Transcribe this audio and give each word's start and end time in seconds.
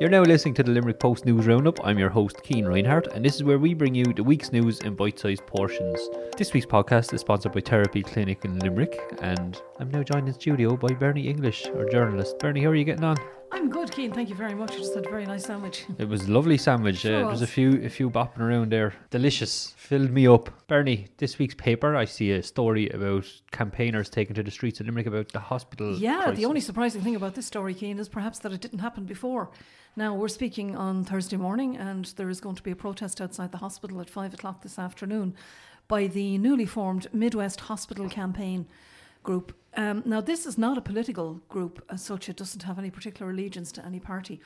You're 0.00 0.10
now 0.10 0.22
listening 0.22 0.54
to 0.54 0.64
the 0.64 0.72
Limerick 0.72 0.98
Post 0.98 1.24
News 1.24 1.46
Roundup. 1.46 1.78
I'm 1.86 2.00
your 2.00 2.08
host, 2.08 2.42
Keen 2.42 2.66
Reinhardt, 2.66 3.06
and 3.14 3.24
this 3.24 3.36
is 3.36 3.44
where 3.44 3.60
we 3.60 3.74
bring 3.74 3.94
you 3.94 4.04
the 4.04 4.24
week's 4.24 4.50
news 4.50 4.80
in 4.80 4.96
bite 4.96 5.20
sized 5.20 5.46
portions. 5.46 6.08
This 6.36 6.52
week's 6.52 6.66
podcast 6.66 7.14
is 7.14 7.20
sponsored 7.20 7.52
by 7.52 7.60
Therapy 7.60 8.02
Clinic 8.02 8.44
in 8.44 8.58
Limerick, 8.58 9.00
and 9.22 9.62
I'm 9.78 9.92
now 9.92 10.02
joined 10.02 10.26
in 10.26 10.34
studio 10.34 10.76
by 10.76 10.88
Bernie 10.94 11.28
English, 11.28 11.68
our 11.76 11.88
journalist. 11.88 12.40
Bernie, 12.40 12.64
how 12.64 12.70
are 12.70 12.74
you 12.74 12.82
getting 12.82 13.04
on? 13.04 13.16
I'm 13.54 13.70
good, 13.70 13.92
Keen. 13.92 14.10
Thank 14.12 14.30
you 14.30 14.34
very 14.34 14.52
much. 14.52 14.72
I 14.72 14.78
just 14.78 14.96
had 14.96 15.06
a 15.06 15.08
very 15.08 15.26
nice 15.26 15.44
sandwich. 15.44 15.86
It 15.96 16.08
was 16.08 16.26
a 16.26 16.32
lovely 16.32 16.58
sandwich. 16.58 16.98
Sure 16.98 17.24
uh, 17.24 17.28
there's 17.28 17.40
a 17.40 17.44
was. 17.44 17.50
few 17.50 17.84
a 17.84 17.88
few 17.88 18.10
bopping 18.10 18.40
around 18.40 18.72
there. 18.72 18.94
Delicious. 19.10 19.72
Filled 19.76 20.10
me 20.10 20.26
up. 20.26 20.50
Bernie, 20.66 21.06
this 21.18 21.38
week's 21.38 21.54
paper, 21.54 21.94
I 21.94 22.04
see 22.04 22.32
a 22.32 22.42
story 22.42 22.88
about 22.88 23.30
campaigners 23.52 24.10
taken 24.10 24.34
to 24.34 24.42
the 24.42 24.50
streets 24.50 24.80
of 24.80 24.86
Limerick 24.86 25.06
about 25.06 25.28
the 25.28 25.38
hospital. 25.38 25.96
Yeah, 25.96 26.22
crisis. 26.22 26.38
the 26.40 26.46
only 26.46 26.60
surprising 26.60 27.02
thing 27.02 27.14
about 27.14 27.36
this 27.36 27.46
story, 27.46 27.74
Keen, 27.74 28.00
is 28.00 28.08
perhaps 28.08 28.40
that 28.40 28.52
it 28.52 28.60
didn't 28.60 28.80
happen 28.80 29.04
before. 29.04 29.50
Now, 29.94 30.14
we're 30.14 30.26
speaking 30.26 30.74
on 30.74 31.04
Thursday 31.04 31.36
morning, 31.36 31.76
and 31.76 32.06
there 32.16 32.28
is 32.28 32.40
going 32.40 32.56
to 32.56 32.62
be 32.62 32.72
a 32.72 32.76
protest 32.76 33.20
outside 33.20 33.52
the 33.52 33.58
hospital 33.58 34.00
at 34.00 34.10
five 34.10 34.34
o'clock 34.34 34.62
this 34.62 34.80
afternoon 34.80 35.36
by 35.86 36.08
the 36.08 36.38
newly 36.38 36.66
formed 36.66 37.06
Midwest 37.12 37.60
Hospital 37.60 38.08
Campaign 38.08 38.66
group. 39.24 39.52
Um, 39.76 40.02
now, 40.06 40.20
this 40.20 40.46
is 40.46 40.56
not 40.56 40.78
a 40.78 40.80
political 40.80 41.40
group 41.48 41.84
as 41.90 42.02
such, 42.02 42.28
it 42.28 42.36
doesn't 42.36 42.62
have 42.62 42.78
any 42.78 42.90
particular 42.90 43.32
allegiance 43.32 43.72
to 43.72 43.84
any 43.84 43.98
party. 43.98 44.40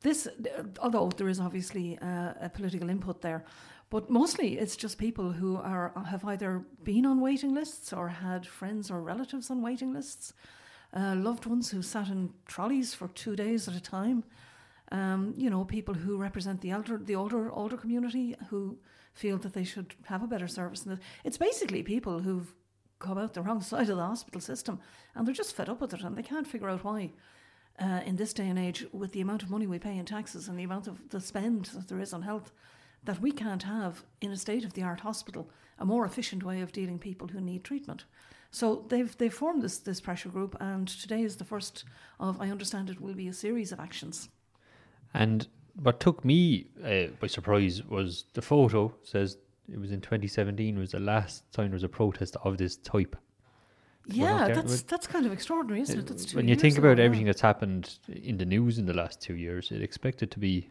This, 0.00 0.26
uh, 0.26 0.64
although 0.80 1.08
there 1.16 1.28
is 1.28 1.38
obviously 1.38 1.98
uh, 1.98 2.32
a 2.40 2.50
political 2.52 2.90
input 2.90 3.22
there, 3.22 3.44
but 3.90 4.10
mostly 4.10 4.58
it's 4.58 4.74
just 4.74 4.98
people 4.98 5.30
who 5.32 5.56
are 5.56 5.92
have 6.06 6.24
either 6.24 6.64
been 6.82 7.06
on 7.06 7.20
waiting 7.20 7.54
lists 7.54 7.92
or 7.92 8.08
had 8.08 8.46
friends 8.46 8.90
or 8.90 9.00
relatives 9.00 9.50
on 9.50 9.62
waiting 9.62 9.92
lists, 9.92 10.32
uh, 10.96 11.14
loved 11.14 11.46
ones 11.46 11.70
who 11.70 11.82
sat 11.82 12.08
in 12.08 12.32
trolleys 12.46 12.94
for 12.94 13.08
two 13.08 13.36
days 13.36 13.68
at 13.68 13.76
a 13.76 13.80
time. 13.80 14.24
Um, 14.90 15.34
you 15.36 15.48
know, 15.48 15.64
people 15.64 15.94
who 15.94 16.16
represent 16.16 16.60
the 16.60 16.70
elder, 16.70 16.98
the 16.98 17.14
older, 17.14 17.50
older 17.52 17.76
community 17.76 18.34
who 18.50 18.78
feel 19.14 19.38
that 19.38 19.52
they 19.52 19.64
should 19.64 19.94
have 20.04 20.22
a 20.22 20.26
better 20.26 20.48
service. 20.48 20.86
It's 21.24 21.38
basically 21.38 21.82
people 21.82 22.20
who've 22.20 22.52
come 23.02 23.18
out 23.18 23.34
the 23.34 23.42
wrong 23.42 23.60
side 23.60 23.90
of 23.90 23.96
the 23.96 24.06
hospital 24.06 24.40
system 24.40 24.80
and 25.14 25.26
they're 25.26 25.34
just 25.34 25.54
fed 25.54 25.68
up 25.68 25.80
with 25.80 25.92
it 25.92 26.02
and 26.02 26.16
they 26.16 26.22
can't 26.22 26.46
figure 26.46 26.70
out 26.70 26.84
why. 26.84 27.10
Uh, 27.78 28.00
in 28.04 28.16
this 28.16 28.34
day 28.34 28.48
and 28.48 28.58
age, 28.58 28.84
with 28.92 29.12
the 29.12 29.20
amount 29.22 29.42
of 29.42 29.50
money 29.50 29.66
we 29.66 29.78
pay 29.78 29.96
in 29.96 30.04
taxes 30.04 30.46
and 30.46 30.58
the 30.58 30.62
amount 30.62 30.86
of 30.86 31.08
the 31.08 31.20
spend 31.20 31.64
that 31.66 31.88
there 31.88 32.00
is 32.00 32.12
on 32.12 32.22
health, 32.22 32.52
that 33.04 33.20
we 33.20 33.32
can't 33.32 33.62
have 33.62 34.04
in 34.20 34.30
a 34.30 34.36
state 34.36 34.64
of 34.64 34.74
the 34.74 34.82
art 34.82 35.00
hospital 35.00 35.48
a 35.78 35.84
more 35.84 36.04
efficient 36.04 36.42
way 36.44 36.60
of 36.60 36.70
dealing 36.70 36.98
people 36.98 37.28
who 37.28 37.40
need 37.40 37.64
treatment. 37.64 38.04
So 38.50 38.84
they've 38.88 39.16
they've 39.16 39.32
formed 39.32 39.62
this 39.62 39.78
this 39.78 40.00
pressure 40.00 40.28
group, 40.28 40.56
and 40.60 40.86
today 40.86 41.22
is 41.22 41.36
the 41.36 41.44
first 41.44 41.84
of 42.20 42.40
I 42.40 42.50
understand 42.50 42.90
it 42.90 43.00
will 43.00 43.14
be 43.14 43.28
a 43.28 43.32
series 43.32 43.72
of 43.72 43.80
actions. 43.80 44.28
And 45.14 45.48
what 45.82 45.98
took 45.98 46.24
me 46.24 46.66
uh, 46.84 47.06
by 47.18 47.26
surprise 47.26 47.82
was 47.82 48.24
the 48.34 48.42
photo 48.42 48.94
says 49.02 49.38
it 49.70 49.78
was 49.78 49.92
in 49.92 50.00
2017 50.00 50.78
was 50.78 50.92
the 50.92 51.00
last 51.00 51.50
time 51.52 51.66
there 51.66 51.74
was 51.74 51.84
a 51.84 51.88
protest 51.88 52.36
of 52.44 52.58
this 52.58 52.76
type. 52.76 53.16
Yeah, 54.06 54.48
that's 54.48 54.82
that's 54.82 55.06
kind 55.06 55.26
of 55.26 55.32
extraordinary, 55.32 55.82
isn't 55.82 55.98
it? 55.98 56.06
That's 56.08 56.24
two 56.24 56.36
when 56.36 56.48
you 56.48 56.56
think 56.56 56.76
about 56.76 56.96
now. 56.96 57.04
everything 57.04 57.26
that's 57.26 57.40
happened 57.40 57.98
in 58.08 58.36
the 58.36 58.44
news 58.44 58.78
in 58.78 58.86
the 58.86 58.94
last 58.94 59.20
two 59.20 59.36
years, 59.36 59.70
you'd 59.70 59.82
to 60.30 60.38
be. 60.38 60.68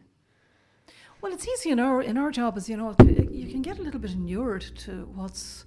Well, 1.22 1.32
it's 1.32 1.48
easy 1.48 1.70
in 1.70 1.80
our 1.80 2.02
in 2.02 2.18
our 2.18 2.30
job, 2.30 2.58
as 2.58 2.68
you 2.68 2.76
know, 2.76 2.94
you 3.00 3.50
can 3.50 3.62
get 3.62 3.78
a 3.78 3.82
little 3.82 4.00
bit 4.00 4.12
inured 4.12 4.62
to 4.80 5.08
what's 5.14 5.64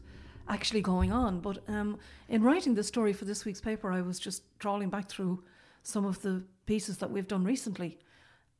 actually 0.47 0.81
going 0.81 1.11
on. 1.11 1.39
But 1.39 1.67
um, 1.67 1.97
in 2.29 2.43
writing 2.43 2.75
this 2.75 2.87
story 2.87 3.13
for 3.13 3.25
this 3.25 3.45
week's 3.45 3.61
paper, 3.61 3.91
I 3.91 4.01
was 4.01 4.19
just 4.19 4.43
trawling 4.59 4.89
back 4.89 5.09
through 5.09 5.43
some 5.81 6.05
of 6.05 6.21
the 6.21 6.43
pieces 6.65 6.97
that 6.97 7.09
we've 7.09 7.27
done 7.27 7.43
recently, 7.43 7.97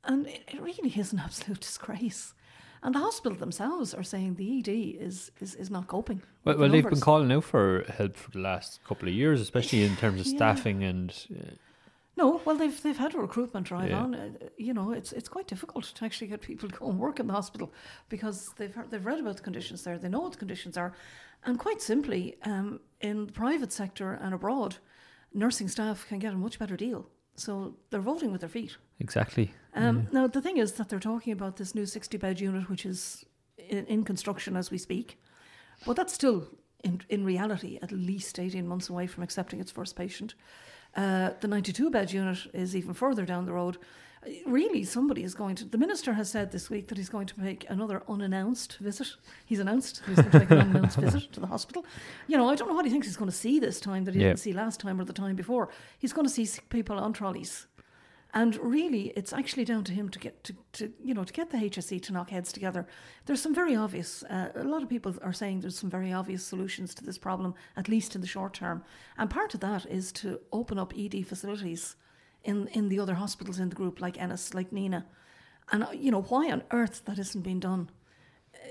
and 0.03 0.25
it, 0.25 0.43
it 0.47 0.61
really 0.61 0.89
is 0.95 1.13
an 1.13 1.19
absolute 1.23 1.59
disgrace. 1.59 2.33
And 2.85 2.93
the 2.93 2.99
hospital 2.99 3.35
themselves 3.37 3.95
are 3.95 4.03
saying 4.03 4.35
the 4.35 4.59
ED 4.59 4.69
is 5.07 5.31
is, 5.41 5.55
is 5.55 5.69
not 5.71 5.87
coping. 5.87 6.21
Well, 6.43 6.55
with 6.57 6.71
the 6.71 6.81
they've 6.81 6.89
been 6.91 6.99
calling 7.01 7.31
out 7.31 7.43
for 7.43 7.83
help 7.97 8.15
for 8.15 8.29
the 8.31 8.39
last 8.39 8.79
couple 8.87 9.07
of 9.09 9.15
years, 9.15 9.41
especially 9.41 9.83
in 9.83 9.95
terms 9.95 10.19
of 10.21 10.27
Yeah. 10.27 10.37
staffing 10.37 10.83
and. 10.83 11.09
Uh, 11.35 11.55
No, 12.17 12.27
well, 12.45 12.55
they've 12.61 12.79
they've 12.83 13.01
had 13.05 13.13
a 13.15 13.17
recruitment 13.27 13.65
drive 13.67 13.89
Yeah. 13.89 14.03
on. 14.03 14.15
Uh, 14.15 14.29
you 14.67 14.73
know, 14.77 14.87
it's 14.99 15.11
it's 15.13 15.29
quite 15.35 15.47
difficult 15.53 15.83
to 15.95 16.05
actually 16.05 16.29
get 16.33 16.41
people 16.41 16.69
to 16.69 16.75
go 16.79 16.85
and 16.91 16.99
work 16.99 17.19
in 17.19 17.27
the 17.27 17.33
hospital 17.33 17.67
because 18.09 18.37
they've 18.57 18.75
heard, 18.77 18.89
they've 18.91 19.05
read 19.11 19.19
about 19.19 19.37
the 19.37 19.43
conditions 19.49 19.83
there. 19.83 19.97
They 19.97 20.09
know 20.09 20.21
what 20.25 20.33
the 20.33 20.43
conditions 20.45 20.77
are, 20.77 20.91
and 21.45 21.59
quite 21.65 21.81
simply, 21.81 22.21
um, 22.51 22.79
in 23.01 23.25
the 23.25 23.33
private 23.33 23.71
sector 23.73 24.09
and 24.23 24.31
abroad, 24.33 24.77
nursing 25.33 25.69
staff 25.69 26.07
can 26.09 26.19
get 26.19 26.33
a 26.33 26.37
much 26.37 26.59
better 26.59 26.77
deal. 26.77 27.09
So 27.35 27.75
they're 27.89 27.99
voting 28.01 28.31
with 28.31 28.41
their 28.41 28.49
feet. 28.49 28.77
exactly. 28.99 29.53
Um, 29.73 30.07
Now 30.11 30.27
the 30.27 30.41
thing 30.41 30.57
is 30.57 30.71
that 30.73 30.87
they're 30.89 30.99
talking 31.11 31.33
about 31.33 31.55
this 31.57 31.75
new 31.75 31.85
sixty 31.85 32.17
bed 32.17 32.39
unit, 32.39 32.69
which 32.69 32.85
is 32.85 33.25
in, 33.57 33.85
in 33.87 34.03
construction 34.03 34.55
as 34.55 34.71
we 34.71 34.77
speak, 34.77 35.17
but 35.85 35.95
that's 35.95 36.13
still 36.13 36.47
in 36.83 37.01
in 37.09 37.25
reality 37.25 37.77
at 37.81 37.91
least 37.91 38.39
eighteen 38.39 38.67
months 38.67 38.89
away 38.89 39.07
from 39.07 39.23
accepting 39.23 39.59
its 39.59 39.71
first 39.71 39.95
patient. 39.95 40.35
Uh, 40.97 41.31
the 41.41 41.47
92 41.47 41.89
bed 41.89 42.13
unit 42.13 42.37
is 42.53 42.73
even 42.73 42.93
further 42.93 43.25
down 43.25 43.45
the 43.45 43.51
road. 43.51 43.77
Really, 44.45 44.83
somebody 44.83 45.23
is 45.23 45.35
going 45.35 45.55
to. 45.55 45.65
The 45.65 45.77
minister 45.77 46.13
has 46.13 46.29
said 46.29 46.51
this 46.51 46.69
week 46.69 46.87
that 46.87 46.97
he's 46.97 47.09
going 47.09 47.27
to 47.27 47.39
make 47.39 47.65
another 47.69 48.01
unannounced 48.09 48.77
visit. 48.77 49.07
He's 49.45 49.59
announced 49.59 50.01
he's 50.07 50.15
going 50.15 50.31
to 50.31 50.39
make 50.39 50.51
an 50.51 50.57
unannounced 50.69 50.97
visit 50.97 51.31
to 51.33 51.39
the 51.39 51.47
hospital. 51.47 51.85
You 52.27 52.37
know, 52.37 52.49
I 52.49 52.55
don't 52.55 52.67
know 52.67 52.73
what 52.73 52.85
he 52.85 52.91
thinks 52.91 53.07
he's 53.07 53.17
going 53.17 53.29
to 53.29 53.35
see 53.37 53.59
this 53.59 53.79
time 53.79 54.05
that 54.05 54.15
he 54.15 54.21
Yeah. 54.21 54.27
didn't 54.29 54.39
see 54.39 54.53
last 54.53 54.79
time 54.79 54.99
or 54.99 55.05
the 55.05 55.13
time 55.13 55.35
before. 55.35 55.69
He's 55.99 56.13
going 56.13 56.25
to 56.27 56.33
see 56.33 56.45
sick 56.45 56.69
people 56.69 56.97
on 56.97 57.13
trolleys. 57.13 57.67
And 58.33 58.57
really, 58.57 59.13
it's 59.15 59.31
actually 59.31 59.63
down 59.63 59.83
to 59.85 59.93
him 59.93 60.09
to 60.09 60.19
get 60.19 60.43
to, 60.43 60.55
to 60.73 60.91
you 61.01 61.13
know 61.13 61.23
to 61.23 61.31
get 61.31 61.51
the 61.51 61.57
HSE 61.57 62.01
to 62.03 62.11
knock 62.13 62.31
heads 62.31 62.51
together. 62.51 62.85
There's 63.25 63.41
some 63.41 63.53
very 63.55 63.75
obvious. 63.75 64.23
Uh, 64.23 64.49
a 64.55 64.63
lot 64.63 64.83
of 64.83 64.89
people 64.89 65.15
are 65.21 65.31
saying 65.33 65.61
there's 65.61 65.79
some 65.79 65.89
very 65.89 66.11
obvious 66.11 66.43
solutions 66.43 66.93
to 66.95 67.03
this 67.05 67.17
problem, 67.17 67.53
at 67.77 67.87
least 67.87 68.13
in 68.15 68.21
the 68.21 68.27
short 68.27 68.53
term. 68.53 68.83
And 69.17 69.29
part 69.29 69.53
of 69.53 69.61
that 69.61 69.85
is 69.85 70.11
to 70.13 70.39
open 70.51 70.77
up 70.79 70.93
ED 70.97 71.25
facilities 71.27 71.95
in 72.45 72.67
in 72.73 72.89
the 72.89 72.99
other 72.99 73.15
hospitals 73.15 73.59
in 73.59 73.69
the 73.69 73.75
group, 73.75 73.99
like 73.99 74.17
Ennis, 74.21 74.53
like 74.53 74.71
Nenagh. 74.71 75.03
And 75.71 75.83
uh, 75.83 75.91
you 75.91 76.11
know 76.11 76.21
why 76.21 76.51
on 76.51 76.61
earth 76.71 77.01
that 77.05 77.19
isn't 77.19 77.41
being 77.43 77.59
done? 77.59 77.89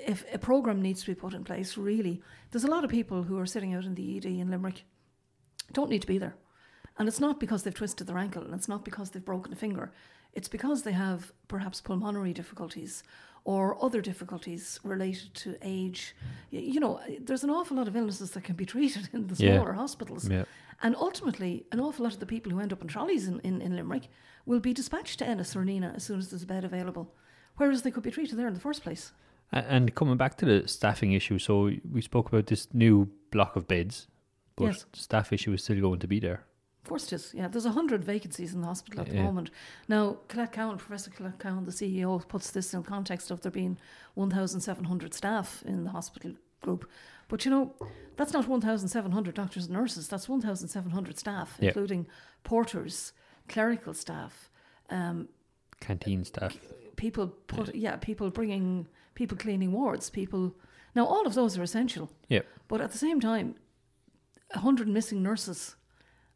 If 0.07 0.25
a 0.33 0.39
program 0.39 0.81
needs 0.81 1.01
to 1.03 1.07
be 1.15 1.15
put 1.15 1.35
in 1.35 1.45
place, 1.45 1.77
really, 1.77 2.23
there's 2.51 2.65
a 2.65 2.71
lot 2.71 2.85
of 2.85 2.91
people 2.91 3.23
who 3.25 3.39
are 3.39 3.47
sitting 3.47 3.75
out 3.75 3.85
in 3.85 3.95
the 3.95 4.17
ED 4.17 4.25
in 4.27 4.51
Limerick 4.51 4.85
don't 5.73 5.91
need 5.91 6.01
to 6.03 6.07
be 6.07 6.19
there. 6.19 6.37
And 6.99 7.09
it's 7.09 7.21
not 7.21 7.41
because 7.41 7.63
they've 7.63 7.75
twisted 7.75 8.07
their 8.07 8.19
ankle 8.19 8.43
and 8.45 8.55
it's 8.55 8.69
not 8.69 8.85
because 8.85 9.11
they've 9.11 9.25
broken 9.25 9.53
a 9.53 9.57
finger. 9.57 9.93
It's 10.33 10.49
because 10.49 10.83
they 10.83 10.93
have 10.93 11.33
perhaps 11.49 11.81
pulmonary 11.81 12.33
difficulties 12.33 13.03
or 13.45 13.77
other 13.85 14.01
difficulties 14.01 14.81
related 14.85 15.35
to 15.35 15.57
age. 15.63 16.15
You 16.51 16.81
know, 16.81 17.01
there's 17.21 17.45
an 17.45 17.51
awful 17.51 17.77
lot 17.77 17.89
of 17.89 17.97
illnesses 17.97 18.31
that 18.33 18.45
can 18.45 18.57
be 18.57 18.65
treated 18.75 19.09
in 19.13 19.27
the 19.27 19.35
Yeah. 19.45 19.55
smaller 19.57 19.73
hospitals. 19.75 20.29
Yeah. 20.29 20.45
And 20.83 20.95
ultimately, 20.97 21.67
an 21.73 21.81
awful 21.81 22.05
lot 22.05 22.15
of 22.15 22.21
the 22.21 22.27
people 22.27 22.53
who 22.53 22.61
end 22.61 22.73
up 22.73 22.83
in 22.83 22.89
trolleys 22.89 23.27
in, 23.29 23.41
in, 23.41 23.61
in 23.63 23.77
Limerick 23.77 24.09
will 24.47 24.61
be 24.61 24.73
dispatched 24.73 25.19
to 25.21 25.27
Ennis 25.27 25.55
or 25.57 25.65
Nenagh 25.65 25.97
as 25.97 26.05
soon 26.05 26.19
as 26.19 26.31
there's 26.31 26.43
a 26.43 26.47
bed 26.47 26.65
available, 26.65 27.15
whereas 27.57 27.83
they 27.83 27.91
could 27.91 28.03
be 28.03 28.11
treated 28.11 28.37
there 28.39 28.49
in 28.49 28.55
the 28.55 28.61
first 28.61 28.83
place. 28.83 29.13
And 29.53 29.95
coming 29.95 30.17
back 30.17 30.37
to 30.39 30.45
the 30.47 30.67
staffing 30.69 31.13
issue, 31.13 31.39
so 31.39 31.71
we 31.91 32.01
spoke 32.03 32.29
about 32.29 32.47
this 32.47 32.69
new 32.75 33.09
block 33.31 33.57
of 33.57 33.69
beds, 33.69 34.09
but 34.57 34.65
Yes. 34.67 34.87
the 34.93 34.99
staff 34.99 35.33
issue 35.33 35.53
is 35.53 35.63
still 35.63 35.81
going 35.81 36.01
to 36.01 36.09
be 36.09 36.19
there. 36.21 36.45
Of 36.83 36.89
course 36.89 37.05
it 37.05 37.15
is. 37.15 37.33
Yeah, 37.35 37.49
there's 37.49 37.65
100 37.65 38.05
vacancies 38.05 38.53
in 38.53 38.61
the 38.61 38.67
hospital 38.67 39.01
at 39.01 39.09
the 39.09 39.15
Yeah. 39.17 39.23
moment. 39.23 39.51
Now, 39.89 40.19
Colette 40.29 40.53
Cowan, 40.53 40.77
Professor 40.77 41.11
Colette 41.11 41.39
Cowan, 41.39 41.65
the 41.65 41.73
CEO, 41.73 42.19
puts 42.29 42.51
this 42.51 42.75
in 42.75 42.83
context 42.83 43.31
of 43.31 43.41
there 43.41 43.51
being 43.53 43.79
1,700 44.15 45.15
staff 45.15 45.63
in 45.65 45.85
the 45.85 45.91
hospital 45.91 46.33
group. 46.61 46.89
But 47.29 47.45
you 47.45 47.51
know, 47.51 47.75
that's 48.17 48.33
not 48.33 48.47
1,700 48.49 49.35
doctors 49.35 49.65
and 49.67 49.75
nurses, 49.75 50.09
that's 50.09 50.29
1,700 50.29 51.19
staff, 51.19 51.57
Yeah. 51.61 51.69
including 51.69 52.07
porters, 52.43 53.13
clerical 53.49 53.95
staff, 53.95 54.51
um, 54.91 55.29
Canteen 55.81 56.25
staff. 56.25 56.57
people 56.97 57.29
put, 57.47 57.75
yeah, 57.75 57.97
people 57.97 58.31
bringing, 58.31 58.87
people 59.15 59.37
cleaning 59.37 59.73
wards, 59.73 60.11
people. 60.11 60.55
Now, 60.95 61.07
all 61.07 61.27
of 61.27 61.35
those 61.35 61.59
are 61.59 61.63
essential. 61.63 62.11
Yeah. 62.29 62.43
But 62.69 62.81
at 62.81 62.93
the 62.93 62.99
same 62.99 63.21
time, 63.21 63.57
100 64.53 64.87
missing 64.89 65.23
nurses 65.23 65.77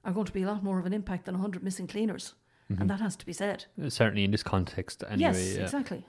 are 0.05 0.13
going 0.13 0.27
to 0.27 0.33
be 0.33 0.43
a 0.43 0.47
lot 0.47 0.63
more 0.65 0.79
of 0.79 0.87
an 0.87 0.93
impact 0.93 1.27
than 1.27 1.35
100 1.35 1.63
missing 1.63 1.87
cleaners. 1.87 2.35
And 2.79 2.91
that 2.91 3.01
has 3.01 3.17
to 3.17 3.25
be 3.25 3.33
said. 3.33 3.65
Uh, 3.83 3.89
Certainly 3.89 4.25
in 4.25 4.31
this 4.31 4.43
context, 4.43 5.03
anyway. 5.09 5.21
yes, 5.33 5.55
yeah. 5.57 5.63
exactly. 5.63 6.05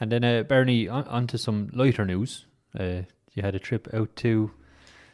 And 0.00 0.10
then, 0.10 0.24
uh, 0.24 0.42
Bernie, 0.42 0.88
on, 0.88 1.04
on 1.04 1.26
to 1.28 1.38
some 1.38 1.70
lighter 1.72 2.04
news. 2.04 2.46
Uh, 2.76 3.02
you 3.36 3.42
had 3.42 3.54
a 3.54 3.60
trip 3.60 3.86
out 3.94 4.16
to 4.16 4.50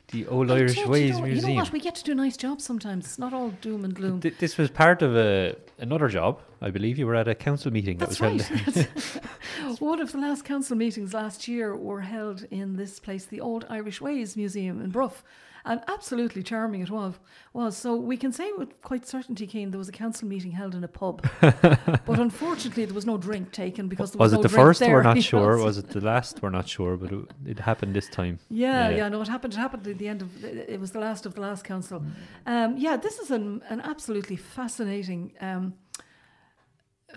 the 0.08 0.26
Old 0.28 0.50
I 0.50 0.56
Irish 0.56 0.76
you, 0.76 0.88
Ways 0.88 1.10
you 1.10 1.12
know, 1.16 1.26
Museum. 1.26 1.50
You 1.50 1.56
know 1.56 1.62
what? 1.62 1.72
We 1.72 1.80
get 1.80 1.96
to 1.96 2.04
do 2.04 2.14
nice 2.14 2.36
jobs 2.36 2.64
sometimes. 2.64 3.04
It's 3.04 3.18
not 3.18 3.32
all 3.32 3.50
doom 3.60 3.84
and 3.84 3.94
gloom. 3.94 4.20
Th- 4.20 4.38
this 4.38 4.56
was 4.56 4.70
part 4.70 5.02
of 5.02 5.16
a, 5.16 5.56
another 5.78 6.08
job, 6.08 6.40
I 6.60 6.70
believe. 6.70 6.98
You 6.98 7.06
were 7.06 7.16
at 7.16 7.28
a 7.28 7.34
council 7.34 7.72
meeting 7.72 7.98
that 7.98 8.10
That's 8.10 8.20
was 8.20 8.50
right. 8.50 8.60
held. 8.60 9.78
One 9.80 10.00
of 10.00 10.12
the 10.12 10.18
last 10.18 10.44
council 10.44 10.76
meetings 10.76 11.12
last 11.12 11.48
year 11.48 11.74
were 11.76 12.02
held 12.02 12.44
in 12.50 12.76
this 12.76 13.00
place, 13.00 13.24
the 13.26 13.40
Old 13.40 13.66
Irish 13.68 14.00
Ways 14.00 14.36
Museum 14.36 14.80
in 14.80 14.90
Bruff. 14.90 15.24
And 15.64 15.80
absolutely 15.88 16.42
charming 16.42 16.80
it 16.82 16.90
was. 16.90 17.14
Was 17.52 17.76
so 17.76 17.96
we 17.96 18.16
can 18.16 18.32
say 18.32 18.50
with 18.56 18.80
quite 18.82 19.06
certainty, 19.06 19.46
Keen, 19.46 19.70
there 19.70 19.78
was 19.78 19.88
a 19.88 19.92
council 19.92 20.26
meeting 20.26 20.52
held 20.52 20.74
in 20.74 20.84
a 20.84 20.88
pub, 20.88 21.26
but 21.40 22.18
unfortunately 22.18 22.84
there 22.84 22.94
was 22.94 23.06
no 23.06 23.18
drink 23.18 23.52
taken 23.52 23.88
because 23.88 24.12
there 24.12 24.18
was, 24.18 24.32
Was 24.32 24.38
it 24.38 24.42
the 24.42 24.48
first? 24.48 24.80
There, 24.80 24.94
We're 24.94 25.02
not 25.02 25.22
sure. 25.32 25.58
Was 25.58 25.78
it 25.78 25.88
the 25.88 26.00
last? 26.00 26.42
We're 26.42 26.50
not 26.50 26.68
sure, 26.68 26.96
but 26.96 27.12
it, 27.12 27.24
it 27.46 27.58
happened 27.60 27.94
this 27.94 28.08
time. 28.08 28.38
Yeah, 28.48 28.88
Yeah. 28.88 28.96
yeah, 28.96 29.08
no, 29.08 29.20
it 29.20 29.28
happened. 29.28 29.54
It 29.54 29.58
happened 29.58 29.86
at 29.86 29.98
the 29.98 30.08
end 30.08 30.22
of. 30.22 30.44
It 30.44 30.80
was 30.80 30.92
the 30.92 31.00
last 31.00 31.26
of 31.26 31.34
the 31.34 31.40
last 31.40 31.64
council. 31.64 32.00
Mm. 32.00 32.12
Um, 32.46 32.76
yeah, 32.78 32.96
this 32.96 33.18
is 33.18 33.30
an 33.30 33.62
an 33.68 33.80
absolutely 33.80 34.36
fascinating 34.36 35.32
um, 35.40 35.74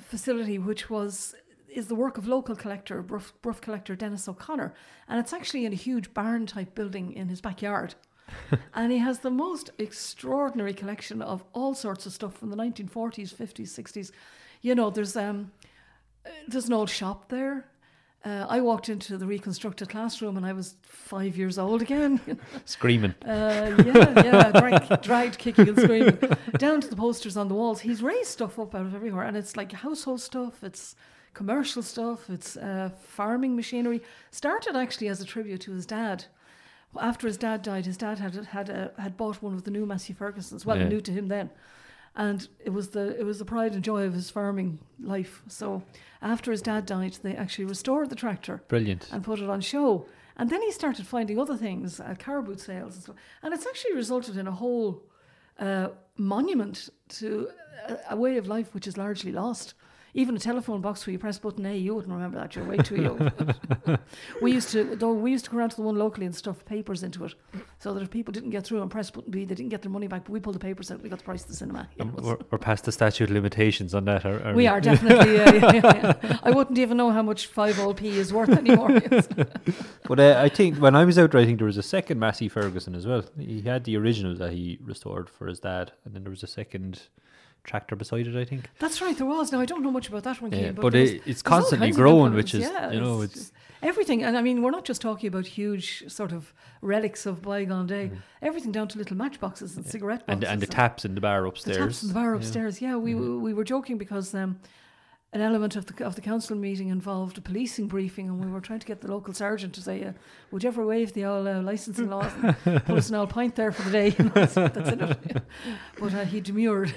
facility, 0.02 0.60
which 0.60 0.90
was 0.90 1.36
is 1.70 1.88
the 1.88 1.96
work 1.96 2.18
of 2.18 2.26
local 2.26 2.56
collector, 2.56 3.02
Bruff, 3.02 3.34
Bruff 3.42 3.60
collector 3.60 3.96
Dennis 3.96 4.30
O'Connor, 4.30 4.74
and 5.10 5.20
it's 5.20 5.34
actually 5.34 5.66
in 5.66 5.74
a 5.74 5.76
huge 5.76 6.14
barn 6.14 6.46
type 6.46 6.74
building 6.74 7.12
in 7.12 7.28
his 7.28 7.42
backyard. 7.42 7.96
and 8.74 8.92
he 8.92 8.98
has 9.00 9.20
the 9.20 9.30
most 9.30 9.70
extraordinary 9.78 10.74
collection 10.74 11.22
of 11.22 11.44
all 11.54 11.74
sorts 11.74 12.06
of 12.06 12.14
stuff 12.14 12.38
from 12.38 12.50
the 12.50 12.58
1940s, 12.58 13.34
50s, 13.34 13.70
60s. 13.70 14.12
You 14.62 14.76
know, 14.76 14.90
there's 14.90 15.16
um, 15.16 15.52
uh, 16.26 16.30
there's 16.48 16.68
an 16.68 16.74
old 16.74 16.90
shop 16.90 17.30
there. 17.30 17.66
Uh, 18.26 18.44
I 18.50 18.60
walked 18.60 18.90
into 18.90 19.20
the 19.20 19.28
reconstructed 19.28 19.88
classroom 19.90 20.36
and 20.36 20.46
I 20.46 20.54
was 20.54 20.76
five 20.82 21.38
years 21.38 21.60
old 21.60 21.84
again. 21.84 22.20
Screaming. 22.66 23.14
Uh, 23.24 23.76
yeah, 23.86 24.24
yeah, 24.24 24.52
dragged, 24.52 25.04
dragged, 25.04 25.38
kicking 25.38 25.70
and 25.70 25.80
screaming. 25.80 26.18
Down 26.58 26.82
to 26.82 26.88
the 26.88 26.96
posters 26.96 27.38
on 27.38 27.50
the 27.50 27.54
walls. 27.54 27.82
He's 27.82 28.02
raised 28.02 28.30
stuff 28.30 28.58
up 28.58 28.74
out 28.74 28.88
of 28.88 28.96
everywhere, 28.96 29.26
and 29.26 29.38
it's 29.38 29.56
like 29.56 29.72
household 29.72 30.22
stuff. 30.22 30.64
It's 30.64 30.96
commercial 31.36 31.84
stuff. 31.84 32.28
It's 32.28 32.58
uh, 32.58 32.90
farming 33.04 33.56
machinery. 33.56 34.02
Started 34.32 34.76
actually 34.76 35.10
as 35.10 35.22
a 35.22 35.26
tribute 35.26 35.62
to 35.62 35.74
his 35.74 35.86
dad. 35.86 36.26
After 37.00 37.28
his 37.28 37.38
dad 37.38 37.62
died, 37.62 37.86
his 37.86 37.98
dad 37.98 38.20
had 38.20 38.36
had 38.48 38.70
uh, 38.70 38.90
had 39.02 39.18
bought 39.18 39.42
one 39.42 39.54
of 39.54 39.64
the 39.64 39.72
new 39.72 39.86
Massey 39.86 40.14
Fergusons. 40.14 40.66
Well, 40.66 40.78
Yeah. 40.78 40.88
new 40.90 41.02
to 41.02 41.12
him 41.12 41.28
then, 41.28 41.50
and 42.16 42.48
it 42.64 42.72
was 42.72 42.90
the 42.90 43.20
it 43.20 43.24
was 43.24 43.40
the 43.40 43.46
pride 43.46 43.74
and 43.74 43.84
joy 43.84 44.04
of 44.06 44.14
his 44.14 44.30
farming 44.30 44.80
life. 45.00 45.44
So 45.48 45.84
after 46.22 46.52
his 46.52 46.62
dad 46.62 46.86
died, 46.86 47.18
they 47.22 47.36
actually 47.36 47.66
restored 47.66 48.10
the 48.10 48.16
tractor 48.16 48.64
Brilliant. 48.68 49.10
and 49.12 49.24
put 49.24 49.40
it 49.40 49.50
on 49.50 49.62
show. 49.62 50.06
And 50.38 50.50
then 50.50 50.62
he 50.62 50.72
started 50.72 51.08
finding 51.08 51.40
other 51.40 51.56
things 51.56 52.00
at 52.00 52.20
car 52.20 52.42
boot 52.42 52.60
sales 52.60 52.96
and 52.96 53.04
stuff. 53.04 53.16
And 53.42 53.54
it's 53.54 53.66
actually 53.66 53.94
resulted 53.96 54.36
in 54.38 54.48
a 54.48 54.52
whole 54.52 55.02
uh, 55.60 55.90
monument 56.18 56.90
to 57.08 57.48
a, 57.88 57.98
a 58.12 58.16
way 58.18 58.36
of 58.38 58.46
life 58.48 58.74
which 58.74 58.86
is 58.88 58.98
largely 58.98 59.32
lost. 59.32 59.74
Even 60.18 60.38
a 60.38 60.40
telephone 60.40 60.80
box 60.80 61.06
where 61.06 61.12
you 61.12 61.20
press 61.20 61.38
button 61.38 61.66
A, 61.66 61.76
you 61.76 61.94
wouldn't 61.94 62.14
remember 62.14 62.40
that. 62.40 62.56
You're 62.56 62.64
way 62.64 62.78
too 62.78 62.96
young. 62.96 64.00
we 64.42 64.54
used 64.54 64.70
to, 64.70 64.96
though, 64.96 65.12
we 65.12 65.32
used 65.32 65.44
to 65.44 65.52
go 65.52 65.58
around 65.58 65.72
to 65.72 65.76
the 65.76 65.82
one 65.82 65.98
locally 65.98 66.26
and 66.26 66.34
stuff 66.34 66.64
papers 66.64 67.04
into 67.04 67.26
it, 67.26 67.34
so 67.80 67.94
that 67.94 68.02
if 68.02 68.10
people 68.10 68.32
didn't 68.32 68.52
get 68.52 68.64
through 68.64 68.82
and 68.82 68.90
press 68.90 69.12
button 69.12 69.30
B, 69.30 69.44
they 69.44 69.54
didn't 69.54 69.72
get 69.72 69.82
their 69.82 69.92
money 69.92 70.08
back. 70.08 70.24
But 70.24 70.32
we 70.32 70.40
pulled 70.40 70.56
the 70.56 70.60
papers 70.60 70.90
out. 70.90 71.04
We 71.04 71.10
got 71.10 71.20
the 71.20 71.26
price 71.26 71.42
of 71.42 71.50
the 71.50 71.56
cinema. 71.56 71.90
you 71.98 72.06
Um, 72.06 72.16
we're, 72.16 72.38
we're 72.50 72.58
past 72.58 72.86
the 72.86 72.94
statute 72.94 73.26
of 73.26 73.32
limitations 73.32 73.94
on 73.94 74.06
that. 74.06 74.26
Are, 74.26 74.52
we 74.52 74.56
we 74.56 74.68
are 74.68 74.80
definitely. 74.80 75.38
Uh, 75.38 75.52
yeah, 75.52 75.74
yeah, 75.74 76.16
yeah. 76.24 76.40
I 76.44 76.52
wouldn't 76.52 76.80
even 76.80 76.96
know 76.96 77.12
how 77.12 77.22
much 77.22 77.48
five 77.48 77.78
old 77.78 77.98
p 77.98 78.18
is 78.18 78.32
worth 78.32 78.50
anymore. 78.50 79.02
But 80.08 80.20
uh, 80.20 80.40
I 80.40 80.50
think 80.50 80.78
when 80.78 80.96
I 80.96 81.04
was 81.04 81.18
out 81.18 81.32
there, 81.32 81.42
I 81.42 81.46
think 81.46 81.58
there 81.58 81.66
was 81.66 81.78
a 81.78 81.84
second 81.84 82.20
Massey 82.20 82.48
Ferguson 82.48 82.94
as 82.94 83.08
well. 83.08 83.24
He 83.40 83.62
had 83.62 83.84
the 83.86 83.98
original 83.98 84.36
that 84.36 84.52
he 84.52 84.78
restored 84.84 85.32
for 85.32 85.48
his 85.48 85.60
dad, 85.60 85.94
and 86.06 86.14
then 86.14 86.24
there 86.24 86.30
was 86.30 86.44
a 86.44 86.48
second 86.48 87.02
tractor 87.66 87.96
beside 87.96 88.28
it. 88.28 88.36
I 88.36 88.46
think. 88.46 88.70
That's 88.80 89.02
right, 89.02 89.18
there 89.18 89.28
was. 89.28 89.52
Now 89.52 89.60
I 89.60 89.66
don't 89.66 89.84
know 89.84 89.92
much 89.92 90.08
about 90.10 90.24
that 90.24 90.42
one, 90.42 90.52
Yeah, 90.52 90.58
Keane, 90.66 90.74
but 90.76 90.94
there 90.94 91.04
it, 91.04 91.22
it's 91.26 91.42
constantly 91.42 91.92
growing, 91.92 92.34
which 92.34 92.54
is 92.54 92.62
yeah, 92.64 92.92
you 92.92 93.02
know 93.02 93.22
it's 93.22 93.36
it's 93.36 93.52
everything. 93.82 94.24
And 94.24 94.38
I 94.38 94.42
mean, 94.42 94.62
we're 94.64 94.72
not 94.72 94.86
just 94.86 95.02
talking 95.02 95.28
about 95.28 95.46
huge 95.48 96.04
sort 96.08 96.32
of 96.32 96.54
relics 96.82 97.26
of 97.26 97.42
bygone 97.42 97.88
day. 97.88 98.12
Everything 98.42 98.72
down 98.72 98.88
to 98.90 98.98
little 98.98 99.18
matchboxes 99.18 99.76
and 99.78 99.86
cigarette 99.86 100.26
boxes 100.26 100.36
Mm-hmm. 100.44 100.44
and 100.44 100.54
and 100.54 100.62
the 100.62 100.68
taps 100.68 101.06
in 101.06 101.16
the 101.16 101.22
bar 101.22 101.46
upstairs. 101.46 101.78
the 101.78 101.84
taps 101.84 102.02
in 102.04 102.08
the 102.10 102.14
bar 102.14 102.34
upstairs. 102.36 102.82
Yeah, 102.82 102.96
we 102.96 103.16
we 103.16 103.54
were 103.54 103.64
joking 103.66 103.98
because 103.98 104.34
um, 104.36 104.60
an 105.36 105.42
element 105.42 105.76
of 105.76 105.86
the 105.86 106.06
of 106.06 106.16
the 106.16 106.22
council 106.22 106.56
meeting 106.56 106.88
involved 106.88 107.38
a 107.38 107.42
policing 107.42 107.88
briefing, 107.88 108.30
and 108.30 108.44
we 108.44 108.50
were 108.50 108.62
trying 108.62 108.80
to 108.80 108.88
get 108.88 109.02
the 109.02 109.12
local 109.12 109.34
sergeant 109.34 109.74
to 109.74 109.82
say, 109.82 110.02
uh, 110.04 110.14
"Would 110.52 110.64
you 110.64 110.70
ever 110.70 110.86
waive 110.86 111.12
the 111.12 111.26
all 111.26 111.46
uh, 111.46 111.62
licensing 111.62 112.10
laws 112.10 112.32
and 112.66 112.86
pull 112.86 112.96
us 112.96 113.10
an 113.10 113.16
all 113.16 113.28
pint 113.28 113.56
there 113.56 113.74
for 113.74 113.84
the 113.84 113.92
day?" 113.92 114.10
That's, 114.34 114.54
that's 114.54 114.90
it. 114.90 115.44
But 116.00 116.14
uh, 116.14 116.26
he 116.26 116.40
demurred. 116.40 116.94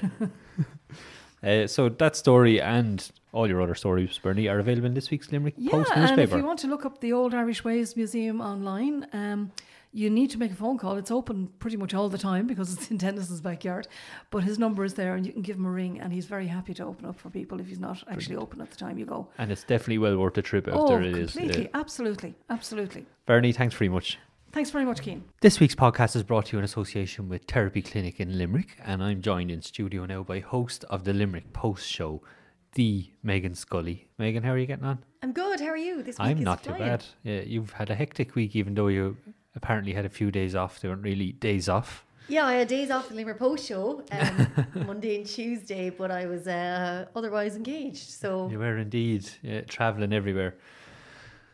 Uh, 1.43 1.67
so 1.67 1.89
that 1.89 2.15
story 2.17 2.61
and 2.61 3.11
all 3.33 3.49
your 3.49 3.61
other 3.61 3.75
stories, 3.75 4.19
Bernie, 4.19 4.49
are 4.49 4.59
available 4.61 4.87
in 4.87 4.95
this 4.95 5.11
week's 5.11 5.31
Limerick 5.33 5.55
Yeah, 5.57 5.73
Post 5.73 5.93
and 5.95 6.21
if 6.21 6.33
you 6.33 6.45
want 6.45 6.61
to 6.61 6.69
look 6.69 6.85
up 6.87 7.01
the 7.01 7.13
Old 7.13 7.35
Irish 7.35 7.65
Ways 7.65 7.97
Museum 7.97 8.41
online, 8.41 9.07
um, 9.13 9.51
you 9.93 10.11
need 10.11 10.31
to 10.31 10.39
make 10.39 10.53
a 10.53 10.55
phone 10.55 10.79
call. 10.79 10.97
It's 10.97 11.11
open 11.11 11.49
pretty 11.59 11.77
much 11.77 11.95
all 11.95 12.09
the 12.09 12.19
time 12.19 12.47
because 12.47 12.73
it's 12.73 12.91
in 12.91 12.99
Dennis's 12.99 13.41
backyard. 13.41 13.89
But 14.31 14.45
his 14.45 14.59
number 14.59 14.85
is 14.85 14.95
there, 14.95 15.15
and 15.15 15.27
you 15.27 15.33
can 15.33 15.43
give 15.43 15.57
him 15.57 15.67
a 15.67 15.71
ring, 15.71 16.01
and 16.01 16.13
he's 16.13 16.27
very 16.27 16.47
happy 16.47 16.75
to 16.75 16.85
open 16.85 17.07
up 17.07 17.19
for 17.19 17.31
people 17.31 17.61
if 17.61 17.67
he's 17.67 17.81
not 17.81 18.03
actually 18.09 18.37
open 18.37 18.61
at 18.61 18.71
the 18.71 18.77
time 18.77 18.99
you 18.99 19.07
go. 19.07 19.29
and 19.39 19.51
it's 19.51 19.65
definitely 19.65 19.99
well 19.99 20.17
worth 20.19 20.35
the 20.35 20.43
trip 20.43 20.69
out 20.69 20.75
oh, 20.77 20.89
there. 20.89 21.03
It 21.03 21.17
is. 21.17 21.33
completely, 21.33 21.69
Uh, 21.73 21.79
absolutely, 21.81 22.35
absolutely. 22.51 23.07
Bernie, 23.27 23.53
thanks 23.53 23.75
very 23.75 23.89
much. 23.89 24.19
Thanks 24.51 24.71
very 24.71 24.87
much, 24.87 25.03
Keen. 25.03 25.25
This 25.43 25.61
week's 25.61 25.75
podcast 25.75 26.17
is 26.17 26.23
brought 26.23 26.47
to 26.47 26.53
you 26.57 26.59
in 26.59 26.65
association 26.65 27.29
with 27.29 27.45
Therapy 27.45 27.83
Clinic 27.83 28.19
in 28.19 28.39
Limerick, 28.39 28.77
and 28.83 29.03
I'm 29.03 29.21
joined 29.21 29.51
in 29.51 29.61
studio 29.61 30.07
now 30.07 30.23
by 30.23 30.41
host 30.41 30.85
of 30.89 31.05
the 31.05 31.13
Limerick 31.13 31.53
Post 31.53 31.87
Show, 31.87 32.23
the 32.73 33.11
Megan 33.23 33.55
Scully. 33.55 34.09
Megan, 34.17 34.43
how 34.43 34.53
are 34.53 34.59
you 34.59 34.67
getting 34.67 34.87
on? 34.87 35.05
I'm 35.23 35.33
good. 35.33 35.61
How 35.61 35.69
are 35.69 35.77
you? 35.77 36.03
This 36.03 36.19
week 36.19 36.29
I'm 36.29 36.39
is 36.39 36.45
not 36.45 36.63
too 36.63 36.73
bad. 36.73 37.05
Yeah, 37.25 37.41
you've 37.41 37.73
had 37.73 37.91
a 37.91 37.95
hectic 37.95 38.35
week, 38.35 38.57
even 38.57 38.75
though 38.75 38.89
you 38.89 39.17
apparently 39.59 39.93
had 39.93 40.07
a 40.07 40.09
few 40.21 40.31
days 40.31 40.55
off. 40.55 40.81
They 40.81 40.89
weren't 40.89 41.03
really 41.03 41.33
days 41.33 41.69
off. 41.69 42.05
Yeah, 42.29 42.47
I 42.47 42.55
had 42.55 42.69
days 42.69 42.91
off 42.91 43.09
the 43.09 43.15
Limerick 43.15 43.39
Post 43.39 43.67
show, 43.67 44.03
um, 44.13 44.47
Monday 44.87 45.17
and 45.17 45.27
Tuesday, 45.27 45.91
but 45.91 46.11
I 46.11 46.27
was 46.27 46.47
uh, 46.47 47.07
otherwise 47.17 47.57
engaged. 47.57 48.09
So 48.23 48.49
You 48.51 48.59
were 48.59 48.77
indeed 48.79 49.29
yeah, 49.43 49.63
traveling 49.63 50.13
everywhere. 50.13 50.55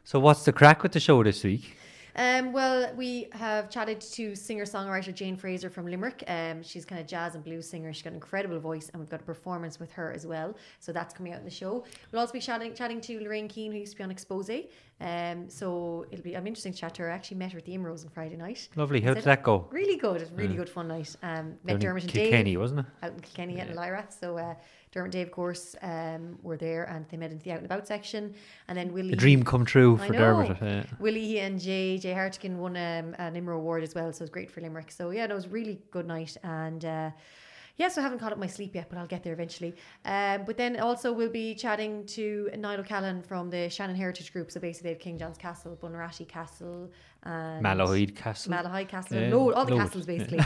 So, 0.05 0.19
what's 0.21 0.45
the 0.45 0.53
crack 0.53 0.83
with 0.83 0.93
the 0.93 1.01
show 1.01 1.23
this 1.23 1.43
week? 1.45 1.79
Um, 2.17 2.53
well, 2.53 2.93
we 2.95 3.27
have 3.33 3.69
chatted 3.71 4.01
to 4.01 4.37
singer 4.37 4.65
songwriter 4.65 5.13
Jane 5.13 5.37
Fraser 5.37 5.69
from 5.69 5.87
Limerick. 5.87 6.23
Um, 6.29 6.63
she's 6.63 6.85
kind 6.85 7.01
of 7.01 7.07
jazz 7.09 7.35
and 7.35 7.43
blues 7.43 7.69
singer. 7.69 7.93
She's 7.93 8.03
got 8.03 8.11
an 8.11 8.15
incredible 8.17 8.61
voice, 8.61 8.89
and 8.93 9.01
we've 9.01 9.11
got 9.11 9.21
a 9.21 9.25
performance 9.25 9.81
with 9.81 9.91
her 9.93 10.13
as 10.13 10.25
well. 10.27 10.57
So 10.79 10.93
that's 10.93 11.13
coming 11.13 11.33
out 11.33 11.41
in 11.41 11.45
the 11.45 11.51
show. 11.51 11.85
We'll 12.13 12.21
also 12.21 12.33
be 12.33 12.41
chatting, 12.41 12.73
chatting 12.75 13.01
to 13.03 13.19
Lorraine 13.21 13.49
Keane, 13.49 13.73
who 13.73 13.79
used 13.79 13.93
to 13.93 13.99
be 13.99 14.05
on 14.05 14.11
Xposé. 14.15 14.69
Um, 15.01 15.51
so 15.51 16.07
it'll 16.13 16.23
be 16.23 16.37
I'm 16.37 16.47
interesting 16.47 16.73
to 16.73 16.79
chat 16.79 16.95
to 16.95 17.03
her. 17.03 17.11
I 17.11 17.15
actually 17.15 17.39
met 17.39 17.51
her 17.51 17.59
at 17.59 17.65
the 17.65 17.77
IMROs 17.77 18.05
on 18.05 18.11
Friday 18.11 18.37
night. 18.37 18.69
Lovely. 18.77 19.01
How 19.01 19.13
did 19.15 19.25
that 19.25 19.43
go? 19.43 19.67
Really 19.73 19.97
good. 19.97 20.17
It 20.17 20.31
was 20.31 20.31
really 20.33 20.53
Yeah. 20.53 20.59
good 20.59 20.69
fun 20.69 20.87
night. 20.87 21.17
Um, 21.23 21.55
met 21.65 21.81
Dermot 21.81 22.05
and 22.05 22.13
Kilkenny, 22.13 22.53
Dave 22.53 22.61
wasn't 22.61 22.81
it? 22.81 22.87
out 23.03 23.13
in 23.13 23.21
Kilkenny 23.21 23.59
and 23.59 23.71
Yeah. 23.71 23.77
Lyra. 23.77 24.07
So 24.09 24.39
uh, 24.39 24.55
Dermot 24.95 25.11
Dave, 25.11 25.27
of 25.27 25.33
course, 25.33 25.75
um, 25.83 26.39
were 26.41 26.57
there, 26.57 26.85
and 26.85 27.05
they 27.09 27.17
met 27.17 27.33
into 27.33 27.43
the 27.43 27.51
out 27.51 27.57
and 27.59 27.67
about 27.67 27.85
section. 27.85 28.33
And 28.69 28.79
then 28.79 28.93
Willie, 28.93 29.11
The 29.11 29.17
dream 29.17 29.43
come 29.43 29.65
true 29.65 29.97
for. 29.97 30.13
Dermot. 30.13 30.63
Uh, 30.63 30.85
Willie 31.01 31.41
and 31.41 31.61
Jay 31.61 31.99
Jay 31.99 32.13
Hartigan 32.13 32.59
won 32.59 32.77
um, 32.77 33.17
an 33.19 33.35
IMRO 33.35 33.57
award 33.57 33.83
as 33.83 33.93
well, 33.93 34.13
so 34.13 34.19
it 34.19 34.21
was 34.21 34.31
great 34.31 34.53
for 34.53 34.61
Limerick. 34.61 34.93
So 34.93 35.11
yeah, 35.11 35.27
no, 35.27 35.35
it 35.35 35.37
was 35.37 35.47
a 35.47 35.49
really 35.49 35.81
good 35.91 36.07
night, 36.07 36.37
and 36.45 36.85
uh, 36.85 37.11
yeah, 37.77 37.89
so 37.89 38.01
I 38.01 38.05
haven't 38.05 38.21
caught 38.21 38.31
up 38.31 38.39
my 38.39 38.47
sleep 38.47 38.77
yet, 38.77 38.87
but 38.89 38.99
I'll 38.99 39.07
get 39.09 39.25
there 39.25 39.33
eventually. 39.33 39.75
Um, 40.05 40.45
but 40.47 40.57
then 40.57 40.79
also 40.79 41.13
we'll 41.13 41.29
be 41.29 41.57
chatting 41.57 42.07
to 42.07 42.49
Niall 42.57 42.79
O'Callaghan 42.79 43.21
from 43.23 43.51
the 43.51 43.69
Shannon 43.69 43.97
Heritage 43.97 44.33
Group. 44.33 44.53
So 44.53 44.61
basically, 44.61 44.91
they 44.91 44.95
have 44.95 45.03
King 45.03 45.19
John's 45.19 45.39
Castle, 45.39 45.77
Bunratty 45.83 46.29
Castle, 46.29 46.93
and 47.25 47.65
Malahide 47.65 48.15
Castle. 48.15 48.53
Malahide 48.53 48.89
Castle, 48.89 49.19
Yeah, 49.21 49.35
load, 49.35 49.55
all 49.55 49.65
the 49.65 49.75
load. 49.75 49.81
castles 49.81 50.07
basically. 50.07 50.41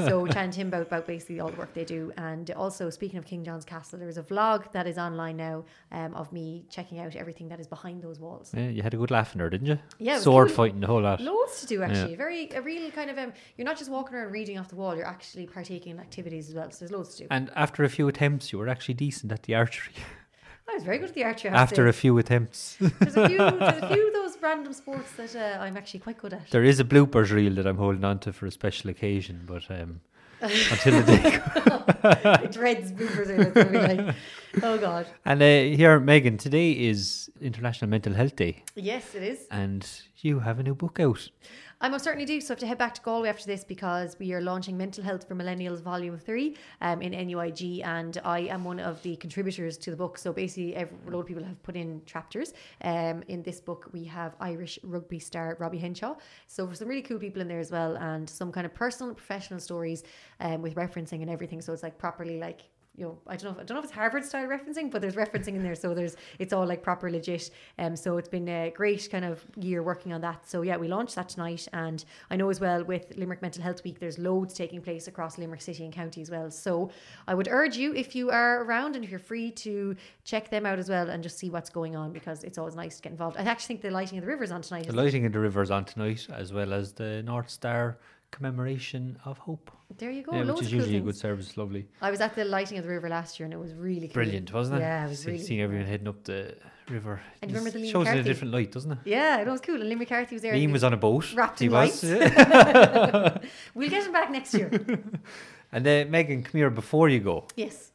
so 0.04 0.26
chatting 0.26 0.50
to 0.50 0.60
him 0.60 0.68
about, 0.68 0.82
about 0.82 1.06
basically 1.06 1.40
all 1.40 1.48
the 1.50 1.56
work 1.56 1.72
they 1.74 1.84
do. 1.84 2.12
And 2.16 2.50
also 2.52 2.90
speaking 2.90 3.18
of 3.18 3.24
King 3.24 3.44
John's 3.44 3.64
Castle, 3.64 3.98
there 3.98 4.08
is 4.08 4.18
a 4.18 4.22
vlog 4.22 4.72
that 4.72 4.86
is 4.86 4.98
online 4.98 5.36
now 5.36 5.64
um, 5.92 6.14
of 6.14 6.32
me 6.32 6.64
checking 6.68 6.98
out 6.98 7.14
everything 7.14 7.48
that 7.48 7.60
is 7.60 7.66
behind 7.66 8.02
those 8.02 8.18
walls. 8.18 8.52
Yeah, 8.56 8.68
you 8.68 8.82
had 8.82 8.94
a 8.94 8.96
good 8.96 9.10
laugh 9.10 9.34
in 9.34 9.38
there, 9.38 9.50
didn't 9.50 9.68
you? 9.68 9.78
Yeah, 9.98 10.18
Sword 10.18 10.48
cool. 10.48 10.56
fighting, 10.56 10.80
the 10.80 10.86
whole 10.88 11.02
lot. 11.02 11.20
Loads 11.20 11.60
to 11.60 11.66
do 11.66 11.82
actually. 11.82 12.16
Very 12.16 12.50
a 12.50 12.60
real 12.60 12.90
kind 12.90 13.10
of 13.10 13.18
um. 13.18 13.32
You're 13.56 13.64
not 13.64 13.78
just 13.78 13.90
walking 13.90 14.16
around 14.16 14.32
reading 14.32 14.58
off 14.58 14.68
the 14.68 14.76
wall. 14.76 14.96
You're 14.96 15.06
actually 15.06 15.46
partaking 15.46 15.92
in 15.92 16.00
activities 16.00 16.48
as 16.48 16.54
well. 16.54 16.70
So 16.70 16.80
there's 16.80 16.90
loads 16.90 17.14
to 17.16 17.22
do. 17.22 17.28
And 17.30 17.50
after 17.54 17.84
a 17.84 17.88
few 17.88 18.08
attempts, 18.08 18.52
you 18.52 18.58
were 18.58 18.68
actually 18.68 18.94
decent 18.94 19.32
at 19.32 19.44
the 19.44 19.54
archery. 19.54 19.94
I 20.68 20.74
was 20.74 20.82
very 20.82 20.98
good 20.98 21.10
at 21.10 21.14
the 21.14 21.24
archery. 21.24 21.50
I 21.50 21.58
have 21.58 21.68
to 21.68 21.72
after 21.72 21.88
a 21.88 21.92
few 21.92 22.18
attempts. 22.18 22.76
there's 22.80 23.16
a 23.16 23.28
few 23.28 23.38
there's 23.38 23.82
a 23.82 23.88
few 23.88 24.08
of 24.08 24.12
those 24.12 24.25
random 24.46 24.72
sports 24.72 25.10
that 25.18 25.34
uh, 25.36 25.60
I'm 25.64 25.76
actually 25.76 26.00
quite 26.00 26.18
good 26.18 26.32
at. 26.32 26.50
there 26.50 26.64
is 26.64 26.78
a 26.80 26.84
bloopers 26.84 27.30
reel 27.32 27.54
that 27.54 27.66
I'm 27.66 27.76
holding 27.78 28.04
on 28.04 28.18
to 28.20 28.32
for 28.32 28.46
a 28.46 28.50
special 28.50 28.90
occasion, 28.90 29.42
but 29.46 29.64
um, 29.70 30.00
until 30.40 31.02
the 31.02 31.06
day. 31.12 32.42
it 32.44 32.52
dreads 32.52 32.92
bloopers. 32.92 33.28
in 33.30 33.40
it, 33.40 33.54
so 33.54 33.60
I'll 33.60 33.70
be 33.70 33.94
like, 34.02 34.14
oh 34.62 34.78
god. 34.78 35.06
And 35.24 35.42
uh, 35.42 35.46
here, 35.76 35.98
Megan, 36.00 36.36
today 36.38 36.70
is 36.72 37.30
International 37.40 37.88
Mental 37.90 38.14
Health 38.14 38.36
Day, 38.36 38.62
Yes, 38.76 39.14
it 39.14 39.22
is. 39.22 39.40
and 39.50 39.82
you 40.20 40.40
have 40.40 40.58
a 40.58 40.62
new 40.62 40.74
book 40.74 41.00
out. 41.00 41.28
I 41.78 41.90
most 41.90 42.04
certainly 42.04 42.24
do. 42.24 42.40
So 42.40 42.52
I 42.52 42.54
have 42.54 42.58
to 42.60 42.66
head 42.66 42.78
back 42.78 42.94
to 42.94 43.02
Galway 43.02 43.28
after 43.28 43.44
this 43.44 43.62
because 43.62 44.16
we 44.18 44.32
are 44.32 44.40
launching 44.40 44.78
Mental 44.78 45.04
Health 45.04 45.28
for 45.28 45.34
Millennials 45.34 45.82
Volume 45.82 46.16
3 46.16 46.56
um, 46.80 47.02
in 47.02 47.12
NUIG 47.12 47.82
and 47.84 48.18
I 48.24 48.40
am 48.40 48.64
one 48.64 48.80
of 48.80 49.02
the 49.02 49.16
contributors 49.16 49.76
to 49.78 49.90
the 49.90 49.96
book. 49.96 50.16
So 50.16 50.32
basically 50.32 50.74
every, 50.74 50.96
a 51.06 51.10
lot 51.10 51.20
of 51.20 51.26
people 51.26 51.44
have 51.44 51.62
put 51.62 51.76
in 51.76 52.00
chapters. 52.06 52.54
Um, 52.82 53.22
in 53.28 53.42
this 53.42 53.60
book 53.60 53.90
we 53.92 54.04
have 54.04 54.36
Irish 54.40 54.78
rugby 54.84 55.18
star 55.18 55.58
Robbie 55.60 55.76
Henshaw. 55.76 56.16
So 56.46 56.66
for 56.66 56.74
some 56.74 56.88
really 56.88 57.02
cool 57.02 57.18
people 57.18 57.42
in 57.42 57.48
there 57.48 57.60
as 57.60 57.70
well 57.70 57.96
and 57.96 58.28
some 58.28 58.50
kind 58.52 58.64
of 58.64 58.72
personal 58.72 59.10
and 59.10 59.16
professional 59.16 59.60
stories 59.60 60.02
um, 60.40 60.62
with 60.62 60.76
referencing 60.76 61.20
and 61.20 61.28
everything. 61.28 61.60
So 61.60 61.74
it's 61.74 61.82
like 61.82 61.98
properly 61.98 62.40
like 62.40 62.62
you 62.96 63.04
know, 63.04 63.18
I 63.26 63.36
don't 63.36 63.44
know, 63.44 63.50
if, 63.50 63.58
I 63.58 63.64
don't 63.64 63.74
know 63.74 63.78
if 63.80 63.84
it's 63.84 63.94
Harvard 63.94 64.24
style 64.24 64.46
referencing, 64.46 64.90
but 64.90 65.02
there's 65.02 65.16
referencing 65.16 65.48
in 65.48 65.62
there, 65.62 65.74
so 65.74 65.94
there's 65.94 66.16
it's 66.38 66.52
all 66.52 66.66
like 66.66 66.82
proper 66.82 67.10
legit. 67.10 67.50
Um, 67.78 67.94
so 67.94 68.16
it's 68.16 68.28
been 68.28 68.48
a 68.48 68.70
great 68.70 69.08
kind 69.10 69.24
of 69.24 69.44
year 69.56 69.82
working 69.82 70.12
on 70.12 70.20
that. 70.22 70.48
So 70.48 70.62
yeah, 70.62 70.76
we 70.76 70.88
launched 70.88 71.14
that 71.16 71.28
tonight, 71.28 71.68
and 71.72 72.04
I 72.30 72.36
know 72.36 72.48
as 72.48 72.60
well 72.60 72.84
with 72.84 73.16
Limerick 73.16 73.42
Mental 73.42 73.62
Health 73.62 73.84
Week, 73.84 74.00
there's 74.00 74.18
loads 74.18 74.54
taking 74.54 74.80
place 74.80 75.08
across 75.08 75.38
Limerick 75.38 75.60
City 75.60 75.84
and 75.84 75.92
County 75.92 76.22
as 76.22 76.30
well. 76.30 76.50
So 76.50 76.90
I 77.28 77.34
would 77.34 77.48
urge 77.48 77.76
you 77.76 77.94
if 77.94 78.14
you 78.14 78.30
are 78.30 78.62
around 78.62 78.96
and 78.96 79.04
if 79.04 79.10
you're 79.10 79.18
free 79.18 79.50
to 79.50 79.94
check 80.24 80.50
them 80.50 80.64
out 80.64 80.78
as 80.78 80.88
well 80.88 81.10
and 81.10 81.22
just 81.22 81.38
see 81.38 81.50
what's 81.50 81.70
going 81.70 81.96
on 81.96 82.12
because 82.12 82.44
it's 82.44 82.58
always 82.58 82.74
nice 82.74 82.96
to 82.96 83.02
get 83.02 83.12
involved. 83.12 83.36
I 83.36 83.42
actually 83.42 83.76
think 83.76 83.82
the 83.82 83.90
lighting 83.90 84.18
of 84.18 84.24
the 84.24 84.30
rivers 84.30 84.50
on 84.50 84.62
tonight. 84.62 84.84
The 84.84 84.90
it? 84.90 84.96
lighting 84.96 85.24
in 85.24 85.32
the 85.32 85.40
rivers 85.40 85.70
on 85.70 85.84
tonight, 85.84 86.26
as 86.32 86.52
well 86.52 86.72
as 86.72 86.92
the 86.92 87.22
North 87.22 87.50
Star 87.50 87.98
commemoration 88.30 89.18
of 89.24 89.38
hope. 89.38 89.70
There 89.98 90.10
you 90.10 90.22
go. 90.22 90.32
yeah, 90.34 90.40
which 90.42 90.48
is 90.62 90.66
of 90.66 90.70
cool 90.72 90.78
usually 90.80 90.96
a 90.98 91.00
good 91.00 91.16
service. 91.16 91.56
Lovely, 91.56 91.86
I 92.02 92.10
was 92.10 92.20
at 92.20 92.34
the 92.34 92.44
lighting 92.44 92.78
of 92.78 92.84
the 92.84 92.90
river 92.90 93.08
last 93.08 93.38
year 93.38 93.44
and 93.44 93.54
it 93.54 93.58
was 93.58 93.72
really 93.74 94.08
cool. 94.08 94.14
brilliant, 94.14 94.52
wasn't 94.52 94.78
it? 94.78 94.80
Yeah, 94.80 95.06
it 95.06 95.08
was 95.08 95.20
See- 95.20 95.30
really 95.30 95.42
seeing 95.42 95.60
cool. 95.60 95.64
everyone 95.64 95.86
heading 95.86 96.08
up 96.08 96.24
the 96.24 96.56
river. 96.90 97.20
And 97.42 97.50
you 97.50 97.56
remember 97.56 97.70
the 97.70 97.78
It 97.78 97.82
Lee 97.82 97.90
shows 97.90 98.06
it 98.08 98.12
in 98.12 98.18
a 98.18 98.22
different 98.22 98.52
light, 98.52 98.72
doesn't 98.72 98.92
it? 98.92 98.98
Yeah, 99.04 99.40
it 99.40 99.46
was 99.46 99.60
cool. 99.60 99.76
And 99.80 99.88
Lee 99.88 99.94
McCarthy 99.94 100.34
was 100.36 100.42
there. 100.42 100.54
Liam 100.54 100.72
was 100.72 100.84
on 100.84 100.92
a 100.92 100.96
boat. 100.96 101.32
Wrapped 101.34 101.60
he 101.60 101.66
in 101.66 101.72
was. 101.72 102.02
lights. 102.04 102.04
yeah. 102.04 103.38
We'll 103.74 103.90
get 103.90 104.04
him 104.06 104.12
back 104.12 104.30
next 104.30 104.54
year. 104.54 104.70
and 105.72 105.86
uh, 105.86 106.04
Megan, 106.08 106.42
come 106.42 106.58
here 106.58 106.70
before 106.70 107.08
you 107.08 107.20
go. 107.20 107.46
yes. 107.56 107.92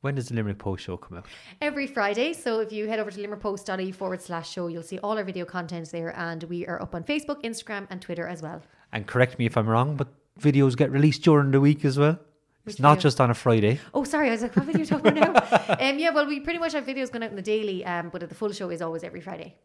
When 0.00 0.16
does 0.16 0.28
the 0.28 0.34
Limerick 0.34 0.58
Post 0.58 0.84
show 0.84 0.98
come 0.98 1.16
out? 1.16 1.24
Every 1.62 1.86
Friday. 1.86 2.34
So 2.34 2.60
if 2.60 2.70
you 2.70 2.86
head 2.88 2.98
over 2.98 3.10
to 3.10 3.18
limerickpost.ie 3.18 3.90
forward 3.92 4.20
slash 4.20 4.50
show, 4.50 4.66
you'll 4.66 4.82
see 4.82 4.98
all 4.98 5.16
our 5.16 5.24
video 5.24 5.46
contents 5.46 5.92
there. 5.92 6.14
And 6.14 6.42
we 6.44 6.66
are 6.66 6.78
up 6.82 6.94
on 6.94 7.04
Facebook, 7.04 7.42
Instagram, 7.42 7.86
and 7.88 8.02
Twitter 8.02 8.26
as 8.28 8.42
well. 8.42 8.60
And 8.94 9.06
correct 9.06 9.38
me 9.38 9.44
if 9.44 9.56
I'm 9.58 9.68
wrong, 9.68 9.96
but 9.96 10.08
videos 10.40 10.76
get 10.76 10.90
released 10.90 11.22
during 11.22 11.50
the 11.50 11.60
week 11.60 11.84
as 11.84 11.98
well. 11.98 12.18
Which 12.62 12.74
It's 12.76 12.80
not 12.80 12.92
video? 12.94 13.02
just 13.02 13.20
on 13.20 13.30
a 13.30 13.34
Friday. 13.34 13.78
Oh, 13.92 14.04
sorry. 14.04 14.28
I 14.28 14.32
was 14.32 14.40
like, 14.42 14.56
what 14.56 14.64
video 14.64 14.78
are 14.80 14.84
you 14.84 14.86
talking 14.86 15.18
about 15.18 15.50
now? 15.68 15.76
um, 15.90 15.98
yeah, 15.98 16.10
well, 16.10 16.26
we 16.26 16.40
pretty 16.40 16.58
much 16.60 16.72
have 16.72 16.86
videos 16.86 17.10
going 17.12 17.22
out 17.24 17.30
in 17.30 17.36
the 17.36 17.42
daily, 17.42 17.84
um, 17.84 18.08
but 18.10 18.26
the 18.26 18.34
full 18.34 18.52
show 18.52 18.70
is 18.70 18.80
always 18.80 19.04
every 19.04 19.20
Friday. 19.20 19.56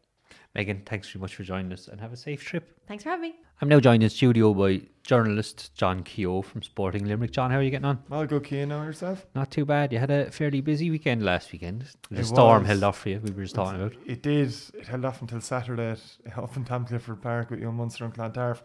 Megan, 0.56 0.82
thanks 0.86 1.08
very 1.10 1.22
much 1.22 1.36
for 1.36 1.44
joining 1.44 1.72
us 1.72 1.88
and 1.88 2.02
have 2.02 2.12
a 2.12 2.18
safe 2.18 2.44
trip. 2.44 2.76
Thanks 2.88 3.04
for 3.04 3.12
having 3.12 3.30
me. 3.30 3.36
I'm 3.62 3.70
now 3.70 3.80
joined 3.80 4.02
in 4.02 4.10
studio 4.10 4.52
by 4.54 4.82
journalist 5.04 5.76
John 5.76 6.02
Keogh 6.04 6.42
from 6.42 6.64
Sporting 6.64 7.06
Limerick. 7.06 7.32
John, 7.32 7.52
how 7.52 7.58
are 7.58 7.62
you 7.62 7.70
getting 7.70 7.86
on? 7.86 8.00
All 8.12 8.26
good, 8.26 8.44
Keane, 8.46 8.70
now 8.70 8.82
yourself? 8.84 9.28
Not 9.36 9.52
too 9.52 9.64
bad. 9.64 9.94
You 9.94 10.00
had 10.00 10.10
a 10.10 10.32
fairly 10.32 10.60
busy 10.62 10.90
weekend 10.90 11.24
last 11.24 11.52
weekend. 11.52 11.86
The 12.10 12.22
It 12.22 12.26
storm 12.26 12.64
was. 12.64 12.68
held 12.68 12.84
off 12.84 12.98
for 13.00 13.10
you. 13.10 13.20
We 13.24 13.30
were 13.32 13.44
just 13.44 13.54
talking 13.56 13.80
about. 13.80 13.94
It 14.08 14.24
did. 14.24 14.54
It 14.74 14.88
held 14.88 15.06
off 15.06 15.22
until 15.22 15.40
Saturday 15.42 15.92
at, 15.92 16.38
up 16.38 16.58
in 16.58 16.66
Tom 16.66 16.86
Clifford 16.86 17.22
Park 17.22 17.52
with 17.52 17.60
young 17.60 17.76
Munster 17.76 18.06
and 18.06 18.14
Clontarf. 18.14 18.64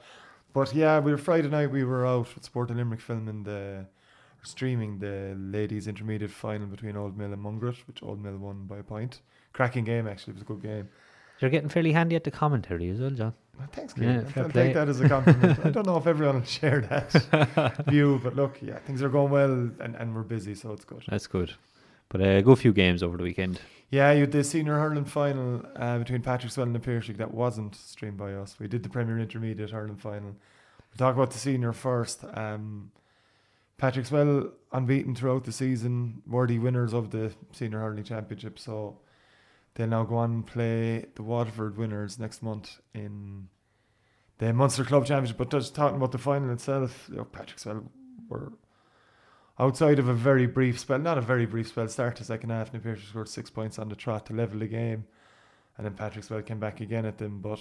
But 0.54 0.74
yeah, 0.74 1.00
we 1.00 1.10
were 1.10 1.18
Friday 1.18 1.48
night. 1.48 1.70
We 1.70 1.84
were 1.84 2.06
out 2.06 2.28
at 2.36 2.44
Sporting 2.44 2.76
Limerick 2.78 3.00
filming 3.00 3.42
the, 3.42 3.84
streaming 4.42 4.98
the 5.00 5.34
ladies' 5.36 5.86
intermediate 5.88 6.30
final 6.30 6.66
between 6.66 6.96
Old 6.96 7.18
Mill 7.18 7.32
and 7.32 7.44
Mungret, 7.44 7.76
which 7.86 8.02
Old 8.02 8.22
Mill 8.22 8.36
won 8.38 8.64
by 8.66 8.78
a 8.78 8.82
point. 8.82 9.20
Cracking 9.52 9.84
game, 9.84 10.06
actually. 10.08 10.32
It 10.32 10.34
was 10.36 10.42
a 10.42 10.46
good 10.46 10.62
game. 10.62 10.88
You're 11.40 11.50
getting 11.50 11.68
fairly 11.68 11.92
handy 11.92 12.14
at 12.16 12.22
the 12.24 12.30
commentary 12.30 12.88
as 12.88 13.00
well, 13.00 13.10
John. 13.10 13.34
Well, 13.58 13.68
thanks, 13.72 13.94
Yeah, 13.98 14.22
Keane. 14.22 14.32
I'll 14.44 14.48
play. 14.48 14.64
take 14.66 14.74
that 14.74 14.88
as 14.88 15.00
a 15.00 15.08
compliment. 15.08 15.58
I 15.64 15.70
don't 15.70 15.86
know 15.86 15.96
if 16.02 16.06
everyone 16.06 16.36
will 16.36 16.44
share 16.44 16.80
that 16.82 17.84
view, 17.88 18.20
but 18.22 18.36
look, 18.36 18.58
yeah, 18.62 18.78
things 18.78 19.02
are 19.02 19.08
going 19.08 19.30
well 19.32 19.50
and, 19.52 19.96
and 19.96 20.14
we're 20.14 20.22
busy, 20.22 20.54
so 20.54 20.72
it's 20.72 20.84
good. 20.84 21.02
That's 21.08 21.26
good. 21.26 21.52
But 22.08 22.20
uh, 22.20 22.40
go 22.42 22.52
a 22.52 22.56
few 22.56 22.72
games 22.72 23.02
over 23.02 23.16
the 23.16 23.24
weekend. 23.24 23.60
Yeah, 23.94 24.10
you 24.10 24.26
the 24.26 24.42
senior 24.42 24.76
hurling 24.76 25.04
final 25.04 25.62
uh, 25.76 25.98
between 25.98 26.20
Patrickswell 26.20 26.64
and 26.64 26.74
the 26.74 26.80
Piarsaigh 26.80 27.12
that 27.12 27.32
wasn't 27.32 27.76
streamed 27.76 28.16
by 28.16 28.32
us. 28.32 28.58
We 28.58 28.66
did 28.66 28.82
the 28.82 28.88
Premier 28.88 29.20
Intermediate 29.20 29.70
hurling 29.70 29.98
final. 29.98 30.30
We'll 30.30 30.98
talk 30.98 31.14
about 31.14 31.30
the 31.30 31.38
senior 31.38 31.72
first. 31.72 32.24
Um, 32.34 32.90
Patrickswell 33.80 34.50
unbeaten 34.72 35.14
throughout 35.14 35.44
the 35.44 35.52
season, 35.52 36.22
worthy 36.26 36.58
winners 36.58 36.92
of 36.92 37.12
the 37.12 37.34
senior 37.52 37.78
hurling 37.78 38.02
championship. 38.02 38.58
So 38.58 38.98
they'll 39.74 39.86
now 39.86 40.02
go 40.02 40.16
on 40.16 40.32
and 40.32 40.44
play 40.44 41.06
the 41.14 41.22
Waterford 41.22 41.78
winners 41.78 42.18
next 42.18 42.42
month 42.42 42.80
in 42.94 43.46
the 44.38 44.52
Munster 44.52 44.82
Club 44.82 45.06
Championship. 45.06 45.36
But 45.36 45.52
just 45.52 45.72
talking 45.72 45.98
about 45.98 46.10
the 46.10 46.18
final 46.18 46.50
itself, 46.50 47.06
you 47.08 47.18
know, 47.18 47.26
Patrickswell 47.26 47.84
were 48.28 48.54
outside 49.58 49.98
of 49.98 50.08
a 50.08 50.14
very 50.14 50.46
brief 50.46 50.78
spell, 50.78 50.98
not 50.98 51.18
a 51.18 51.20
very 51.22 51.46
brief 51.46 51.68
spell, 51.68 51.88
start 51.88 52.16
the 52.16 52.24
second 52.24 52.50
half, 52.50 52.72
Na 52.72 52.80
Piarsaigh 52.80 53.06
scored 53.08 53.28
six 53.28 53.50
points 53.50 53.78
on 53.78 53.88
the 53.88 53.96
trot 53.96 54.26
to 54.26 54.32
level 54.32 54.58
the 54.58 54.66
game. 54.66 55.04
And 55.76 55.84
then 55.84 55.94
Patrickswell 55.94 56.44
came 56.46 56.60
back 56.60 56.80
again 56.80 57.04
at 57.04 57.18
them, 57.18 57.40
but 57.40 57.60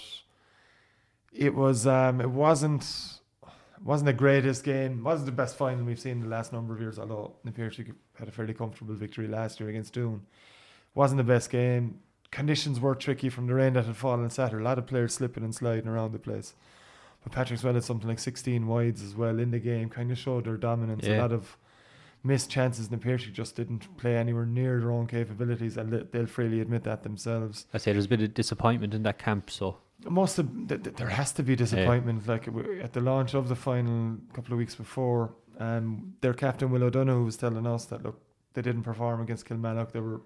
it 1.31 1.55
was 1.55 1.87
um 1.87 2.21
it 2.21 2.29
wasn't 2.29 2.85
wasn't 3.83 4.05
the 4.05 4.13
greatest 4.13 4.63
game, 4.63 5.03
wasn't 5.03 5.25
the 5.25 5.31
best 5.31 5.57
final 5.57 5.83
we've 5.83 5.99
seen 5.99 6.13
in 6.13 6.21
the 6.21 6.27
last 6.27 6.53
number 6.53 6.73
of 6.73 6.79
years, 6.79 6.97
although 6.99 7.33
Pearson 7.53 7.95
had 8.17 8.27
a 8.27 8.31
fairly 8.31 8.53
comfortable 8.53 8.93
victory 8.93 9.27
last 9.27 9.59
year 9.59 9.69
against 9.69 9.93
Doon. 9.93 10.21
Wasn't 10.95 11.17
the 11.17 11.23
best 11.23 11.49
game. 11.49 11.99
Conditions 12.31 12.79
were 12.79 12.95
tricky 12.95 13.29
from 13.29 13.47
the 13.47 13.53
rain 13.53 13.73
that 13.73 13.85
had 13.85 13.97
fallen 13.97 14.23
on 14.23 14.29
Saturday. 14.29 14.63
A 14.63 14.65
lot 14.65 14.77
of 14.77 14.87
players 14.87 15.15
slipping 15.15 15.43
and 15.43 15.53
sliding 15.53 15.87
around 15.87 16.13
the 16.13 16.19
place. 16.19 16.53
But 17.23 17.33
Patrickswell 17.33 17.73
had 17.73 17.83
something 17.83 18.07
like 18.07 18.19
16 18.19 18.67
wides 18.67 19.01
as 19.01 19.15
well 19.15 19.39
in 19.39 19.51
the 19.51 19.59
game, 19.59 19.89
kind 19.89 20.11
of 20.11 20.17
showed 20.17 20.45
their 20.45 20.57
dominance. 20.57 21.05
A 21.05 21.19
lot 21.19 21.31
of 21.31 21.57
missed 22.23 22.49
chances. 22.49 22.89
And 22.89 23.01
Pierce 23.01 23.23
just 23.25 23.55
didn't 23.55 23.95
play 23.97 24.15
anywhere 24.17 24.45
near 24.45 24.79
their 24.79 24.91
own 24.91 25.07
capabilities, 25.07 25.77
and 25.77 25.91
they- 25.91 26.03
they'll 26.11 26.25
freely 26.25 26.61
admit 26.61 26.83
that 26.83 27.03
themselves. 27.03 27.65
I 27.73 27.77
say 27.77 27.91
there's 27.91 28.05
a 28.05 28.09
bit 28.09 28.21
of 28.21 28.33
disappointment 28.33 28.93
in 28.93 29.03
that 29.03 29.17
camp, 29.19 29.49
so 29.49 29.77
Most 30.09 30.37
of 30.39 30.67
th- 30.67 30.83
th- 30.83 30.95
there 30.97 31.07
has 31.09 31.31
to 31.33 31.43
be 31.43 31.55
disappointment. 31.55 32.27
Like 32.27 32.47
at 32.81 32.91
the 32.93 32.99
launch 33.01 33.33
of 33.33 33.47
the 33.47 33.55
final 33.55 34.17
a 34.29 34.33
couple 34.33 34.51
of 34.53 34.57
weeks 34.59 34.75
before, 34.75 35.33
um, 35.59 36.13
their 36.21 36.33
captain 36.33 36.71
Will 36.71 36.83
O'Donoghue 36.83 37.23
was 37.23 37.37
telling 37.37 37.65
us 37.65 37.85
that 37.85 38.03
look, 38.03 38.19
they 38.53 38.61
didn't 38.61 38.83
perform 38.83 39.21
against 39.21 39.45
Kilmallock. 39.45 39.91
They 39.93 40.01
were 40.01 40.21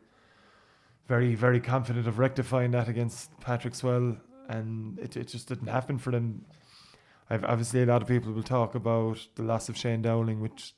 very, 1.07 1.35
very 1.35 1.59
confident 1.59 2.07
of 2.07 2.17
rectifying 2.19 2.71
that 2.71 2.87
against 2.87 3.39
Patrickswell, 3.39 4.17
and 4.49 4.97
it 4.99 5.15
it 5.15 5.27
just 5.27 5.47
didn't 5.47 5.67
happen 5.67 5.97
for 5.99 6.11
them. 6.11 6.45
I've 7.29 7.43
obviously 7.43 7.83
a 7.83 7.85
lot 7.85 8.01
of 8.01 8.07
people 8.07 8.31
will 8.33 8.43
talk 8.43 8.73
about 8.73 9.27
the 9.35 9.43
loss 9.43 9.69
of 9.69 9.77
Shane 9.77 10.01
Dowling, 10.01 10.41
which 10.41 10.73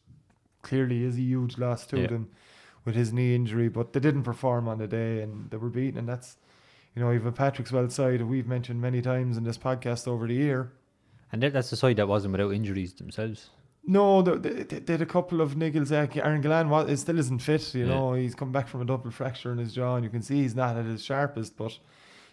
clearly 0.61 1.03
is 1.03 1.15
a 1.17 1.21
huge 1.21 1.57
loss 1.57 1.85
to 1.87 1.99
Yeah. 1.99 2.07
them 2.07 2.29
with 2.85 2.95
his 2.95 3.11
knee 3.13 3.35
injury, 3.35 3.69
but 3.69 3.93
they 3.93 3.99
didn't 3.99 4.23
perform 4.23 4.67
on 4.67 4.77
the 4.77 4.87
day 4.87 5.21
and 5.21 5.49
they 5.51 5.57
were 5.57 5.69
beaten, 5.69 5.99
and 5.99 6.07
that's 6.09 6.37
you 6.95 7.03
know, 7.03 7.13
even 7.13 7.31
Patrickswell 7.31 7.91
side 7.91 8.21
we've 8.23 8.47
mentioned 8.47 8.81
many 8.81 9.01
times 9.01 9.37
in 9.37 9.43
this 9.43 9.57
podcast 9.57 10.07
over 10.07 10.27
the 10.27 10.33
year. 10.33 10.71
and 11.31 11.43
that- 11.43 11.53
that's 11.53 11.69
the 11.69 11.75
side 11.75 11.95
that 11.97 12.07
wasn't 12.07 12.31
without 12.31 12.51
injuries 12.51 12.91
themselves. 12.93 13.51
No, 13.85 14.21
they, 14.23 14.49
they, 14.63 14.79
they 14.79 14.93
had 14.93 15.01
a 15.01 15.05
couple 15.05 15.39
of 15.41 15.53
niggles. 15.55 15.91
Like 15.91 16.17
Aaron 16.17 16.41
Gillane 16.41 16.69
was, 16.69 16.89
is- 16.89 17.01
still 17.01 17.19
isn't 17.19 17.39
fit. 17.39 17.73
You 17.75 17.85
Yeah. 17.85 17.89
know, 17.93 18.13
he's 18.15 18.33
come 18.33 18.51
back 18.51 18.67
from 18.67 18.81
a 18.81 18.85
double 18.85 19.11
fracture 19.11 19.51
in 19.51 19.59
his 19.59 19.73
jaw, 19.75 19.95
and 19.95 20.03
you 20.03 20.09
can 20.09 20.23
see 20.23 20.41
he's 20.41 20.55
not 20.55 20.75
at 20.75 20.85
his 20.85 21.03
sharpest, 21.03 21.55
but 21.55 21.77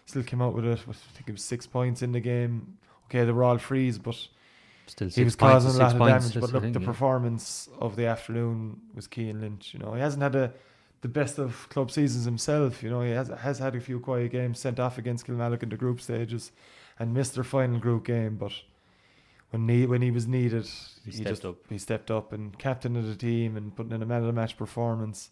still 0.07 0.23
came 0.23 0.41
out 0.41 0.55
with 0.55 0.65
it. 0.65 0.79
I 0.79 0.91
think 0.93 1.27
it 1.29 1.31
was 1.33 1.43
six 1.43 1.67
points 1.67 2.01
in 2.01 2.11
the 2.11 2.19
game. 2.19 2.77
Okay, 3.05 3.23
they 3.23 3.31
were 3.31 3.43
all 3.43 3.59
frees, 3.59 3.99
but 3.99 4.17
Still, 4.87 5.09
he 5.09 5.23
was 5.23 5.35
causing 5.35 5.71
a 5.71 5.83
lot 5.83 5.95
of 5.95 5.99
damage. 5.99 6.33
But 6.33 6.53
look, 6.53 6.63
thing, 6.63 6.71
the 6.73 6.79
yeah. 6.79 6.85
performance 6.85 7.69
of 7.79 7.95
the 7.95 8.05
afternoon 8.05 8.81
was 8.95 9.07
Cian 9.13 9.41
Lynch. 9.41 9.73
You 9.73 9.79
know, 9.79 9.93
he 9.93 10.01
hasn't 10.01 10.23
had 10.23 10.35
a 10.35 10.53
the 11.01 11.07
best 11.07 11.37
of 11.37 11.67
club 11.69 11.91
seasons 11.91 12.25
himself. 12.25 12.81
You 12.81 12.89
know, 12.89 13.01
he 13.01 13.11
has 13.11 13.27
has 13.27 13.59
had 13.59 13.75
a 13.75 13.79
few 13.79 13.99
quiet 13.99 14.31
games 14.31 14.59
sent 14.59 14.79
off 14.79 14.97
against 14.97 15.25
Kilmallock 15.27 15.63
in 15.63 15.69
the 15.69 15.77
group 15.77 16.01
stages, 16.01 16.51
and 16.99 17.13
missed 17.13 17.35
their 17.35 17.43
final 17.43 17.79
group 17.79 18.05
game. 18.05 18.37
But 18.37 18.53
when 19.51 19.67
he 19.67 19.85
when 19.85 20.01
he 20.01 20.11
was 20.11 20.27
needed, 20.27 20.65
He 21.05 21.11
he, 21.11 21.17
stepped 21.17 21.29
just 21.29 21.45
up. 21.45 21.55
he 21.69 21.77
stepped 21.77 22.11
up 22.11 22.33
and 22.33 22.57
captain 22.57 22.95
of 22.95 23.07
the 23.07 23.15
team 23.15 23.55
and 23.57 23.75
putting 23.75 23.91
in 23.91 24.01
a 24.01 24.05
man 24.05 24.21
of 24.21 24.27
the 24.27 24.33
match 24.33 24.57
performance. 24.57 25.29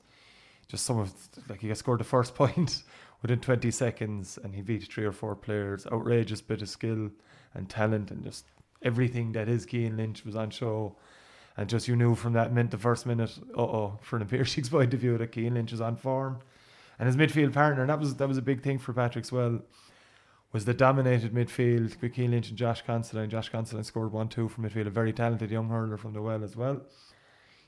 Just 0.67 0.85
some 0.85 0.99
of 0.99 1.13
like 1.49 1.61
he 1.61 1.73
scored 1.75 1.99
the 1.99 2.05
first 2.05 2.35
point 2.41 2.83
within 3.21 3.39
20 3.39 3.71
seconds, 3.71 4.37
and 4.43 4.53
he 4.55 4.61
beat 4.61 4.83
three 4.91 5.05
or 5.05 5.11
four 5.11 5.35
players. 5.35 5.87
Outrageous 5.91 6.41
bit 6.41 6.61
of 6.61 6.69
skill 6.69 7.09
and 7.53 7.69
talent, 7.69 8.11
and 8.11 8.23
just 8.23 8.45
everything 8.81 9.31
that 9.33 9.47
is 9.47 9.65
Cian 9.69 9.97
Lynch 9.97 10.25
was 10.25 10.35
on 10.35 10.49
show. 10.49 10.95
And 11.57 11.69
just 11.69 11.87
you 11.87 11.95
knew 11.95 12.15
from 12.15 12.33
that 12.33 12.51
minute, 12.51 12.71
the 12.71 12.77
first 12.77 13.05
minute, 13.05 13.31
uh 13.57 13.61
oh, 13.61 13.99
from 14.01 14.19
the 14.19 14.25
Piarsaigh's 14.37 14.69
point 14.69 14.93
of 14.93 14.99
view, 14.99 15.17
that 15.17 15.33
Cian 15.33 15.53
Lynch 15.53 15.73
is 15.73 15.81
on 15.81 15.95
form. 15.95 16.39
And 16.99 17.07
his 17.07 17.17
midfield 17.17 17.53
partner, 17.53 17.81
and 17.81 17.89
that 17.89 17.99
was 17.99 18.15
that 18.15 18.27
was 18.27 18.37
a 18.37 18.41
big 18.41 18.61
thing 18.61 18.79
for 18.79 18.93
Patrickswell, 18.93 19.61
was 20.53 20.65
the 20.65 20.73
dominated 20.73 21.33
midfield 21.33 22.01
with 22.01 22.15
Cian 22.15 22.31
Lynch 22.31 22.49
and 22.49 22.57
Josh 22.57 22.81
Considine. 22.81 23.29
Josh 23.29 23.49
Considine 23.49 23.83
scored 23.83 24.11
one 24.11 24.29
two 24.29 24.47
from 24.47 24.63
midfield, 24.63 24.87
a 24.87 24.91
very 24.91 25.11
talented 25.11 25.51
young 25.51 25.69
hurler 25.69 25.97
from 25.97 26.13
the 26.13 26.21
well 26.21 26.43
as 26.43 26.55
well. 26.55 26.81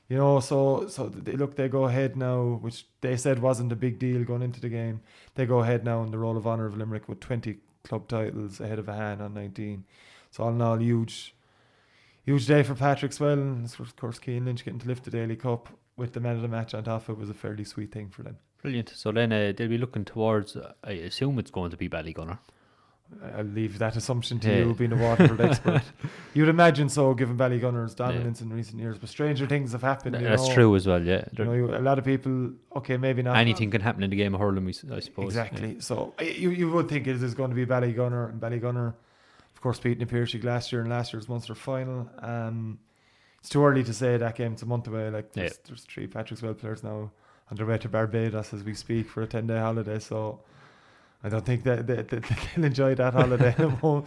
You 0.08 0.16
know, 0.16 0.40
so 0.40 0.88
so 0.88 1.08
they 1.10 1.32
look 1.32 1.56
they 1.56 1.68
go 1.68 1.84
ahead 1.84 2.16
now, 2.16 2.58
which 2.62 2.86
they 3.02 3.16
said 3.16 3.40
wasn't 3.40 3.72
a 3.72 3.76
big 3.76 3.98
deal 3.98 4.24
going 4.24 4.42
into 4.42 4.60
the 4.60 4.70
game. 4.70 5.02
They 5.34 5.44
go 5.44 5.58
ahead 5.58 5.84
now 5.84 6.02
in 6.02 6.10
the 6.10 6.18
roll 6.18 6.38
of 6.38 6.46
honour 6.46 6.64
of 6.64 6.78
Limerick 6.78 7.08
with 7.08 7.20
twenty 7.20 7.58
club 7.84 8.08
titles 8.08 8.60
ahead 8.60 8.78
of 8.78 8.86
Ahane 8.86 9.20
on 9.20 9.34
nineteen. 9.34 9.84
So 10.30 10.44
all 10.44 10.50
in 10.50 10.60
all, 10.62 10.76
huge, 10.78 11.34
huge 12.24 12.46
day 12.46 12.62
for 12.62 12.74
Patrickswell, 12.74 13.32
and 13.34 13.64
of 13.64 13.96
course 13.96 14.18
Cian 14.22 14.44
Lynch 14.44 14.64
getting 14.64 14.80
to 14.80 14.86
lift 14.86 15.04
the 15.04 15.10
Daly 15.10 15.36
Cup 15.36 15.68
with 15.96 16.12
the 16.12 16.20
man 16.20 16.36
of 16.36 16.42
the 16.42 16.48
match 16.48 16.74
on 16.74 16.84
top 16.84 17.08
it 17.08 17.16
was 17.18 17.28
a 17.30 17.34
fairly 17.34 17.64
sweet 17.64 17.90
thing 17.92 18.08
for 18.08 18.22
them. 18.22 18.36
Brilliant. 18.62 18.90
So 18.94 19.10
then 19.12 19.32
uh, 19.32 19.52
they'll 19.56 19.68
be 19.68 19.78
looking 19.78 20.04
towards. 20.04 20.56
Uh, 20.56 20.72
I 20.84 20.92
assume 20.92 21.38
it's 21.38 21.50
going 21.50 21.70
to 21.70 21.76
be 21.76 21.88
Ballygunner. 21.88 22.38
I'll 23.36 23.44
leave 23.44 23.78
that 23.78 23.96
assumption 23.96 24.38
to 24.40 24.50
Yeah. 24.50 24.58
you, 24.66 24.74
being 24.74 24.92
a 24.92 24.96
Waterford 24.96 25.40
expert. 25.40 25.80
You'd 26.34 26.48
imagine 26.50 26.90
so, 26.90 27.14
given 27.14 27.38
Ballygunner's 27.38 27.94
dominance 27.94 28.42
in 28.42 28.52
recent 28.52 28.80
years. 28.80 28.98
But 28.98 29.08
stranger 29.08 29.46
things 29.46 29.72
have 29.72 29.80
happened. 29.80 30.16
you 30.20 30.24
That's 30.28 30.46
know. 30.46 30.54
true 30.54 30.76
as 30.76 30.86
well. 30.86 31.02
Yeah. 31.02 31.24
You 31.38 31.44
know, 31.46 31.52
you- 31.54 31.74
a 31.74 31.78
lot 31.80 31.98
of 31.98 32.04
people, 32.04 32.50
okay, 32.76 32.98
maybe 32.98 33.22
not. 33.22 33.36
Anything 33.38 33.70
can 33.70 33.80
happen 33.80 34.02
in 34.02 34.10
the 34.10 34.16
game 34.16 34.34
of 34.34 34.40
hurling. 34.40 34.68
I 34.68 35.00
suppose. 35.00 35.24
Exactly. 35.24 35.80
So 35.80 36.12
uh, 36.20 36.24
you 36.24 36.50
you 36.50 36.70
would 36.70 36.88
think 36.90 37.06
it 37.06 37.22
is 37.22 37.32
going 37.34 37.48
to 37.50 37.56
be 37.56 37.64
Ballygunner 37.64 38.28
and 38.28 38.40
Ballygunner, 38.40 38.92
of 39.58 39.62
course, 39.62 39.80
beating 39.80 40.06
Piarsaigh 40.06 40.44
last 40.44 40.70
year 40.70 40.82
in 40.82 40.88
last 40.88 41.12
year's 41.12 41.28
Munster 41.28 41.56
final. 41.56 42.08
Um, 42.20 42.78
it's 43.40 43.48
too 43.48 43.64
early 43.64 43.82
to 43.82 43.92
say 43.92 44.16
that 44.16 44.36
game. 44.36 44.52
It's 44.52 44.62
a 44.62 44.66
month 44.66 44.86
away. 44.86 45.10
Like 45.10 45.32
there's, 45.32 45.50
Yeah. 45.54 45.56
there's 45.66 45.82
three 45.82 46.06
Patrickswell 46.06 46.56
players 46.56 46.84
now 46.84 47.10
on 47.50 47.56
their 47.56 47.66
way 47.66 47.76
to 47.78 47.88
Barbados 47.88 48.54
as 48.54 48.62
we 48.62 48.72
speak 48.74 49.08
for 49.08 49.22
a 49.22 49.26
ten 49.26 49.48
day 49.48 49.58
holiday. 49.58 49.98
So 49.98 50.38
I 51.24 51.28
don't 51.28 51.44
think 51.44 51.64
that, 51.64 51.88
that, 51.88 52.06
that 52.10 52.22
they'll 52.54 52.64
enjoy 52.66 52.94
that 52.94 53.14
holiday. 53.14 53.52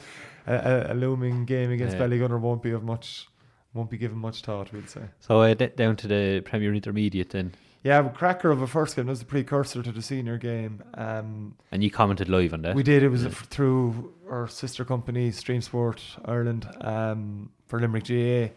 A, 0.47 0.53
a, 0.53 0.93
a 0.93 0.95
looming 0.95 1.45
game 1.45 1.69
against 1.69 1.97
Yeah. 1.97 2.07
Ballygunner 2.07 2.39
won't 2.39 2.63
be 2.63 2.71
of 2.71 2.81
much. 2.83 3.27
Won't 3.73 3.89
be 3.91 3.97
given 3.97 4.17
much 4.17 4.41
thought, 4.41 4.71
we'd 4.73 4.89
say. 4.89 5.01
So 5.19 5.41
uh, 5.41 5.53
d- 5.53 5.67
down 5.75 5.95
to 5.97 6.07
the 6.07 6.41
Premier 6.43 6.73
Intermediate 6.73 7.29
then, 7.29 7.53
Yeah, 7.83 8.07
cracker 8.09 8.51
of 8.51 8.61
a 8.61 8.67
first 8.67 8.95
game. 8.95 9.05
That 9.07 9.11
was 9.11 9.19
the 9.19 9.25
precursor 9.25 9.81
to 9.81 9.91
the 9.91 10.01
senior 10.03 10.37
game. 10.37 10.83
Um, 10.93 11.55
and 11.71 11.83
you 11.83 11.89
commented 11.89 12.29
live 12.29 12.53
on 12.53 12.61
that. 12.61 12.75
We 12.75 12.83
did. 12.83 13.01
It 13.01 13.09
was 13.09 13.23
Yeah. 13.23 13.29
through 13.29 14.13
our 14.29 14.47
sister 14.47 14.85
company, 14.85 15.31
Stream 15.31 15.61
Sport 15.61 16.01
Ireland, 16.25 16.67
um, 16.81 17.49
for 17.67 17.79
Limerick 17.79 18.03
GAA. 18.05 18.51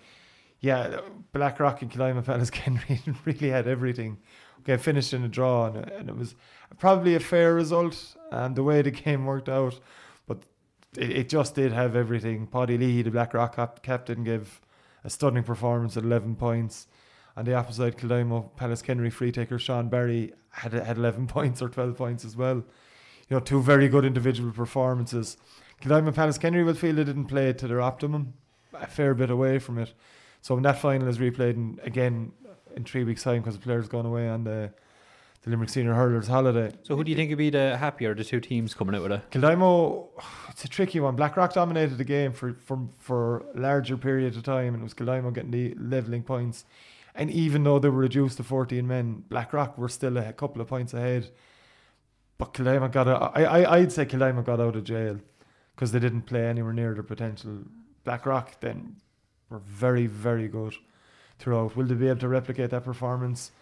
Yeah, 0.60 1.00
Blackrock 1.32 1.80
and 1.82 1.90
Kilima 1.90 2.24
Palace 2.24 2.50
Kenry 2.58 3.00
really 3.24 3.48
had 3.50 3.66
everything. 3.66 4.18
Okay, 4.60 4.76
finished 4.76 5.12
in 5.14 5.22
a 5.24 5.28
draw, 5.28 5.66
and, 5.66 5.76
and 5.90 6.08
it 6.08 6.16
was 6.16 6.34
probably 6.78 7.14
a 7.14 7.20
fair 7.20 7.54
result, 7.54 8.16
and 8.30 8.56
the 8.56 8.62
way 8.62 8.82
the 8.82 8.90
game 9.04 9.24
worked 9.26 9.48
out. 9.48 9.78
But 10.26 10.38
it, 10.98 11.10
it 11.10 11.28
just 11.30 11.54
did 11.54 11.72
have 11.72 11.96
everything. 11.96 12.46
Paddy 12.46 12.76
Lee, 12.78 13.02
the 13.02 13.10
Blackrock 13.10 13.56
cap- 13.56 13.82
captain, 13.82 14.22
gave 14.24 14.60
a 15.02 15.08
stunning 15.10 15.44
performance 15.44 15.96
at 15.96 16.04
11 16.04 16.36
points. 16.36 16.86
On 17.36 17.44
the 17.44 17.54
opposite, 17.54 17.96
Kildimo 17.96 18.50
Pallaskenry 18.56 19.12
free 19.12 19.32
taker 19.32 19.58
Sean 19.58 19.88
Barry 19.88 20.32
had 20.50 20.72
had 20.72 20.98
11 20.98 21.26
points 21.28 21.60
or 21.60 21.68
12 21.68 21.96
points 21.96 22.24
as 22.24 22.36
well 22.36 22.64
you 23.28 23.36
know, 23.36 23.40
two 23.40 23.62
very 23.62 23.88
good 23.88 24.04
individual 24.04 24.52
performances. 24.52 25.36
Kildimo 25.82 26.12
Pallaskenry 26.12 26.64
will 26.64 26.74
feel 26.74 26.94
they 26.94 27.04
didn't 27.04 27.26
play 27.26 27.52
to 27.52 27.68
their 27.68 27.80
optimum, 27.80 28.34
a 28.74 28.86
fair 28.86 29.14
bit 29.14 29.30
away 29.30 29.58
from 29.58 29.78
it. 29.78 29.92
So 30.42 30.54
when 30.54 30.62
that 30.64 30.78
final 30.78 31.08
is 31.08 31.18
replayed 31.18 31.54
in, 31.54 31.80
again 31.82 32.32
in 32.76 32.84
three 32.84 33.04
weeks' 33.04 33.22
time 33.22 33.40
because 33.40 33.54
the 33.54 33.62
players 33.62 33.88
gone 33.88 34.06
away 34.06 34.28
on 34.28 34.44
the 34.44 34.72
the 35.42 35.50
Limerick 35.50 35.68
Senior 35.68 35.92
Hurlers 35.92 36.26
holiday. 36.26 36.72
so 36.84 36.96
who 36.96 37.04
do 37.04 37.10
you 37.10 37.16
think 37.16 37.28
would 37.28 37.36
be 37.36 37.50
the 37.50 37.76
happier 37.76 38.14
the 38.14 38.24
two 38.24 38.40
teams 38.40 38.72
coming 38.72 38.94
out 38.94 39.02
with 39.02 39.12
it? 39.12 39.30
Kildimo, 39.30 40.08
it's 40.48 40.64
a 40.64 40.68
tricky 40.68 41.00
one. 41.00 41.16
Blackrock 41.16 41.52
dominated 41.52 41.98
the 41.98 42.04
game 42.04 42.32
for, 42.32 42.54
for, 42.54 42.78
for 42.98 43.44
a 43.54 43.60
larger 43.60 43.98
period 43.98 44.36
of 44.36 44.42
time, 44.42 44.72
and 44.72 44.80
it 44.80 44.84
was 44.84 44.94
Kildimo 44.94 45.34
getting 45.34 45.50
the 45.50 45.74
levelling 45.78 46.22
points. 46.22 46.64
And 47.14 47.30
even 47.30 47.62
though 47.64 47.78
they 47.78 47.88
were 47.88 48.00
reduced 48.00 48.38
to 48.38 48.42
14 48.42 48.86
men, 48.86 49.24
Blackrock 49.28 49.78
were 49.78 49.88
still 49.88 50.16
a 50.16 50.32
couple 50.32 50.60
of 50.60 50.68
points 50.68 50.94
ahead. 50.94 51.30
But 52.38 52.52
Kildimo 52.52 52.90
got 52.90 53.06
out, 53.06 53.36
I, 53.36 53.44
I, 53.44 53.76
I'd 53.76 53.92
say 53.92 54.04
Kildimo 54.04 54.44
got 54.44 54.60
out 54.60 54.74
of 54.74 54.84
jail 54.84 55.20
because 55.74 55.92
they 55.92 56.00
didn't 56.00 56.22
play 56.22 56.46
anywhere 56.46 56.72
near 56.72 56.94
their 56.94 57.04
potential. 57.04 57.58
Blackrock 58.02 58.60
then 58.60 58.96
were 59.48 59.60
very, 59.60 60.06
very 60.06 60.48
good 60.48 60.74
throughout. 61.38 61.76
Will 61.76 61.86
they 61.86 61.94
be 61.94 62.08
able 62.08 62.20
to 62.20 62.28
replicate 62.28 62.70
that 62.70 62.84
performance? 62.84 63.52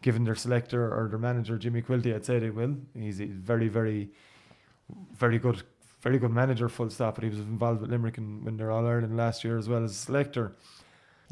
Given 0.00 0.24
their 0.24 0.34
selector 0.34 0.92
or 0.92 1.08
their 1.08 1.18
manager 1.18 1.56
Jimmy 1.58 1.82
Quilty, 1.82 2.14
I'd 2.14 2.24
say 2.24 2.38
they 2.38 2.50
will. 2.50 2.76
He's 2.94 3.20
a 3.20 3.26
very, 3.26 3.68
very, 3.68 4.10
very 5.14 5.38
good, 5.38 5.62
very 6.00 6.18
good 6.18 6.32
manager. 6.32 6.68
Full 6.68 6.90
stop. 6.90 7.14
But 7.14 7.24
he 7.24 7.30
was 7.30 7.38
involved 7.38 7.82
with 7.82 7.90
Limerick 7.90 8.18
and 8.18 8.44
when 8.44 8.56
they're 8.56 8.72
All 8.72 8.86
Ireland 8.86 9.16
last 9.16 9.44
year 9.44 9.58
as 9.58 9.68
well 9.68 9.84
as 9.84 9.94
selector. 9.94 10.56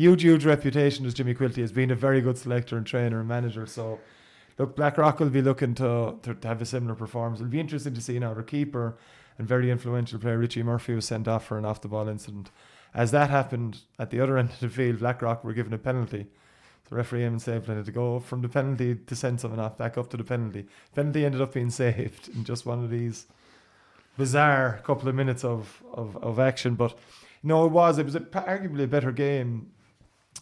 Huge, 0.01 0.23
huge 0.23 0.47
reputation 0.47 1.05
as 1.05 1.13
Jimmy 1.13 1.35
Quilty 1.35 1.61
has 1.61 1.73
been 1.73 1.91
a 1.91 1.95
very 1.95 2.23
good 2.23 2.39
selector 2.39 2.79
and 2.79 2.87
trainer 2.87 3.21
and 3.21 3.29
manager. 3.29 3.67
So, 3.67 4.01
look, 4.57 4.75
Blackrock 4.75 5.21
will 5.21 5.29
be 5.29 5.43
looking 5.43 5.75
to, 5.75 6.17
to, 6.23 6.33
to 6.33 6.49
have 6.49 6.63
a 6.63 6.65
similar 6.65 6.95
performance. 6.95 7.39
It'll 7.39 7.51
be 7.51 7.61
interesting 7.61 7.93
to 7.93 8.01
see 8.01 8.19
now 8.19 8.33
their 8.33 8.43
keeper 8.43 8.97
and 9.37 9.47
very 9.47 9.71
influential 9.71 10.19
player 10.19 10.39
Richie 10.39 10.63
Murphy 10.63 10.95
was 10.95 11.05
sent 11.05 11.29
off 11.29 11.45
for 11.45 11.59
an 11.59 11.67
off 11.67 11.83
the 11.83 11.89
ball 11.89 12.09
incident. 12.09 12.51
As 12.95 13.11
that 13.11 13.29
happened 13.29 13.81
at 13.99 14.09
the 14.09 14.23
other 14.23 14.39
end 14.39 14.49
of 14.49 14.61
the 14.61 14.71
field, 14.71 15.01
Blackrock 15.01 15.45
were 15.45 15.53
given 15.53 15.75
a 15.75 15.77
penalty. 15.77 16.29
The 16.89 16.97
referee 16.97 17.27
even 17.27 17.39
saved 17.39 17.69
it 17.69 17.85
to 17.85 17.93
go 17.93 18.21
from 18.21 18.41
the 18.41 18.49
penalty 18.49 18.95
to 18.95 19.15
send 19.15 19.39
someone 19.39 19.61
off 19.61 19.77
back 19.77 19.99
up 19.99 20.09
to 20.13 20.17
the 20.17 20.25
penalty. 20.25 20.65
Penalty 20.95 21.27
ended 21.27 21.43
up 21.43 21.53
being 21.53 21.69
saved 21.69 22.31
in 22.35 22.45
just 22.45 22.65
one 22.65 22.83
of 22.83 22.89
these 22.89 23.27
bizarre 24.17 24.81
couple 24.83 25.11
of 25.11 25.15
minutes 25.15 25.45
of, 25.45 25.83
of, 25.93 26.17
of 26.23 26.39
action. 26.39 26.75
But 26.75 26.99
no, 27.43 27.67
it 27.67 27.73
was. 27.73 27.99
It 27.99 28.07
was 28.07 28.15
a, 28.15 28.21
arguably 28.21 28.85
a 28.85 28.87
better 28.87 29.13
game, 29.13 29.73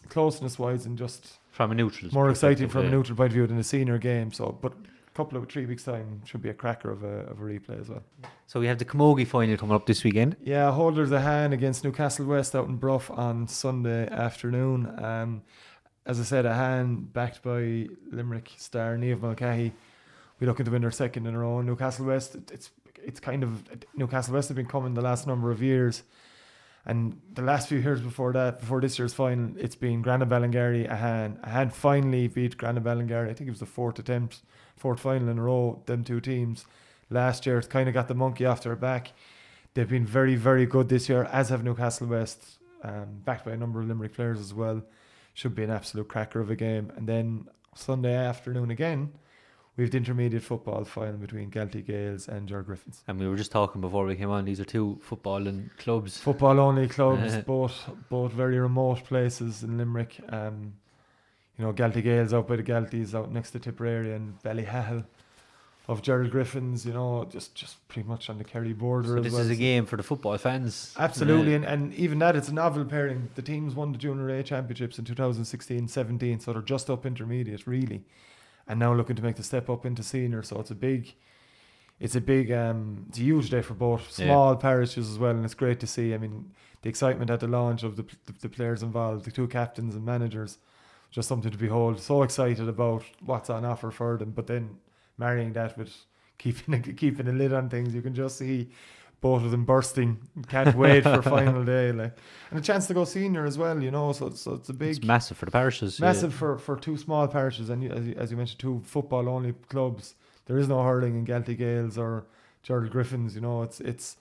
closeness 0.09 0.57
wise, 0.59 0.85
and 0.85 0.97
just 0.97 1.39
From 1.51 1.71
a 1.71 1.75
neutral. 1.75 2.11
more 2.13 2.29
exciting 2.29 2.67
perspective, 2.67 2.71
from 2.71 2.85
a 2.85 2.89
neutral 2.91 3.15
point 3.17 3.27
of 3.27 3.33
view 3.33 3.47
than 3.47 3.57
a 3.57 3.63
senior 3.63 3.97
game. 3.97 4.31
So, 4.31 4.57
but 4.61 4.73
a 4.73 5.11
couple 5.13 5.37
of 5.37 5.47
three 5.49 5.65
weeks 5.65 5.83
time 5.83 6.21
should 6.25 6.41
be 6.41 6.49
a 6.49 6.53
cracker 6.53 6.89
of 6.91 7.03
a 7.03 7.25
of 7.31 7.39
a 7.39 7.43
replay 7.43 7.79
as 7.81 7.89
well. 7.89 8.03
So 8.47 8.59
we 8.59 8.67
have 8.67 8.77
the 8.79 8.85
Camogie 8.85 9.27
final 9.27 9.57
coming 9.57 9.75
up 9.75 9.85
this 9.85 10.03
weekend. 10.03 10.35
Yeah, 10.43 10.71
holders 10.71 11.09
Ahane 11.11 11.53
against 11.53 11.83
Newcastle 11.83 12.25
West 12.25 12.55
out 12.55 12.67
in 12.67 12.77
Bruff 12.77 13.11
on 13.11 13.47
Sunday 13.47 14.07
afternoon. 14.07 14.91
Um, 15.03 15.41
as 16.05 16.19
I 16.19 16.23
said, 16.23 16.45
Ahane 16.45 17.11
backed 17.13 17.43
by 17.43 17.87
Limerick 18.11 18.51
star 18.57 18.95
Niamh 18.97 19.21
Mulcahy. 19.21 19.73
We 20.39 20.47
looking 20.47 20.65
to 20.65 20.71
win 20.71 20.81
their 20.81 20.89
second 20.91 21.27
in 21.27 21.35
a 21.35 21.39
row. 21.39 21.61
Newcastle 21.61 22.05
West, 22.05 22.35
it's 22.51 22.71
it's 23.03 23.19
kind 23.19 23.43
of 23.43 23.63
Newcastle 23.95 24.33
West 24.33 24.47
have 24.49 24.55
been 24.57 24.65
coming 24.65 24.93
the 24.93 25.01
last 25.01 25.27
number 25.27 25.51
of 25.51 25.61
years, 25.61 26.03
and 26.85 27.19
the 27.33 27.41
last 27.41 27.67
few 27.67 27.79
years 27.79 28.01
before 28.01 28.33
that, 28.33 28.59
before 28.59 28.81
this 28.81 28.97
year's 28.97 29.13
final, 29.13 29.51
it's 29.57 29.75
been 29.75 30.03
Granagh 30.03 30.29
Ballingarry 30.29 30.89
Ahane. 30.89 31.37
A 31.43 31.69
finally 31.69 32.27
beat 32.27 32.57
Granagh 32.57 32.83
Ballingarry. 32.83 33.29
I 33.29 33.33
think 33.33 33.47
it 33.47 33.51
was 33.51 33.59
the 33.59 33.65
fourth 33.65 33.99
attempt, 33.99 34.41
fourth 34.77 34.99
final 34.99 35.29
in 35.29 35.37
a 35.37 35.41
row. 35.41 35.81
Them 35.85 36.03
two 36.03 36.21
teams 36.21 36.65
last 37.09 37.45
year. 37.45 37.57
It's 37.57 37.67
kind 37.67 37.87
of 37.87 37.93
got 37.93 38.07
the 38.07 38.15
monkey 38.15 38.45
off 38.45 38.63
their 38.63 38.75
back. 38.75 39.11
They've 39.73 39.89
been 39.89 40.05
very, 40.05 40.35
very 40.35 40.65
good 40.65 40.89
this 40.89 41.09
year, 41.09 41.25
as 41.25 41.49
have 41.49 41.63
Newcastle 41.63 42.07
West, 42.07 42.59
um, 42.83 43.21
backed 43.23 43.45
by 43.45 43.51
a 43.51 43.57
number 43.57 43.81
of 43.81 43.87
Limerick 43.87 44.13
players 44.13 44.39
as 44.39 44.53
well. 44.53 44.81
Should 45.33 45.55
be 45.55 45.63
an 45.63 45.69
absolute 45.69 46.07
cracker 46.07 46.39
of 46.39 46.49
a 46.49 46.55
game. 46.55 46.91
And 46.95 47.07
then 47.07 47.47
Sunday 47.75 48.15
afternoon 48.15 48.71
again, 48.71 49.11
we 49.79 49.85
have 49.85 49.91
the 49.91 49.97
intermediate 49.97 50.43
football 50.43 50.83
final 50.83 51.15
between 51.15 51.49
Galtee 51.49 51.85
Gaels 51.85 52.27
and 52.27 52.49
Ger 52.49 52.61
Griffins. 52.63 53.01
And 53.07 53.17
we 53.17 53.29
were 53.29 53.37
just 53.37 53.53
talking 53.53 53.79
before 53.79 54.05
we 54.05 54.17
came 54.17 54.29
on. 54.29 54.43
These 54.43 54.59
are 54.59 54.65
two 54.65 54.99
footballing 55.09 55.69
clubs. 55.77 56.17
Football 56.17 56.59
only 56.59 56.89
clubs, 56.89 57.37
both 57.47 57.89
both 58.09 58.33
very 58.33 58.59
remote 58.59 59.05
places 59.05 59.63
in 59.63 59.77
Limerick. 59.77 60.19
Um, 60.27 60.73
you 61.57 61.63
know, 61.63 61.71
Galtee 61.71 62.03
Gaels 62.03 62.33
out 62.33 62.49
by 62.49 62.57
the 62.57 62.63
Galtees, 62.63 63.15
out 63.15 63.31
next 63.31 63.51
to 63.51 63.59
Tipperary 63.59 64.13
and 64.13 64.37
Ballyhale 64.43 65.05
of 65.87 66.01
Gerald 66.01 66.29
Griffins. 66.29 66.85
You 66.85 66.91
know, 66.91 67.25
just 67.31 67.55
just 67.55 67.87
pretty 67.87 68.05
much 68.05 68.29
on 68.29 68.37
the 68.37 68.43
Kerry 68.43 68.73
border. 68.73 69.15
So 69.15 69.21
this 69.21 69.31
well. 69.31 69.43
is 69.43 69.49
a 69.49 69.55
game 69.55 69.85
for 69.85 69.95
the 69.95 70.03
football 70.03 70.37
fans. 70.37 70.93
Absolutely, 70.99 71.53
Uh, 71.53 71.59
and, 71.59 71.65
and 71.65 71.93
even 71.93 72.19
that, 72.19 72.35
it's 72.35 72.49
a 72.49 72.53
novel 72.53 72.83
pairing. 72.83 73.29
The 73.35 73.41
teams 73.41 73.75
won 73.75 73.93
the 73.93 73.97
Junior 73.97 74.27
A 74.27 74.43
championships 74.43 74.99
in 74.99 75.05
2016 75.05 75.87
17, 75.87 76.41
so 76.41 76.51
they're 76.51 76.61
just 76.61 76.89
up 76.89 77.05
intermediate, 77.05 77.65
really, 77.65 78.03
and 78.69 78.79
now 78.79 78.93
looking 78.93 79.15
to 79.17 79.21
make 79.23 79.35
the 79.35 79.43
step 79.43 79.69
up 79.69 79.85
into 79.85 80.03
senior. 80.03 80.43
So 80.43 80.59
it's 80.59 80.71
a 80.71 80.75
big, 80.75 81.13
it's 81.99 82.15
a 82.15 82.21
big, 82.21 82.51
um, 82.51 83.05
it's 83.09 83.17
a 83.17 83.21
huge 83.23 83.49
day 83.49 83.61
for 83.61 83.73
both 83.73 84.03
Yeah. 84.17 84.25
small 84.25 84.55
parishes 84.55 85.09
as 85.09 85.19
well, 85.19 85.31
and 85.31 85.43
it's 85.43 85.55
great 85.55 85.79
to 85.81 85.87
see. 85.87 86.13
I 86.13 86.17
mean, 86.17 86.51
the 86.83 86.89
excitement 86.89 87.29
at 87.31 87.41
the 87.41 87.47
launch 87.47 87.83
of 87.83 87.97
the, 87.97 88.03
the, 88.27 88.33
the 88.41 88.49
players 88.49 88.83
involved, 88.83 89.25
the 89.25 89.31
two 89.31 89.47
captains 89.47 89.95
and 89.95 90.05
managers, 90.05 90.59
just 91.11 91.27
something 91.27 91.51
to 91.51 91.57
behold. 91.57 91.99
So 91.99 92.21
excited 92.21 92.69
about 92.69 93.03
what's 93.25 93.49
on 93.49 93.65
offer 93.65 93.91
for 93.91 94.15
them, 94.17 94.31
but 94.31 94.47
then 94.47 94.77
marrying 95.17 95.53
that 95.53 95.77
with 95.77 95.93
keeping 96.37 96.75
a, 96.75 96.79
keeping 97.03 97.27
a 97.27 97.33
lid 97.33 97.51
on 97.51 97.69
things, 97.69 97.93
you 97.95 98.03
can 98.03 98.13
just 98.13 98.37
see 98.37 98.69
both 99.21 99.43
of 99.43 99.51
them 99.51 99.65
bursting. 99.65 100.17
Can't 100.47 100.75
wait 100.75 101.03
for 101.03 101.21
final 101.37 101.63
day, 101.65 101.91
like, 101.91 102.17
and 102.51 102.59
a 102.59 102.61
chance 102.61 102.87
to 102.87 102.93
go 102.93 103.03
senior 103.05 103.45
as 103.45 103.57
well. 103.57 103.81
You 103.81 103.91
know, 103.91 104.11
so 104.13 104.29
so 104.31 104.53
it's 104.53 104.69
a 104.69 104.73
big, 104.73 104.89
It's 104.97 105.03
massive 105.03 105.37
for 105.37 105.45
the 105.45 105.51
parishes. 105.51 105.99
yeah. 105.99 106.05
massive 106.07 106.33
for 106.33 106.57
for 106.57 106.75
two 106.77 106.97
small 106.97 107.27
parishes, 107.27 107.69
and 107.69 107.83
you, 107.83 107.89
as 107.91 108.07
you, 108.07 108.15
as 108.17 108.31
you 108.31 108.37
mentioned, 108.37 108.59
two 108.59 108.81
football 108.85 109.27
only 109.29 109.53
clubs. 109.69 110.15
There 110.45 110.57
is 110.57 110.67
no 110.67 110.81
hurling 110.83 111.15
in 111.15 111.25
Galtee 111.25 111.57
Gaels 111.57 111.97
or 111.97 112.25
Gerald 112.63 112.89
Griffins. 112.91 113.35
You 113.35 113.41
know, 113.41 113.61
it's 113.63 113.79
it's. 113.81 114.17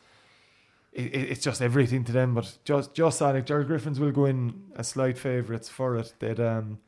It, 0.92 1.14
it- 1.14 1.30
it's 1.32 1.44
just 1.44 1.60
everything 1.62 2.02
to 2.04 2.12
them, 2.12 2.34
but 2.34 2.58
just 2.64 2.94
just 2.94 3.18
Sonic 3.18 3.44
Gerald 3.46 3.66
Griffins 3.66 4.00
will 4.00 4.10
go 4.10 4.24
in 4.24 4.62
as 4.76 4.88
slight 4.88 5.18
favourites 5.18 5.68
for 5.68 5.96
it. 5.96 6.14
They'd 6.18 6.40
um, 6.40 6.78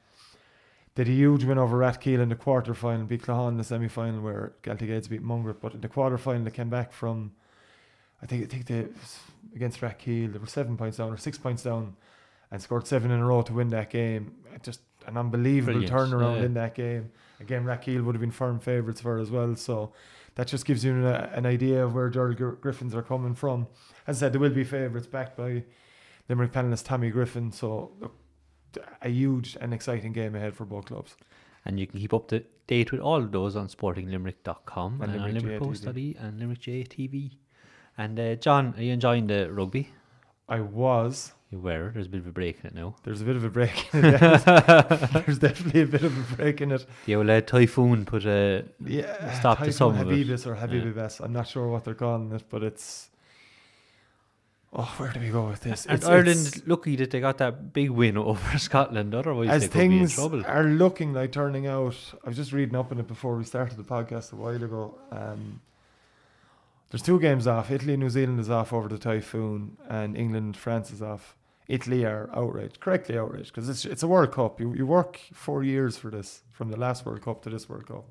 had 0.96 1.06
a 1.06 1.10
huge 1.12 1.44
win 1.44 1.58
over 1.58 1.78
Rathkeale 1.78 2.20
in 2.20 2.28
the 2.30 2.34
quarter 2.34 2.74
final, 2.74 3.06
beat 3.06 3.22
Claughaun 3.22 3.50
in 3.52 3.56
the 3.58 3.64
semi 3.64 3.88
final 3.88 4.20
where 4.22 4.52
Galtee 4.62 4.86
Gaels 4.88 5.08
beat 5.08 5.22
Mungret. 5.22 5.56
But 5.60 5.74
in 5.74 5.80
the 5.82 5.88
quarter 5.88 6.18
final, 6.18 6.44
they 6.44 6.50
came 6.50 6.68
back 6.70 6.92
from 6.92 7.32
I 8.22 8.26
think 8.26 8.44
I 8.44 8.46
think 8.46 8.66
they 8.66 8.87
against 9.54 9.80
Rathkeale 9.80 10.33
they 10.33 10.38
were 10.38 10.46
seven 10.46 10.76
points 10.76 10.98
down 10.98 11.12
or 11.12 11.16
six 11.16 11.38
points 11.38 11.62
down, 11.62 11.96
and 12.50 12.61
scored 12.61 12.87
seven 12.87 13.11
in 13.11 13.20
a 13.20 13.26
row 13.26 13.42
to 13.42 13.52
win 13.52 13.70
that 13.70 13.90
game. 13.90 14.35
Just 14.62 14.80
an 15.06 15.16
unbelievable 15.16 15.80
Brilliant, 15.80 15.92
turnaround 15.92 16.38
yeah. 16.38 16.44
in 16.46 16.54
that 16.54 16.74
game. 16.74 17.11
Again, 17.40 17.64
Rathkeale 17.64 18.04
would 18.04 18.14
have 18.14 18.20
been 18.20 18.30
firm 18.30 18.59
favourites 18.59 19.00
for 19.00 19.18
as 19.18 19.30
well. 19.30 19.56
So 19.56 19.92
that 20.35 20.46
just 20.46 20.66
gives 20.66 20.85
you 20.85 20.92
an, 20.92 21.04
uh, 21.04 21.30
an 21.33 21.46
idea 21.46 21.85
of 21.85 21.94
where 21.94 22.11
Gerald 22.11 22.37
Gr- 22.37 22.50
Griffins 22.50 22.94
are 22.94 23.02
coming 23.02 23.35
from. 23.35 23.66
As 24.06 24.18
I 24.18 24.20
said, 24.20 24.35
they 24.35 24.38
will 24.38 24.50
be 24.50 24.64
favourites 24.64 25.06
backed 25.06 25.37
by 25.37 25.64
Limerick 26.28 26.52
panelist 26.52 26.85
Tommy 26.85 27.11
Griffin. 27.11 27.50
So 27.50 27.92
look, 28.00 28.14
a 29.02 29.09
huge 29.09 29.56
and 29.61 29.72
exciting 29.72 30.12
game 30.12 30.35
ahead 30.35 30.54
for 30.54 30.64
both 30.66 30.87
clubs. 30.87 31.16
And 31.64 31.78
you 31.80 31.87
can 31.87 32.00
keep 32.00 32.14
up 32.14 32.28
to 32.28 32.44
date 32.66 32.92
with 32.92 33.00
all 33.00 33.16
of 33.16 33.33
those 33.33 33.56
on 33.56 33.68
sportinglimerick.com 33.68 35.00
And 35.02 35.12
and, 35.12 35.22
Limerick 35.24 35.42
Limerick 35.42 35.61
Post 35.61 35.85
JTV. 35.85 35.96
E 35.98 36.16
and 36.18 36.38
Limerick 36.38 36.61
JTV. 36.61 37.33
And 38.00 38.18
uh, 38.18 38.34
John, 38.36 38.72
are 38.78 38.82
you 38.82 38.94
enjoying 38.94 39.26
the 39.26 39.52
rugby? 39.52 39.90
I 40.48 40.60
was. 40.60 41.32
You 41.50 41.58
were. 41.58 41.90
There's 41.92 42.06
a 42.06 42.08
bit 42.08 42.20
of 42.20 42.28
a 42.28 42.32
break 42.32 42.60
in 42.60 42.68
it 42.68 42.74
now. 42.74 42.94
There's 43.02 43.20
a 43.20 43.24
bit 43.24 43.36
of 43.36 43.44
a 43.44 43.50
break 43.50 43.92
in 43.92 44.04
it. 44.06 44.20
There's, 44.20 44.44
there's 45.26 45.38
definitely 45.38 45.82
a 45.82 45.86
bit 45.86 46.02
of 46.04 46.32
a 46.32 46.36
break 46.36 46.62
in 46.62 46.72
it. 46.72 46.86
The 47.04 47.16
old 47.16 47.28
uh, 47.28 47.42
typhoon 47.42 48.06
put 48.06 48.24
a 48.24 48.64
Yeah, 48.82 49.38
Stop 49.38 49.58
to 49.58 49.64
Typhoon 49.64 49.72
some 49.74 49.98
of 49.98 50.10
it. 50.10 50.46
Or 50.46 50.54
Hagibis. 50.56 51.20
I'm 51.22 51.34
not 51.34 51.46
sure 51.46 51.68
what 51.68 51.84
they're 51.84 51.94
calling 51.94 52.32
it, 52.32 52.44
but 52.48 52.62
it's. 52.62 53.10
Oh, 54.72 54.94
where 54.96 55.12
do 55.12 55.20
we 55.20 55.28
go 55.28 55.48
with 55.48 55.60
this? 55.60 55.84
And 55.84 55.98
It's- 55.98 56.08
Ireland 56.08 56.46
it's- 56.46 56.62
lucky 56.66 56.96
that 56.96 57.10
they 57.10 57.20
got 57.20 57.36
that 57.38 57.74
big 57.74 57.90
win 57.90 58.16
over 58.30 58.56
Scotland. 58.56 59.14
Otherwise, 59.14 59.50
as 59.50 59.62
they 59.62 59.68
could 59.68 59.78
be 59.78 59.84
in 59.84 59.90
things 59.98 60.14
trouble. 60.14 60.42
are 60.46 60.64
looking 60.64 61.12
like 61.12 61.32
turning 61.32 61.66
out, 61.66 61.96
I 62.24 62.28
was 62.28 62.36
just 62.36 62.52
reading 62.52 62.76
up 62.76 62.92
on 62.92 62.98
it 62.98 63.08
before 63.08 63.36
we 63.36 63.44
started 63.44 63.76
the 63.76 63.84
podcast 63.84 64.32
a 64.32 64.36
while 64.36 64.62
ago. 64.64 64.98
Um, 65.12 65.60
there's 66.90 67.03
two 67.03 67.20
games 67.20 67.46
off. 67.46 67.70
Italy, 67.70 67.96
New 67.96 68.11
Zealand 68.11 68.40
is 68.40 68.50
off 68.50 68.72
over 68.72 68.88
the 68.88 68.98
typhoon, 68.98 69.76
and 69.88 70.16
England, 70.16 70.57
France 70.57 70.90
is 70.90 71.00
off. 71.03 71.37
Italy 71.68 72.05
are 72.05 72.29
outraged, 72.35 72.81
correctly 72.81 73.16
outraged, 73.16 73.55
because 73.55 73.68
it's 73.68 73.85
it's 73.85 74.03
a 74.03 74.09
World 74.09 74.33
Cup. 74.33 74.61
You 74.61 74.74
you 74.74 74.87
work 74.87 75.20
four 75.33 75.62
years 75.62 75.96
for 75.96 76.11
this, 76.11 76.42
from 76.50 76.70
the 76.70 76.76
last 76.76 77.07
World 77.07 77.22
Cup 77.22 77.42
to 77.42 77.50
this 77.50 77.68
World 77.68 77.87
Cup, 77.87 78.07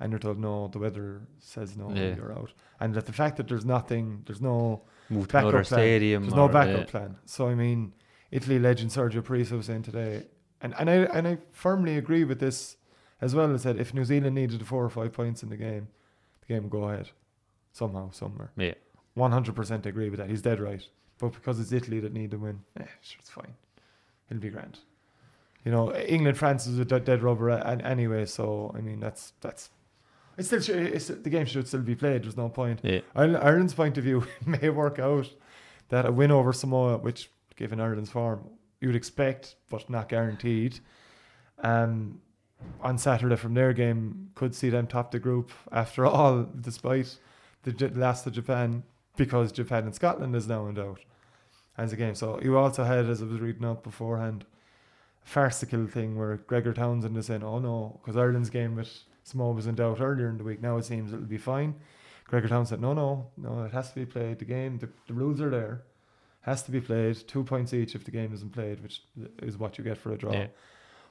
and 0.00 0.10
you're 0.10 0.18
told 0.18 0.38
no. 0.40 0.66
The 0.68 0.80
weather 0.80 1.22
says 1.38 1.76
no, 1.76 1.90
Yeah. 1.94 2.16
you're 2.16 2.32
out. 2.32 2.52
And 2.80 2.92
that 2.94 3.06
the 3.06 3.12
fact 3.12 3.36
that 3.36 3.46
there's 3.46 3.64
nothing, 3.64 4.22
there's 4.26 4.40
no 4.40 4.82
Move 5.08 5.28
to 5.28 5.32
backup 5.34 5.50
plan. 5.52 5.64
stadium. 5.64 6.22
there's 6.24 6.34
no 6.34 6.48
backup 6.48 6.88
uh, 6.88 6.90
plan. 6.90 7.16
So 7.26 7.46
I 7.46 7.54
mean, 7.54 7.92
Italy 8.32 8.58
legend 8.58 8.90
Sergio 8.90 9.22
Parisse 9.22 9.52
was 9.52 9.66
saying 9.66 9.82
today, 9.84 10.24
and 10.60 10.74
and 10.76 10.90
I 10.90 10.94
and 11.16 11.28
I 11.28 11.38
firmly 11.52 11.96
agree 11.96 12.24
with 12.24 12.40
this 12.40 12.76
as 13.20 13.36
well. 13.36 13.54
As 13.54 13.62
said, 13.62 13.78
if 13.78 13.94
New 13.94 14.04
Zealand 14.04 14.34
needed 14.34 14.66
four 14.66 14.84
or 14.84 14.90
five 14.90 15.12
points 15.12 15.44
in 15.44 15.48
the 15.48 15.56
game, 15.56 15.86
the 16.40 16.46
game 16.54 16.64
would 16.64 16.72
go 16.72 16.88
ahead 16.88 17.10
somehow, 17.72 18.10
somewhere. 18.10 18.50
Yeah. 18.56 18.74
One 19.14 19.32
hundred 19.32 19.54
percent 19.56 19.86
agree 19.86 20.08
with 20.10 20.18
that. 20.20 20.28
He's 20.30 20.42
dead 20.42 20.60
right. 20.60 20.86
But 21.18 21.32
because 21.32 21.60
it's 21.60 21.72
Italy 21.72 22.00
that 22.00 22.12
need 22.12 22.30
to 22.30 22.38
win, 22.38 22.60
eh, 22.78 22.84
sure, 23.02 23.18
it's 23.20 23.30
fine. 23.30 23.54
It'll 24.30 24.40
be 24.40 24.48
grand. 24.50 24.78
You 25.64 25.72
know, 25.72 25.94
England 25.94 26.38
France 26.38 26.66
is 26.66 26.78
a 26.78 26.84
dead, 26.84 27.04
dead 27.04 27.22
rubber 27.22 27.50
a- 27.50 27.56
an- 27.66 27.82
anyway. 27.82 28.24
So 28.26 28.72
I 28.76 28.80
mean, 28.80 29.00
that's 29.00 29.32
that's. 29.40 29.70
It's 30.38 30.46
still 30.48 30.62
it's, 30.76 31.08
the 31.08 31.28
game 31.28 31.44
should 31.44 31.66
still 31.68 31.80
be 31.82 31.94
played. 31.94 32.22
There's 32.24 32.36
no 32.36 32.48
point. 32.48 32.80
Yeah. 32.82 33.00
Ireland's 33.14 33.74
point 33.74 33.98
of 33.98 34.04
view 34.04 34.26
may 34.46 34.70
work 34.70 34.98
out 34.98 35.28
that 35.90 36.06
a 36.06 36.12
win 36.12 36.30
over 36.30 36.52
Samoa, 36.52 36.96
which 36.98 37.30
given 37.56 37.80
Ireland's 37.80 38.10
form, 38.10 38.48
you'd 38.80 38.94
expect 38.96 39.56
but 39.68 39.90
not 39.90 40.08
guaranteed, 40.08 40.80
um, 41.58 42.22
on 42.80 42.96
Saturday 42.96 43.36
from 43.36 43.52
their 43.52 43.72
game 43.74 44.30
could 44.34 44.54
see 44.54 44.70
them 44.70 44.86
top 44.86 45.10
the 45.10 45.18
group 45.18 45.50
after 45.70 46.06
all, 46.06 46.46
despite 46.58 47.18
the 47.62 47.88
loss 47.94 48.22
to 48.22 48.30
Japan 48.30 48.82
because 49.16 49.52
Japan 49.52 49.84
and 49.84 49.94
Scotland 49.94 50.34
is 50.34 50.48
now 50.48 50.66
in 50.66 50.74
doubt 50.74 51.00
as 51.76 51.92
a 51.92 51.96
game. 51.96 52.14
So 52.14 52.40
you 52.42 52.56
also 52.56 52.84
had, 52.84 53.06
as 53.06 53.22
I 53.22 53.26
was 53.26 53.40
reading 53.40 53.64
up 53.64 53.82
beforehand, 53.82 54.44
a 55.24 55.28
farcical 55.28 55.86
thing 55.86 56.16
where 56.16 56.36
Gregor 56.36 56.72
Townsend 56.72 57.16
is 57.16 57.26
saying, 57.26 57.42
"Oh 57.42 57.58
no," 57.58 58.00
because 58.00 58.16
Ireland's 58.16 58.50
game 58.50 58.76
with 58.76 58.90
Samoa 59.24 59.52
was 59.52 59.66
in 59.66 59.74
doubt 59.74 60.00
earlier 60.00 60.28
in 60.28 60.38
the 60.38 60.44
week. 60.44 60.62
Now 60.62 60.76
it 60.78 60.84
seems 60.84 61.12
it'll 61.12 61.24
be 61.26 61.38
fine. 61.38 61.74
Gregor 62.24 62.48
Townsend 62.48 62.80
said, 62.80 62.80
"No, 62.80 62.92
no, 62.92 63.26
no. 63.36 63.64
It 63.64 63.72
has 63.72 63.90
to 63.90 63.94
be 63.96 64.06
played. 64.06 64.38
The 64.38 64.44
game, 64.44 64.78
the, 64.78 64.88
the 65.06 65.14
rules 65.14 65.40
are 65.40 65.50
there. 65.50 65.82
Has 66.42 66.62
to 66.62 66.70
be 66.70 66.80
played. 66.80 67.16
Two 67.28 67.44
points 67.44 67.74
each 67.74 67.94
if 67.94 68.04
the 68.04 68.10
game 68.10 68.32
isn't 68.32 68.52
played, 68.52 68.82
which 68.82 69.02
is 69.42 69.58
what 69.58 69.76
you 69.78 69.84
get 69.84 69.98
for 69.98 70.12
a 70.12 70.16
draw." 70.16 70.32
Yeah. 70.32 70.46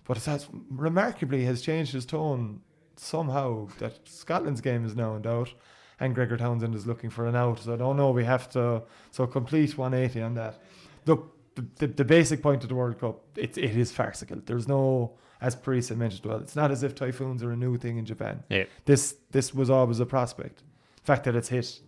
But 0.06 0.18
it 0.18 0.26
has 0.26 0.48
remarkably 0.72 1.46
has 1.46 1.62
changed 1.62 1.94
his 1.94 2.06
tone 2.06 2.62
somehow 2.96 3.68
that 3.78 4.08
Scotland's 4.08 4.62
game 4.62 4.86
is 4.86 4.96
now 4.96 5.16
in 5.16 5.22
doubt 5.22 5.54
and 6.00 6.16
Gregor 6.16 6.38
Townsend 6.38 6.76
is 6.76 6.86
looking 6.88 7.10
for 7.10 7.26
an 7.28 7.36
out. 7.36 7.60
So 7.60 7.74
I 7.74 7.78
don't 7.78 7.98
know, 7.98 8.12
we 8.12 8.24
have 8.26 8.50
to 8.52 8.84
so 9.12 9.28
complete 9.28 9.78
180 9.78 10.22
on 10.22 10.34
that. 10.36 10.60
Look, 11.06 11.36
the, 11.56 11.66
the, 11.78 11.88
the 11.88 12.06
basic 12.06 12.42
point 12.42 12.64
of 12.64 12.70
the 12.70 12.76
World 12.76 13.00
Cup, 13.00 13.22
it, 13.36 13.58
it 13.58 13.76
is 13.78 13.92
farcical. 13.92 14.38
There's 14.46 14.68
no, 14.68 15.14
as 15.42 15.56
Parisse 15.56 15.92
mentioned, 15.92 16.26
well, 16.26 16.40
it's 16.40 16.56
not 16.56 16.72
as 16.72 16.84
if 16.84 16.96
typhoons 16.96 17.44
are 17.44 17.52
a 17.52 17.56
new 17.58 17.78
thing 17.78 17.98
in 17.98 18.06
Japan. 18.06 18.44
Yeah. 18.50 18.66
This 18.86 19.16
this 19.32 19.54
was 19.54 19.70
always 19.70 20.00
a 20.00 20.06
prospect. 20.06 20.64
The 20.98 21.04
fact 21.04 21.24
that 21.26 21.36
it's 21.36 21.50
hit 21.50 21.80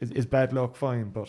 is, 0.00 0.10
is 0.10 0.26
bad 0.26 0.52
luck, 0.52 0.76
fine, 0.76 1.10
but 1.10 1.28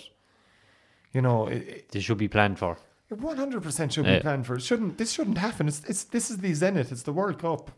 you 1.14 1.22
know, 1.22 1.48
it, 1.48 1.68
it, 1.68 1.90
They 1.92 2.00
should 2.00 2.18
be 2.18 2.28
planned 2.30 2.58
for. 2.58 2.78
one 3.10 3.38
hundred 3.38 3.62
percent 3.64 3.94
should 3.94 4.06
Yeah. 4.06 4.18
be 4.18 4.22
planned 4.22 4.46
for. 4.48 4.56
It 4.56 4.62
shouldn't. 4.62 4.98
This 4.98 5.12
shouldn't 5.12 5.38
happen. 5.38 5.68
It's, 5.68 5.84
it's 5.88 6.06
this 6.06 6.32
is 6.32 6.38
the 6.38 6.54
zenith. 6.54 6.92
It's 6.92 7.04
the 7.04 7.14
World 7.14 7.40
Cup. 7.40 7.72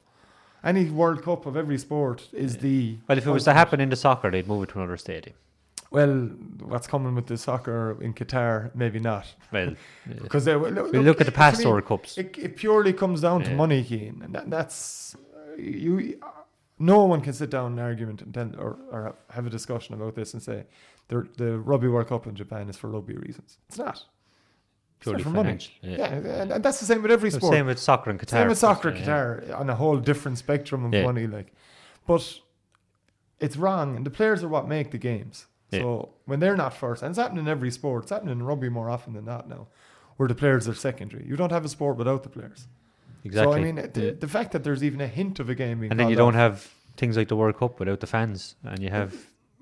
Any 0.63 0.85
World 0.85 1.23
Cup 1.23 1.45
of 1.45 1.57
every 1.57 1.77
sport 1.77 2.29
is 2.31 2.57
the. 2.57 2.97
Well, 3.07 3.17
if 3.17 3.27
it 3.27 3.31
was 3.31 3.43
to 3.43 3.53
happen 3.53 3.81
in 3.81 3.89
the 3.89 3.95
soccer, 3.95 4.31
they'd 4.31 4.47
move 4.47 4.63
it 4.63 4.69
to 4.69 4.79
another 4.79 4.97
stadium. 4.97 5.35
Well, 5.91 6.29
what's 6.61 6.87
coming 6.87 7.13
with 7.13 7.27
the 7.27 7.37
soccer 7.37 7.97
in 8.01 8.13
Qatar? 8.13 8.73
Maybe 8.73 8.99
not. 8.99 9.27
Well, 9.51 9.75
Because 10.21 10.45
they 10.45 10.55
look, 10.55 10.91
we 10.91 10.99
look 10.99 11.19
at 11.21 11.27
the 11.27 11.31
past 11.31 11.59
me, 11.59 11.65
World 11.65 11.85
Cups. 11.85 12.17
It, 12.17 12.35
it 12.37 12.55
purely 12.55 12.93
comes 12.93 13.21
down 13.21 13.43
to 13.43 13.53
money, 13.53 13.83
Keen, 13.83 14.21
and 14.23 14.33
that, 14.33 14.49
that's 14.49 15.15
uh, 15.35 15.55
you. 15.57 16.19
No 16.79 17.05
one 17.05 17.21
can 17.21 17.33
sit 17.33 17.51
down 17.51 17.73
an 17.73 17.79
argument 17.79 18.23
and 18.23 18.33
tell, 18.33 18.51
or, 18.57 18.77
or 18.91 19.15
have 19.29 19.45
a 19.45 19.49
discussion 19.49 19.93
about 19.93 20.15
this 20.15 20.33
and 20.33 20.41
say 20.41 20.63
the 21.09 21.27
the 21.37 21.59
Rugby 21.59 21.89
World 21.89 22.07
Cup 22.07 22.25
in 22.25 22.35
Japan 22.35 22.69
is 22.69 22.77
for 22.77 22.89
rugby 22.89 23.15
reasons. 23.15 23.59
It's 23.67 23.77
not. 23.77 24.05
Purely 25.03 25.23
for 25.23 25.29
money. 25.29 25.57
Yeah. 25.81 25.97
Yeah, 25.97 26.05
and, 26.13 26.51
and 26.53 26.63
that's 26.63 26.79
the 26.79 26.85
same 26.85 27.01
with 27.01 27.11
every 27.11 27.29
sport. 27.31 27.53
Same 27.53 27.65
with 27.67 27.79
soccer 27.79 28.09
and 28.09 28.19
Qatar. 28.19 28.29
Same 28.29 28.47
with 28.47 28.57
soccer, 28.57 28.89
Yeah. 28.93 29.05
Qatar, 29.05 29.59
on 29.59 29.69
a 29.69 29.75
whole 29.75 29.97
different 29.97 30.37
spectrum 30.37 30.85
of 30.85 30.93
Yeah. 30.93 31.03
money. 31.03 31.27
Like, 31.27 31.53
but 32.07 32.39
it's 33.39 33.57
wrong, 33.57 33.95
and 33.95 34.05
the 34.05 34.09
players 34.09 34.43
are 34.43 34.47
what 34.47 34.67
make 34.67 34.91
the 34.91 34.97
games. 34.97 35.45
Yeah. 35.71 35.79
So 35.79 36.09
when 36.25 36.39
they're 36.39 36.55
not 36.57 36.73
first, 36.73 37.01
and 37.03 37.09
it's 37.09 37.19
happening 37.19 37.45
in 37.45 37.49
every 37.49 37.71
sport, 37.71 38.03
it's 38.03 38.11
happening 38.11 38.33
in 38.33 38.43
rugby 38.43 38.69
more 38.69 38.89
often 38.89 39.13
than 39.13 39.25
not 39.25 39.49
now, 39.49 39.67
where 40.17 40.27
the 40.29 40.35
players 40.35 40.67
are 40.67 40.73
secondary. 40.75 41.25
You 41.25 41.35
don't 41.35 41.51
have 41.51 41.65
a 41.65 41.69
sport 41.69 41.97
without 41.97 42.23
the 42.23 42.29
players. 42.29 42.67
Exactly. 43.25 43.53
So 43.53 43.57
I 43.57 43.63
mean, 43.63 43.75
the, 43.93 44.11
the 44.19 44.27
fact 44.27 44.51
that 44.51 44.63
there's 44.63 44.83
even 44.83 45.01
a 45.01 45.07
hint 45.07 45.39
of 45.39 45.49
a 45.49 45.55
game 45.55 45.79
being 45.79 45.91
and 45.91 45.99
then 45.99 46.09
you 46.09 46.15
don't 46.15 46.35
off- 46.35 46.39
have 46.55 46.73
things 46.97 47.17
like 47.17 47.27
the 47.27 47.35
World 47.35 47.57
Cup 47.57 47.79
without 47.79 47.99
the 48.01 48.07
fans, 48.07 48.55
and 48.63 48.79
you 48.83 48.89
have 48.89 49.13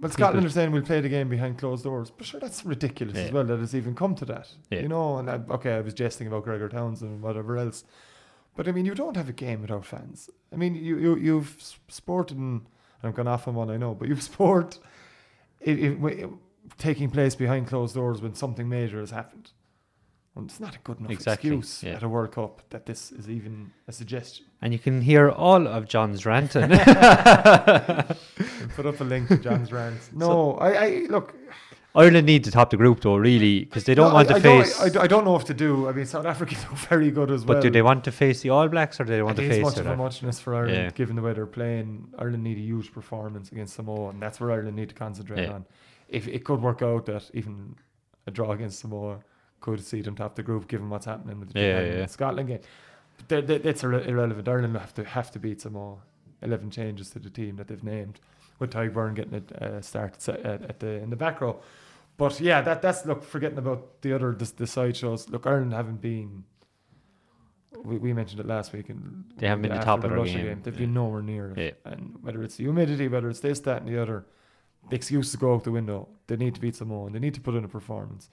Well, 0.01 0.11
Scotland 0.11 0.45
are 0.45 0.49
saying 0.49 0.71
we'll 0.71 0.81
play 0.81 0.99
the 0.99 1.09
game 1.09 1.29
behind 1.29 1.59
closed 1.59 1.83
doors, 1.83 2.11
but 2.11 2.25
sure, 2.25 2.39
that's 2.39 2.65
ridiculous 2.65 3.15
as 3.17 3.31
well 3.31 3.43
that 3.43 3.59
it's 3.59 3.75
even 3.75 3.93
come 3.93 4.15
to 4.15 4.25
that. 4.25 4.49
Yeah. 4.71 4.79
You 4.81 4.87
know, 4.87 5.17
and 5.17 5.29
I, 5.29 5.39
okay, 5.51 5.73
I 5.75 5.81
was 5.81 5.93
jesting 5.93 6.27
about 6.27 6.43
Gregor 6.43 6.67
Townsend 6.69 7.11
and 7.11 7.21
whatever 7.21 7.55
else, 7.57 7.83
but 8.55 8.67
I 8.67 8.71
mean, 8.71 8.85
you 8.85 8.95
don't 8.95 9.15
have 9.15 9.29
a 9.29 9.33
game 9.33 9.61
without 9.61 9.85
fans. 9.85 10.29
I 10.51 10.55
mean, 10.55 10.73
you 10.75 10.97
you 10.97 11.15
you've 11.17 11.55
sported, 11.87 12.37
and 12.37 12.61
I've 13.03 13.13
gone 13.13 13.27
off 13.27 13.47
on 13.47 13.53
one 13.53 13.69
I 13.69 13.77
know, 13.77 13.93
but 13.93 14.07
you've 14.07 14.23
sport 14.33 14.79
it, 15.59 15.79
it, 15.79 15.89
wi- 16.01 16.27
taking 16.77 17.09
place 17.09 17.35
behind 17.35 17.67
closed 17.67 17.95
doors 17.95 18.21
when 18.21 18.33
something 18.33 18.67
major 18.67 18.99
has 18.99 19.11
happened. 19.11 19.51
And 20.35 20.49
it's 20.49 20.59
not 20.61 20.75
a 20.75 20.79
good 20.79 20.99
enough 20.99 21.11
Exactly, 21.11 21.49
excuse 21.49 21.83
yeah. 21.83 21.95
at 21.97 22.03
a 22.03 22.09
World 22.09 22.31
Cup 22.31 22.61
that 22.69 22.85
this 22.85 23.11
is 23.11 23.29
even 23.29 23.71
a 23.87 23.91
suggestion. 23.91 24.45
and 24.61 24.71
you 24.71 24.79
can 24.79 25.01
hear 25.01 25.29
all 25.29 25.67
of 25.67 25.87
John's 25.87 26.25
ranting. 26.25 26.69
put 28.75 28.85
up 28.85 28.99
a 28.99 29.03
link 29.03 29.27
to 29.29 29.37
John's 29.37 29.71
rant. 29.71 29.99
No, 30.13 30.53
I, 30.55 30.85
I 30.85 31.05
look. 31.09 31.35
Ireland 31.93 32.25
need 32.25 32.45
to 32.45 32.51
top 32.51 32.69
the 32.69 32.77
group 32.77 33.01
though, 33.01 33.17
really, 33.17 33.65
because 33.65 33.83
they 33.83 33.93
don't 33.93 34.09
No, 34.09 34.13
want 34.15 34.29
to 34.29 34.35
I 34.35 34.39
don't- 34.39 34.63
face. 34.63 34.79
I, 34.79 35.01
I 35.03 35.07
don't 35.07 35.25
know 35.25 35.33
what 35.33 35.45
to 35.47 35.53
do. 35.53 35.89
I 35.89 35.91
mean, 35.91 36.05
South 36.05 36.25
Africa 36.25 36.55
look 36.69 36.77
very 36.79 37.11
good 37.11 37.29
as 37.31 37.43
but 37.43 37.55
well. 37.55 37.57
But 37.57 37.63
do 37.63 37.69
they 37.69 37.81
want 37.81 38.05
to 38.05 38.11
face 38.13 38.39
the 38.41 38.49
All 38.51 38.69
Blacks 38.69 38.99
or 39.01 39.03
do 39.03 39.11
they 39.11 39.21
want 39.21 39.37
it 39.37 39.41
to 39.41 39.47
is 39.49 39.55
face 39.57 39.63
much 39.63 39.73
South 39.75 39.85
of 39.85 39.91
a 39.91 39.97
muchness 39.97 40.39
for 40.39 40.55
Ireland, 40.55 40.77
Yeah. 40.77 40.89
given 40.91 41.17
the 41.17 41.21
way 41.21 41.33
they're 41.33 41.45
playing. 41.45 42.07
Ireland 42.17 42.43
need 42.45 42.57
a 42.57 42.61
huge 42.61 42.93
performance 42.93 43.51
against 43.51 43.73
Samoa, 43.75 44.09
and 44.11 44.21
that's 44.21 44.39
where 44.39 44.51
Ireland 44.51 44.77
need 44.77 44.87
to 44.89 44.95
concentrate 44.95 45.43
Yeah. 45.43 45.53
on. 45.55 45.65
If 46.07 46.29
it 46.29 46.45
could 46.45 46.61
work 46.61 46.81
out 46.81 47.07
that 47.07 47.29
even 47.33 47.75
a 48.25 48.31
draw 48.31 48.51
against 48.53 48.79
Samoa 48.79 49.19
could 49.61 49.83
see 49.85 50.01
them 50.01 50.15
top 50.15 50.35
the 50.35 50.43
group, 50.43 50.67
given 50.67 50.89
what's 50.89 51.05
happening 51.05 51.39
with 51.39 51.53
the 51.53 51.59
Yeah, 51.59 51.81
Japan 51.83 51.97
yeah. 51.99 52.05
Scotland 52.07 52.47
game, 52.49 52.59
but 53.17 53.29
they- 53.29 53.41
they- 53.41 53.57
that's 53.59 53.83
irre- 53.83 54.05
irrelevant. 54.07 54.47
Ireland 54.49 54.75
have 54.75 54.93
to 54.95 55.03
have 55.03 55.31
to 55.31 55.39
beat 55.39 55.61
Samoa. 55.61 55.97
Eleven 56.41 56.69
changes 56.71 57.11
to 57.11 57.19
the 57.19 57.29
team 57.29 57.55
that 57.57 57.67
they've 57.67 57.83
named, 57.83 58.19
with 58.59 58.71
Tyburn 58.71 59.13
getting 59.15 59.35
a 59.59 59.65
uh, 59.77 59.81
start 59.81 60.27
at, 60.27 60.39
at, 60.43 60.61
at 60.63 60.79
the 60.79 60.87
in 61.03 61.09
the 61.11 61.15
back 61.15 61.39
row. 61.41 61.61
But 62.17 62.39
yeah, 62.41 62.61
that 62.61 62.81
that's 62.81 63.05
look 63.05 63.23
forgetting 63.23 63.57
about 63.59 64.01
the 64.01 64.13
other 64.13 64.33
the, 64.33 64.51
the 64.57 64.67
side 64.67 64.97
shows. 64.97 65.29
Look, 65.29 65.45
Ireland 65.47 65.73
haven't 65.73 66.01
been. 66.01 66.43
We, 67.83 67.97
we 67.97 68.13
mentioned 68.13 68.39
it 68.39 68.47
last 68.47 68.73
week, 68.73 68.89
and 68.89 69.23
They 69.37 69.47
haven't 69.47 69.61
been 69.63 69.71
the 69.73 69.79
top 69.79 70.03
of 70.03 70.09
their 70.09 70.19
Russia 70.19 70.37
game, 70.37 70.61
They've 70.61 70.73
yeah. 70.73 70.79
been 70.81 70.93
nowhere 70.93 71.21
near 71.21 71.51
it. 71.57 71.79
And 71.85 72.17
whether 72.21 72.43
it's 72.43 72.55
the 72.57 72.65
humidity, 72.65 73.07
whether 73.07 73.29
it's 73.29 73.39
this, 73.39 73.59
that, 73.61 73.81
and 73.81 73.87
the 73.89 73.99
other, 74.01 74.25
the 74.89 74.95
excuses 74.95 75.35
go 75.37 75.53
out 75.55 75.63
the 75.63 75.71
window. 75.71 76.09
They 76.27 76.35
need 76.35 76.53
to 76.55 76.61
beat 76.61 76.75
Samoa. 76.75 77.05
and 77.05 77.15
They 77.15 77.19
need 77.19 77.33
to 77.35 77.41
put 77.41 77.55
in 77.55 77.63
a 77.63 77.67
performance. 77.69 78.29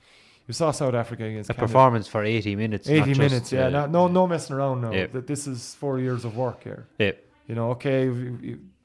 You 0.48 0.54
saw 0.54 0.70
South 0.70 0.94
Africa 0.94 1.24
against 1.24 1.50
A 1.50 1.54
Canada. 1.54 1.68
performance 1.68 2.08
for 2.08 2.24
80 2.24 2.56
minutes. 2.56 2.88
not 2.88 2.94
80 2.94 3.04
just, 3.04 3.20
minutes, 3.20 3.52
yeah. 3.52 3.66
uh, 3.66 3.70
no, 3.70 3.86
no, 3.86 4.08
no 4.08 4.26
messing 4.26 4.56
around 4.56 4.80
now. 4.80 4.90
That 4.90 5.26
This 5.26 5.46
is 5.46 5.74
four 5.74 6.00
years 6.00 6.24
of 6.24 6.36
work 6.36 6.64
here. 6.64 6.88
Yeah. 6.98 7.12
You 7.46 7.54
know, 7.54 7.70
okay, 7.72 8.10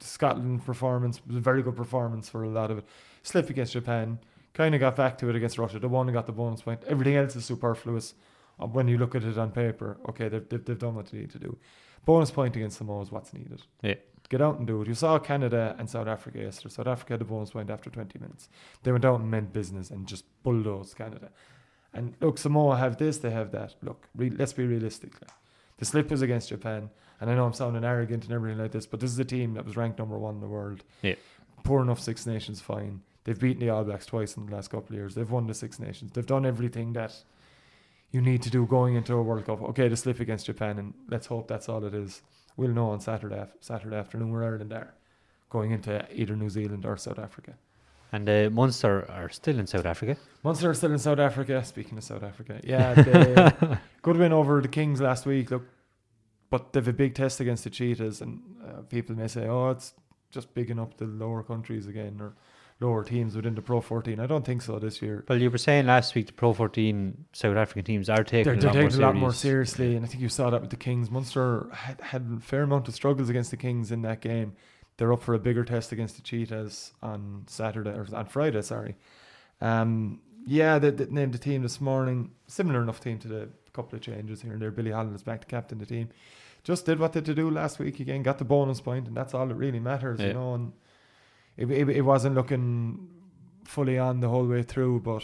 Scotland 0.02 0.66
performance 0.66 1.22
was 1.26 1.38
a 1.38 1.40
very 1.40 1.64
good 1.64 1.76
performance 1.78 2.28
for 2.28 2.44
a 2.44 2.50
lot 2.50 2.70
of 2.70 2.80
it. 2.80 2.86
Slip 3.24 3.50
against 3.50 3.72
Japan, 3.72 4.20
kind 4.54 4.76
of 4.76 4.82
got 4.82 4.98
back 4.98 5.18
to 5.20 5.30
it 5.30 5.36
against 5.38 5.58
Russia. 5.58 5.80
The 5.80 5.88
one 5.88 6.08
who 6.08 6.14
got 6.14 6.26
the 6.26 6.34
bonus 6.34 6.62
point. 6.62 6.84
Everything 6.86 7.16
else 7.16 7.36
is 7.38 7.46
superfluous 7.46 8.14
uh, 8.60 8.68
when 8.68 8.90
you 8.90 8.98
look 8.98 9.16
at 9.16 9.24
it 9.24 9.38
on 9.38 9.52
paper. 9.52 9.98
Okay, 10.10 10.28
they've, 10.28 10.48
they've, 10.50 10.64
they've 10.66 10.80
done 10.80 10.96
what 10.96 11.08
they 11.08 11.20
need 11.20 11.32
to 11.32 11.40
do. 11.40 11.58
Bonus 12.06 12.30
point 12.30 12.56
against 12.58 12.78
Samoa 12.78 13.02
is 13.02 13.12
what's 13.12 13.34
needed. 13.34 13.62
Yeah. 13.82 13.96
Get 14.30 14.42
out 14.42 14.58
and 14.58 14.66
do 14.66 14.82
it. 14.82 14.88
You 14.88 14.94
saw 14.96 15.20
Canada 15.20 15.76
and 15.78 15.90
South 15.90 16.08
Africa 16.08 16.40
yesterday. 16.40 16.74
South 16.74 16.88
Africa 16.88 17.14
had 17.14 17.22
the 17.22 17.26
bonus 17.26 17.52
point 17.52 17.70
after 17.70 17.90
20 17.90 18.18
minutes. 18.20 18.50
They 18.84 18.92
went 18.92 19.06
out 19.06 19.20
and 19.20 19.30
meant 19.30 19.54
business 19.54 19.92
and 19.92 20.08
just 20.08 20.26
bulldozed 20.44 20.96
Canada. 20.98 21.30
And 21.94 22.16
look, 22.22 22.38
Samoa 22.38 22.78
have 22.78 22.98
this, 22.98 23.18
they 23.20 23.30
have 23.32 23.52
that. 23.52 23.76
Look, 23.84 24.08
re- 24.16 24.32
let's 24.32 24.54
be 24.54 24.66
realistic. 24.66 25.14
The 25.78 25.86
slip 25.86 26.10
was 26.10 26.22
against 26.22 26.50
Japan, 26.50 26.90
and 27.20 27.30
I 27.30 27.36
know 27.36 27.46
I'm 27.46 27.54
sounding 27.54 27.84
arrogant 27.84 28.24
and 28.24 28.34
everything 28.34 28.60
like 28.60 28.72
this, 28.72 28.86
but 28.86 29.00
this 29.00 29.12
is 29.12 29.20
a 29.20 29.26
team 29.26 29.54
that 29.54 29.66
was 29.66 29.78
ranked 29.78 30.00
number 30.00 30.18
one 30.18 30.36
in 30.36 30.42
the 30.42 30.48
world. 30.48 30.84
Yeah. 31.02 31.16
Poor 31.64 31.82
enough 31.82 32.00
Six 32.00 32.26
Nations, 32.26 32.62
fine. 32.62 33.02
They've 33.24 33.40
beaten 33.40 33.60
the 33.60 33.70
All 33.70 33.84
Blacks 33.84 34.06
twice 34.06 34.36
in 34.36 34.46
the 34.46 34.56
last 34.56 34.70
couple 34.70 34.90
of 34.90 35.00
years. 35.00 35.16
They've 35.16 35.30
won 35.30 35.48
the 35.48 35.54
Six 35.54 35.80
Nations. 35.80 36.12
They've 36.14 36.26
done 36.26 36.46
everything 36.46 36.94
that 36.94 37.16
you 38.12 38.22
need 38.22 38.42
to 38.44 38.50
do 38.50 38.66
going 38.66 38.96
into 38.96 39.14
a 39.14 39.22
World 39.22 39.46
Cup. 39.46 39.62
Okay, 39.62 39.88
the 39.88 39.98
slip 39.98 40.20
against 40.20 40.46
Japan, 40.46 40.78
and 40.78 40.94
let's 41.10 41.28
hope 41.28 41.48
that's 41.48 41.70
all 41.70 41.84
it 41.86 41.94
is. 41.94 42.22
We'll 42.58 42.72
know 42.72 42.90
on 42.90 43.00
Saturday 43.00 43.46
Saturday 43.60 43.96
afternoon 43.96 44.32
where 44.32 44.44
Ireland 44.44 44.74
are 44.74 44.94
going 45.50 45.72
into 45.72 46.06
either 46.14 46.36
New 46.36 46.50
Zealand 46.50 46.86
or 46.86 46.98
South 46.98 47.20
Africa. 47.20 47.54
And 48.12 48.30
uh, 48.30 48.50
Munster 48.52 49.10
are 49.10 49.30
still 49.30 49.58
in 49.58 49.66
South 49.66 49.86
Africa. 49.86 50.18
Munster 50.44 50.70
are 50.70 50.74
still 50.76 50.92
in 50.92 51.00
South 51.00 51.20
Africa. 51.20 51.64
Speaking 51.66 51.98
of 51.98 52.04
South 52.04 52.24
Africa, 52.24 52.60
yeah, 52.64 52.94
they, 52.94 53.78
good 54.04 54.18
win 54.18 54.32
over 54.32 54.62
the 54.62 54.68
Kings 54.68 55.02
last 55.02 55.26
week. 55.26 55.50
Look, 55.50 55.64
but 56.52 56.74
they've 56.74 56.88
a 56.88 56.94
big 56.94 57.16
test 57.16 57.40
against 57.40 57.64
the 57.64 57.72
Cheetahs, 57.72 58.22
and 58.22 58.42
uh, 58.64 58.82
people 58.82 59.16
may 59.16 59.28
say, 59.28 59.48
"Oh, 59.48 59.72
it's 59.72 59.94
just 60.30 60.54
bigging 60.54 60.80
up 60.80 60.98
the 60.98 61.06
lower 61.06 61.42
countries 61.42 61.88
again 61.88 62.18
or 62.20 62.34
lower 62.80 63.04
teams 63.04 63.36
within 63.36 63.56
the 63.56 63.62
Pro 63.62 63.82
14." 63.82 64.20
I 64.20 64.28
don't 64.28 64.46
think 64.46 64.62
so 64.62 64.80
this 64.80 65.02
year. 65.02 65.24
Well, 65.28 65.42
you 65.42 65.50
were 65.50 65.58
saying 65.58 65.86
last 65.86 66.16
week 66.16 66.28
the 66.28 66.34
Pro 66.34 66.54
14 66.54 67.26
South 67.34 67.56
African 67.58 67.84
teams 67.84 68.10
are 68.10 68.24
taking 68.24 68.44
They're, 68.44 68.54
a 68.54 68.74
they're 68.74 68.84
lot 68.84 68.92
more 68.92 69.00
a 69.00 69.06
lot 69.08 69.16
more 69.16 69.34
seriously, 69.34 69.96
and 69.96 70.06
I 70.06 70.08
think 70.08 70.22
you 70.22 70.30
saw 70.30 70.50
that 70.50 70.62
with 70.62 70.70
the 70.70 70.76
Kings. 70.78 71.10
Munster 71.12 71.68
had, 71.72 72.02
had 72.02 72.38
a 72.38 72.40
fair 72.40 72.64
amount 72.64 72.88
of 72.88 72.94
struggles 72.94 73.30
against 73.30 73.52
the 73.52 73.58
Kings 73.58 73.92
in 73.92 74.02
that 74.04 74.22
game. 74.22 74.56
They're 74.98 75.12
up 75.12 75.24
for 75.24 75.34
a 75.34 75.40
bigger 75.40 75.64
test 75.64 75.92
against 75.92 76.18
the 76.18 76.22
Cheetahs 76.22 76.92
on 77.02 77.46
Saturday 77.48 77.90
or 77.90 78.08
on 78.14 78.28
Friday. 78.28 78.62
Sorry. 78.62 78.96
Um, 79.60 80.22
yeah, 80.46 80.78
they, 80.78 80.92
they 80.92 81.06
named 81.06 81.34
the 81.34 81.40
team 81.40 81.62
this 81.64 81.82
morning. 81.82 82.32
Similar 82.48 82.82
enough 82.82 83.00
team 83.00 83.18
to 83.20 83.28
the 83.28 83.50
couple 83.74 83.96
of 83.96 84.02
changes 84.02 84.42
here 84.42 84.54
and 84.54 84.62
there. 84.62 84.72
Billy 84.72 84.92
Holland 84.92 85.16
is 85.16 85.24
back 85.24 85.42
to 85.42 85.48
captain 85.48 85.80
the 85.80 85.86
team. 85.86 86.10
Just 86.64 86.86
did 86.86 87.00
what 87.00 87.12
they 87.14 87.18
had 87.18 87.26
to 87.26 87.34
do 87.36 87.50
last 87.50 87.80
week 87.80 88.00
again. 88.00 88.24
Got 88.24 88.38
the 88.38 88.46
bonus 88.46 88.80
point, 88.80 89.08
and 89.08 89.18
that's 89.18 89.34
all 89.34 89.48
that 89.48 89.56
really 89.56 89.80
matters, 89.80 90.20
Yeah. 90.20 90.28
you 90.28 90.34
know. 90.34 90.54
And 90.54 90.74
it, 91.58 91.70
it, 91.70 91.90
it 91.90 92.02
wasn't 92.02 92.36
looking 92.36 93.08
fully 93.66 93.98
on 93.98 94.20
the 94.20 94.30
whole 94.30 94.46
way 94.46 94.64
through, 94.64 95.02
but 95.02 95.24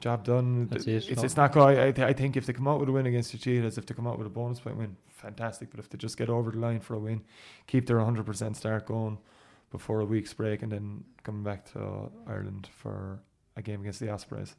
job 0.00 0.24
done. 0.24 0.68
It, 0.72 0.86
It's, 1.08 1.22
it's 1.24 1.36
not 1.36 1.52
quite. 1.52 1.78
I, 1.78 1.92
th- 1.92 2.06
I 2.06 2.12
think 2.12 2.36
if 2.36 2.46
they 2.46 2.52
come 2.52 2.68
out 2.68 2.80
with 2.80 2.88
a 2.88 2.92
win 2.92 3.06
against 3.06 3.32
the 3.32 3.38
Cheetahs, 3.38 3.78
if 3.78 3.86
they 3.86 3.94
come 3.94 4.06
out 4.06 4.18
with 4.18 4.26
a 4.26 4.30
bonus 4.30 4.60
point 4.60 4.76
win, 4.76 4.96
fantastic. 5.08 5.70
But 5.70 5.80
if 5.80 5.88
they 5.90 5.98
just 5.98 6.16
get 6.16 6.28
over 6.28 6.50
the 6.50 6.58
line 6.58 6.80
for 6.80 6.94
a 6.94 6.98
win, 6.98 7.22
keep 7.66 7.86
their 7.86 7.98
100% 7.98 8.56
start 8.56 8.86
going 8.86 9.18
before 9.70 10.00
a 10.00 10.04
week's 10.04 10.32
break, 10.32 10.62
and 10.62 10.72
then 10.72 11.04
coming 11.22 11.42
back 11.42 11.70
to 11.72 12.10
Ireland 12.26 12.68
for 12.72 13.20
a 13.56 13.62
game 13.62 13.80
against 13.80 14.00
the 14.00 14.10
Ospreys. 14.10 14.54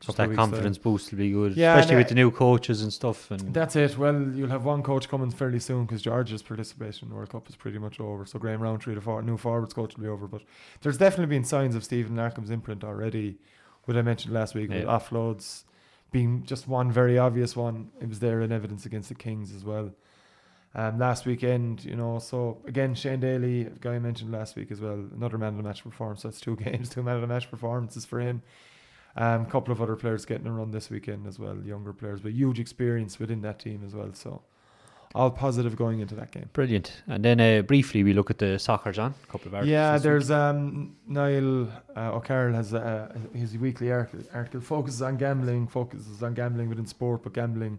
Just 0.00 0.18
that 0.18 0.28
weeks 0.28 0.36
confidence 0.36 0.76
boost 0.76 1.10
will 1.10 1.18
be 1.18 1.30
good, 1.30 1.56
Yeah, 1.56 1.74
especially 1.76 1.96
with 1.96 2.08
the 2.08 2.14
new 2.14 2.30
coaches 2.30 2.82
and 2.82 2.92
stuff. 2.92 3.30
And 3.30 3.54
That's 3.54 3.76
it. 3.76 3.96
Well, 3.96 4.20
you'll 4.34 4.50
have 4.50 4.64
one 4.64 4.82
coach 4.82 5.08
coming 5.08 5.30
fairly 5.30 5.58
soon 5.58 5.86
because 5.86 6.02
Georgia's 6.02 6.42
participation 6.42 7.06
in 7.06 7.10
the 7.10 7.16
World 7.16 7.30
Cup 7.30 7.48
is 7.48 7.56
pretty 7.56 7.78
much 7.78 7.98
over. 7.98 8.26
So 8.26 8.38
Graham 8.38 8.60
Rowntree, 8.60 8.94
the 8.94 9.00
for- 9.00 9.22
new 9.22 9.38
forwards 9.38 9.72
coach, 9.72 9.96
will 9.96 10.02
be 10.02 10.08
over. 10.08 10.26
But 10.28 10.42
there's 10.82 10.98
definitely 10.98 11.34
been 11.34 11.44
signs 11.44 11.74
of 11.74 11.82
Stephen 11.82 12.14
Larkham's 12.14 12.50
imprint 12.50 12.84
already. 12.84 13.38
What 13.84 13.96
I 13.96 14.02
mentioned 14.02 14.34
last 14.34 14.54
week 14.54 14.68
with 14.68 14.84
offloads 14.84 15.64
being 16.12 16.42
just 16.44 16.68
one 16.68 16.92
very 16.92 17.18
obvious 17.18 17.56
one. 17.56 17.90
It 18.00 18.08
was 18.08 18.18
there 18.18 18.40
in 18.42 18.52
evidence 18.52 18.84
against 18.84 19.08
the 19.08 19.14
Kings 19.14 19.54
as 19.54 19.64
well. 19.64 19.92
Um, 20.74 20.98
last 20.98 21.24
weekend, 21.24 21.84
you 21.86 21.96
know, 21.96 22.18
so 22.18 22.58
again, 22.66 22.94
Shane 22.94 23.20
Daly, 23.20 23.62
a 23.62 23.70
guy 23.70 23.94
I 23.94 23.98
mentioned 23.98 24.30
last 24.30 24.56
week 24.56 24.70
as 24.70 24.78
well, 24.80 25.02
another 25.14 25.38
man 25.38 25.50
of 25.50 25.56
the 25.56 25.62
match 25.62 25.82
performance. 25.82 26.20
So 26.22 26.28
that's 26.28 26.40
two 26.40 26.54
games, 26.64 26.90
two 26.90 27.02
man 27.02 27.14
of 27.14 27.22
the 27.22 27.26
match 27.26 27.50
performances 27.50 28.04
for 28.04 28.20
him. 28.20 28.42
A 29.16 29.24
um, 29.24 29.46
couple 29.46 29.72
of 29.72 29.80
other 29.80 29.96
players 29.96 30.26
getting 30.26 30.46
a 30.46 30.52
run 30.52 30.70
this 30.70 30.90
weekend 30.90 31.26
as 31.26 31.38
well, 31.38 31.56
younger 31.64 31.92
players, 31.92 32.20
but 32.20 32.32
huge 32.32 32.60
experience 32.60 33.18
within 33.18 33.40
that 33.42 33.58
team 33.58 33.82
as 33.84 33.94
well. 33.94 34.12
So 34.12 34.42
all 35.14 35.30
positive 35.30 35.76
going 35.76 36.00
into 36.00 36.14
that 36.14 36.30
game. 36.30 36.50
brilliant. 36.52 37.02
And 37.06 37.24
then 37.24 37.40
uh, 37.40 37.62
briefly 37.62 38.04
we 38.04 38.12
look 38.12 38.30
at 38.30 38.38
the 38.38 38.58
soccer, 38.58 38.92
John. 38.92 39.14
A 39.24 39.26
couple 39.26 39.48
of 39.48 39.54
articles. 39.54 39.70
Yeah, 39.70 39.96
there's 39.96 40.30
um, 40.30 40.96
Niall 41.06 41.68
uh, 41.96 42.16
O'Carroll 42.16 42.54
has 42.54 42.74
uh, 42.74 43.16
his 43.34 43.56
weekly 43.56 43.90
article, 43.90 44.20
article 44.34 44.60
focuses 44.60 45.00
on 45.00 45.16
gambling, 45.16 45.66
focuses 45.68 46.22
on 46.22 46.34
gambling 46.34 46.68
within 46.68 46.86
sport, 46.86 47.22
but 47.22 47.32
gambling 47.32 47.78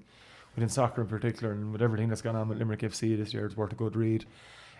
within 0.55 0.69
soccer 0.69 1.01
in 1.01 1.07
particular, 1.07 1.53
and 1.53 1.71
with 1.71 1.83
everything 1.83 2.09
that's 2.09 2.23
gone 2.23 2.35
on 2.35 2.49
with 2.49 2.57
Limerick 2.57 2.79
FC 2.79 3.15
this 3.15 3.31
year, 3.33 3.45
it's 3.45 3.55
worth 3.55 3.71
a 3.71 3.75
good 3.75 3.95
read. 3.95 4.25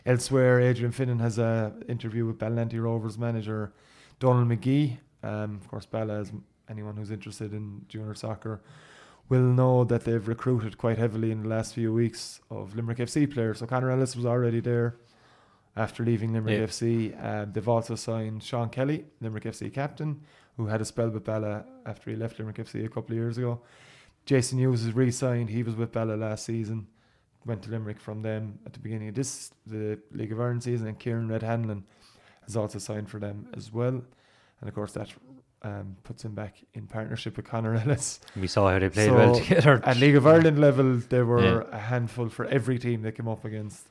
Elsewhere, 0.07 0.59
Adrian 0.59 0.91
Finnan 0.91 1.19
has 1.19 1.37
a 1.37 1.73
interview 1.87 2.25
with 2.25 2.39
Ballynanty 2.39 2.81
Rovers 2.81 3.17
manager 3.17 3.73
Donald 4.19 4.47
McGee. 4.47 4.97
Um, 5.23 5.55
of 5.61 5.67
course, 5.67 5.85
Balla, 5.85 6.19
as 6.21 6.31
anyone 6.69 6.95
who's 6.97 7.11
interested 7.11 7.53
in 7.53 7.85
junior 7.87 8.13
soccer, 8.13 8.61
will 9.29 9.41
know 9.41 9.83
that 9.83 10.03
they've 10.05 10.27
recruited 10.27 10.77
quite 10.77 10.97
heavily 10.97 11.31
in 11.31 11.43
the 11.43 11.49
last 11.49 11.73
few 11.73 11.93
weeks 11.93 12.39
of 12.49 12.75
Limerick 12.75 12.97
FC 12.99 13.31
players. 13.31 13.59
So 13.59 13.65
Conor 13.65 13.91
Ellis 13.91 14.15
was 14.15 14.25
already 14.25 14.59
there 14.61 14.95
after 15.75 16.03
leaving 16.03 16.33
Limerick 16.33 16.59
Yeah. 16.59 16.65
FC. 16.65 17.13
Um, 17.23 17.51
they've 17.53 17.67
also 17.67 17.95
signed 17.95 18.41
Sean 18.43 18.69
Kelly, 18.69 19.05
Limerick 19.21 19.43
FC 19.43 19.69
captain, 19.73 20.21
who 20.55 20.67
had 20.67 20.81
a 20.81 20.85
spell 20.85 21.09
with 21.09 21.23
Bella 21.25 21.65
after 21.85 22.09
he 22.09 22.15
left 22.15 22.39
Limerick 22.39 22.57
FC 22.57 22.85
a 22.85 22.89
couple 22.89 23.11
of 23.11 23.17
years 23.17 23.37
ago. 23.37 23.61
Jason 24.25 24.59
Hughes 24.59 24.83
is 24.85 24.93
re-signed. 24.93 25.49
He 25.49 25.63
was 25.63 25.75
with 25.75 25.91
Bella 25.91 26.13
last 26.15 26.45
season. 26.45 26.87
Went 27.45 27.61
to 27.63 27.69
Limerick 27.69 27.99
from 27.99 28.21
them 28.23 28.59
at 28.65 28.73
the 28.73 28.79
beginning 28.79 29.09
of 29.09 29.15
this 29.15 29.51
the 29.65 29.99
League 30.11 30.31
of 30.33 30.39
Ireland 30.41 30.63
season, 30.63 30.87
and 30.87 30.99
Kieran 30.99 31.29
Red 31.29 31.43
Hanlon 31.43 31.85
has 32.43 32.57
also 32.57 32.79
signed 32.79 33.09
for 33.09 33.19
them 33.19 33.47
as 33.55 33.71
well. 33.71 34.01
And 34.59 34.67
of 34.69 34.75
course, 34.75 34.91
that 34.93 35.09
um, 35.63 35.95
puts 36.03 36.23
him 36.25 36.33
back 36.33 36.55
in 36.73 36.87
partnership 36.87 37.37
with 37.37 37.45
Conor 37.45 37.75
Ellis. 37.75 38.19
we 38.35 38.47
saw 38.47 38.71
how 38.71 38.79
they 38.79 38.89
played 38.89 39.11
well 39.11 39.35
together. 39.35 39.81
At 39.83 39.97
League 39.97 40.15
of 40.15 40.25
Ireland 40.27 40.59
level, 40.59 40.97
there 41.09 41.25
were 41.25 41.43
Yeah. 41.43 41.77
a 41.77 41.79
handful 41.79 42.29
for 42.29 42.45
every 42.45 42.79
team 42.79 43.01
they 43.01 43.11
came 43.11 43.27
up 43.27 43.43
against. 43.45 43.87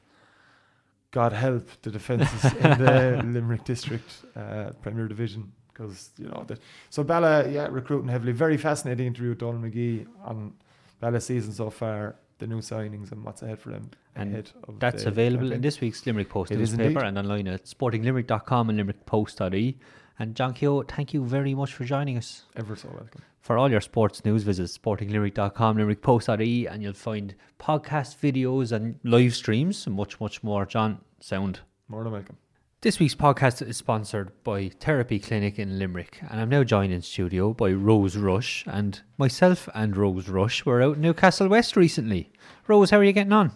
God 1.13 1.33
help 1.33 1.69
the 1.83 1.91
defences 1.91 2.45
in 2.55 2.71
the 2.85 3.23
Limerick 3.25 3.65
District 3.65 4.11
uh, 4.37 4.71
Premier 4.83 5.09
Division 5.09 5.53
because 5.73 6.11
you 6.19 6.27
know 6.29 6.45
that. 6.47 6.59
So 6.91 7.03
Bala, 7.05 7.49
yeah, 7.49 7.69
recruiting 7.71 8.09
heavily. 8.09 8.33
Very 8.33 8.57
fascinating 8.57 9.07
interview 9.07 9.31
with 9.31 9.39
Donald 9.39 9.63
McGee 9.65 10.07
on 10.25 10.53
Bala's 11.01 11.25
season 11.25 11.53
so 11.53 11.71
far, 11.71 12.17
the 12.39 12.47
new 12.47 12.59
signings 12.61 13.13
and 13.13 13.25
what's 13.25 13.43
ahead 13.43 13.59
for 13.59 13.71
them. 13.71 13.91
And 14.15 14.31
ahead 14.33 14.51
of 14.65 14.79
That's 14.79 15.05
available 15.05 15.45
campaign. 15.45 15.57
in 15.57 15.61
this 15.63 15.81
week's 15.81 16.05
Limerick 16.07 16.29
Post 16.29 16.51
It 16.53 16.59
newspaper 16.59 17.01
and 17.05 17.19
online 17.19 17.49
at 17.49 17.65
sportinglimerick.com 17.65 18.71
and 18.71 18.79
limerickpost.ie. 18.81 19.79
And 20.19 20.35
John 20.35 20.55
Keogh, 20.55 20.83
thank 20.83 21.13
you 21.13 21.25
very 21.25 21.55
much 21.55 21.75
for 21.75 21.85
joining 21.85 22.17
us. 22.17 22.45
Ever 22.57 22.75
so 22.75 22.89
welcome. 22.89 23.23
For 23.41 23.59
all 23.59 23.71
your 23.71 23.81
sports 23.81 24.25
news, 24.25 24.43
visit 24.43 24.65
sportinglimerick.com, 24.65 25.77
limerickpost.ie, 25.77 26.67
and 26.67 26.83
you'll 26.83 26.95
find 26.95 27.35
podcast 27.61 28.17
videos 28.19 28.73
and 28.73 28.99
live 29.05 29.35
streams 29.35 29.87
and 29.87 29.95
much, 29.95 30.19
much 30.21 30.43
more. 30.43 30.67
John, 30.67 31.01
sound. 31.21 31.61
More 31.89 32.03
than 32.03 32.13
welcome. 32.13 32.39
This 32.81 32.99
week's 32.99 33.15
podcast 33.15 33.67
is 33.67 33.77
sponsored 33.77 34.33
by 34.43 34.69
Therapy 34.81 35.19
Clinic 35.19 35.59
in 35.59 35.79
Limerick, 35.79 36.21
and 36.31 36.41
I'm 36.41 36.49
now 36.49 36.63
joined 36.63 36.93
in 36.93 37.03
studio 37.03 37.53
by 37.53 37.73
Rose 37.73 38.17
Rush. 38.17 38.65
And 38.67 39.01
myself 39.19 39.69
and 39.75 39.97
Rose 39.97 40.29
Rush 40.29 40.65
were 40.65 40.83
out 40.83 40.97
in 40.97 41.03
Newcastle 41.03 41.49
West 41.49 41.77
recently. 41.77 42.31
Rose, 42.67 42.91
how 42.91 42.99
are 42.99 43.05
you 43.05 43.13
getting 43.13 43.33
on? 43.33 43.53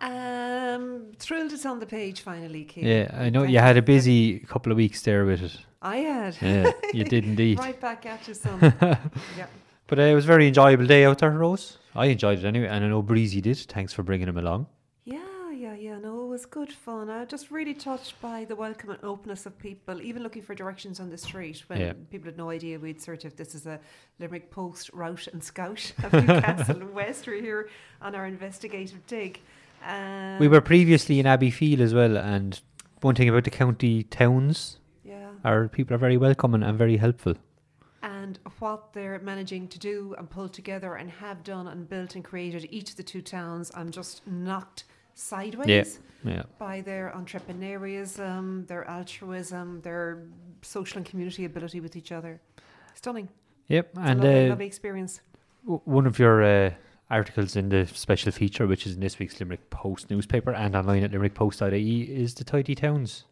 Um, 0.00 0.35
thrilled 1.18 1.52
it's 1.52 1.66
on 1.66 1.78
the 1.80 1.86
page 1.86 2.20
finally, 2.20 2.64
Keith. 2.64 2.84
Yeah, 2.84 3.10
I 3.12 3.30
know 3.30 3.40
Thank 3.42 3.52
you 3.52 3.58
had 3.58 3.76
a 3.76 3.82
busy 3.82 4.40
couple 4.40 4.72
of 4.72 4.76
weeks 4.76 5.02
there 5.02 5.24
with 5.24 5.42
it. 5.42 5.56
I 5.82 5.96
had. 5.98 6.36
Yeah, 6.40 6.70
you 6.92 7.04
did 7.14 7.24
indeed. 7.24 7.58
right 7.58 7.80
back 7.80 8.06
at 8.06 8.26
you, 8.28 8.34
son. 8.34 8.58
yeah. 9.36 9.46
But 9.86 9.98
uh, 9.98 10.02
it 10.02 10.14
was 10.14 10.24
a 10.24 10.28
very 10.28 10.48
enjoyable 10.48 10.86
day 10.86 11.04
out 11.04 11.18
there, 11.18 11.30
Rose. 11.30 11.78
I 11.94 12.06
enjoyed 12.06 12.40
it 12.40 12.44
anyway, 12.44 12.66
and 12.66 12.84
I 12.84 12.88
know 12.88 13.02
Breezy 13.02 13.40
did. 13.40 13.56
Thanks 13.58 13.92
for 13.92 14.02
bringing 14.02 14.28
him 14.28 14.36
along. 14.36 14.66
Yeah, 15.04 15.50
yeah, 15.52 15.74
yeah. 15.74 15.98
No, 15.98 16.24
it 16.24 16.28
was 16.28 16.44
good 16.44 16.72
fun. 16.72 17.08
I 17.08 17.20
was 17.20 17.28
just 17.28 17.50
really 17.52 17.72
touched 17.74 18.20
by 18.20 18.44
the 18.44 18.56
welcome 18.56 18.90
and 18.90 18.98
openness 19.04 19.46
of 19.46 19.56
people, 19.58 20.02
even 20.02 20.22
looking 20.24 20.42
for 20.42 20.54
directions 20.56 20.98
on 20.98 21.08
the 21.10 21.16
street 21.18 21.62
when 21.68 21.78
Yeah. 21.80 21.92
people 22.10 22.26
had 22.26 22.36
no 22.36 22.50
idea 22.50 22.78
we'd 22.80 23.00
sort 23.00 23.24
of 23.24 23.36
this 23.36 23.54
is 23.54 23.66
a 23.66 23.78
Limerick 24.18 24.50
Post 24.50 24.90
route 24.92 25.28
and 25.28 25.42
scout 25.42 25.92
of 26.02 26.12
Newcastle 26.12 26.80
and 26.80 26.92
West. 26.92 27.26
We're 27.28 27.40
here 27.40 27.68
on 28.02 28.16
our 28.16 28.26
investigative 28.26 29.06
dig. 29.06 29.40
Um, 29.84 30.38
we 30.38 30.48
were 30.48 30.60
previously 30.60 31.18
in 31.20 31.26
Abbeyfeale 31.26 31.80
as 31.80 31.94
well, 31.94 32.16
and 32.16 32.60
one 33.02 33.14
thing 33.14 33.28
about 33.28 33.44
the 33.44 33.50
county 33.50 34.02
towns, 34.04 34.78
yeah. 35.04 35.30
are 35.44 35.68
people 35.68 35.94
are 35.94 35.98
very 35.98 36.16
welcoming 36.16 36.62
and 36.62 36.76
very 36.78 36.96
helpful. 36.96 37.34
and 38.02 38.38
what 38.60 38.92
they're 38.92 39.18
managing 39.18 39.66
to 39.68 39.78
do 39.78 40.14
and 40.18 40.30
pull 40.30 40.48
together 40.48 40.94
and 40.94 41.10
have 41.10 41.42
done 41.44 41.66
and 41.66 41.88
built 41.88 42.14
and 42.14 42.24
created 42.24 42.66
each 42.70 42.90
of 42.90 42.96
the 42.96 43.02
two 43.02 43.20
towns, 43.20 43.70
I'm 43.74 43.90
just 43.90 44.24
knocked 44.26 44.84
sideways 45.14 45.98
Yeah. 46.24 46.42
by 46.58 46.80
their 46.82 47.12
entrepreneurialism, 47.16 48.66
their 48.68 48.88
altruism, 48.88 49.80
their 49.82 50.24
social 50.62 50.98
and 50.98 51.06
community 51.06 51.44
ability 51.44 51.80
with 51.80 51.96
each 51.96 52.12
other. 52.12 52.40
Stunning. 52.94 53.28
Yep. 53.68 53.90
It's 53.90 53.98
and 53.98 54.20
a 54.20 54.24
lovely, 54.24 54.46
uh, 54.46 54.48
lovely 54.50 54.66
experience. 54.66 55.20
w- 55.64 55.80
one 55.84 56.06
of 56.06 56.18
your 56.18 56.42
uh, 56.42 56.70
articles 57.10 57.56
in 57.56 57.68
the 57.68 57.86
special 57.86 58.32
feature, 58.32 58.66
which 58.66 58.86
is 58.86 58.94
in 58.94 59.00
this 59.00 59.18
week's 59.18 59.38
Limerick 59.38 59.70
Post 59.70 60.10
newspaper 60.10 60.52
and 60.52 60.74
online 60.74 61.04
at 61.04 61.12
limerickpost.ie, 61.12 62.02
is 62.02 62.34
the 62.34 62.44
tidy 62.44 62.74
towns. 62.74 63.24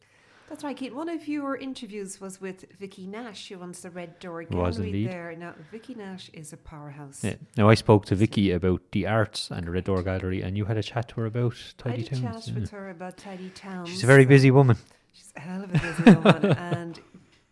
That's 0.49 0.63
right, 0.63 0.77
Kate. 0.77 0.95
One 0.95 1.09
of 1.09 1.27
your 1.27 1.57
interviews 1.57 2.21
was 2.21 2.41
with 2.41 2.67
Vicky 2.79 3.07
Nash, 3.07 3.49
who 3.49 3.57
runs 3.57 3.81
the 3.81 3.91
Red 3.91 4.19
Door 4.21 4.45
Gallery 4.45 4.67
Was 4.67 4.79
indeed. 4.79 5.09
there. 5.09 5.35
Now, 5.37 5.55
Vicky 5.73 5.95
Nash 5.95 6.31
is 6.33 6.53
a 6.53 6.57
powerhouse. 6.57 7.25
Yeah. 7.25 7.35
Now 7.57 7.69
I 7.69 7.75
spoke 7.75 8.07
to 8.07 8.15
Vicky 8.15 8.53
about 8.53 8.83
the 8.93 9.07
arts 9.07 9.51
and 9.51 9.67
the 9.67 9.73
Red 9.73 9.85
Door 9.85 10.03
Gallery, 10.05 10.43
and 10.43 10.57
you 10.57 10.67
had 10.67 10.77
a 10.77 10.83
chat 10.83 11.09
to 11.09 11.17
her 11.17 11.27
about 11.27 11.57
Tidy 11.79 12.03
I 12.03 12.07
tidy 12.07 12.17
had 12.17 12.19
a 12.19 12.33
towns. 12.33 12.45
chat 12.45 12.55
yeah. 12.55 12.61
with 12.61 12.71
her 12.71 12.91
about 12.91 13.17
tidy 13.17 13.49
towns. 13.51 13.89
She's 13.89 14.05
a 14.05 14.07
very 14.07 14.27
busy 14.27 14.51
woman. 14.51 14.77
She's 15.13 15.33
a 15.35 15.41
hell 15.41 15.65
of 15.65 15.75
a 15.75 15.79
busy 15.79 16.19
woman, 16.19 16.45
and 16.59 17.01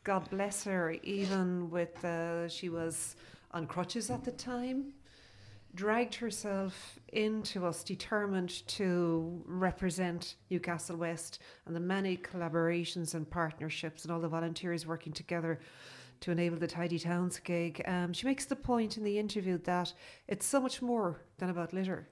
God 0.05 0.29
bless 0.31 0.63
her. 0.65 0.93
Even 1.03 1.71
with 1.71 2.05
uh, 2.05 2.47
she 2.49 2.69
was 2.69 3.17
on 3.53 3.67
crutches 3.67 4.11
at 4.11 4.23
the 4.23 4.33
time, 4.33 4.93
dragged 5.75 6.15
herself 6.17 6.99
into 7.13 7.67
us, 7.67 7.83
determined 7.83 8.67
to 8.69 9.43
represent 9.47 10.37
Newcastle 10.51 10.97
West 10.97 11.39
and 11.67 11.75
the 11.75 11.81
many 11.81 12.17
collaborations 12.17 13.15
and 13.15 13.29
partnerships 13.29 14.05
and 14.05 14.13
all 14.13 14.21
the 14.21 14.29
volunteers 14.29 14.87
working 14.87 15.13
together 15.13 15.61
to 16.21 16.31
enable 16.31 16.57
the 16.57 16.67
Tidy 16.67 16.99
Towns 16.99 17.39
gig. 17.39 17.83
Um, 17.87 18.13
she 18.13 18.27
makes 18.27 18.45
the 18.45 18.57
point 18.57 18.97
in 18.97 19.05
the 19.05 19.19
interview 19.19 19.59
that 19.65 19.93
it's 20.29 20.47
so 20.47 20.61
much 20.61 20.81
more 20.81 21.21
than 21.39 21.51
about 21.51 21.73
litter. 21.73 22.09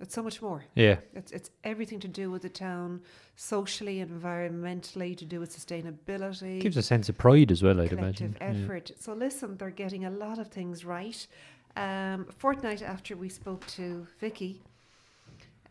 It's 0.00 0.14
so 0.14 0.22
much 0.22 0.42
more. 0.42 0.64
Yeah. 0.74 0.98
It's 1.14 1.32
it's 1.32 1.50
everything 1.64 2.00
to 2.00 2.08
do 2.08 2.30
with 2.30 2.42
the 2.42 2.50
town, 2.50 3.00
socially, 3.34 4.04
environmentally, 4.04 5.16
to 5.16 5.24
do 5.24 5.40
with 5.40 5.56
sustainability, 5.56 6.60
Gives 6.60 6.76
a 6.76 6.82
sense 6.82 7.08
of 7.08 7.16
pride 7.16 7.50
as 7.50 7.62
well, 7.62 7.80
I'd 7.80 7.92
imagine. 7.92 8.36
Yeah. 8.38 8.48
effort. 8.48 8.90
So 9.00 9.14
listen, 9.14 9.56
they're 9.56 9.70
getting 9.70 10.04
a 10.04 10.10
lot 10.10 10.38
of 10.38 10.48
things 10.48 10.84
right. 10.84 11.26
Um, 11.76 12.26
a 12.28 12.32
fortnight 12.32 12.82
after 12.82 13.16
we 13.16 13.28
spoke 13.28 13.66
to 13.68 14.06
Vicky, 14.18 14.62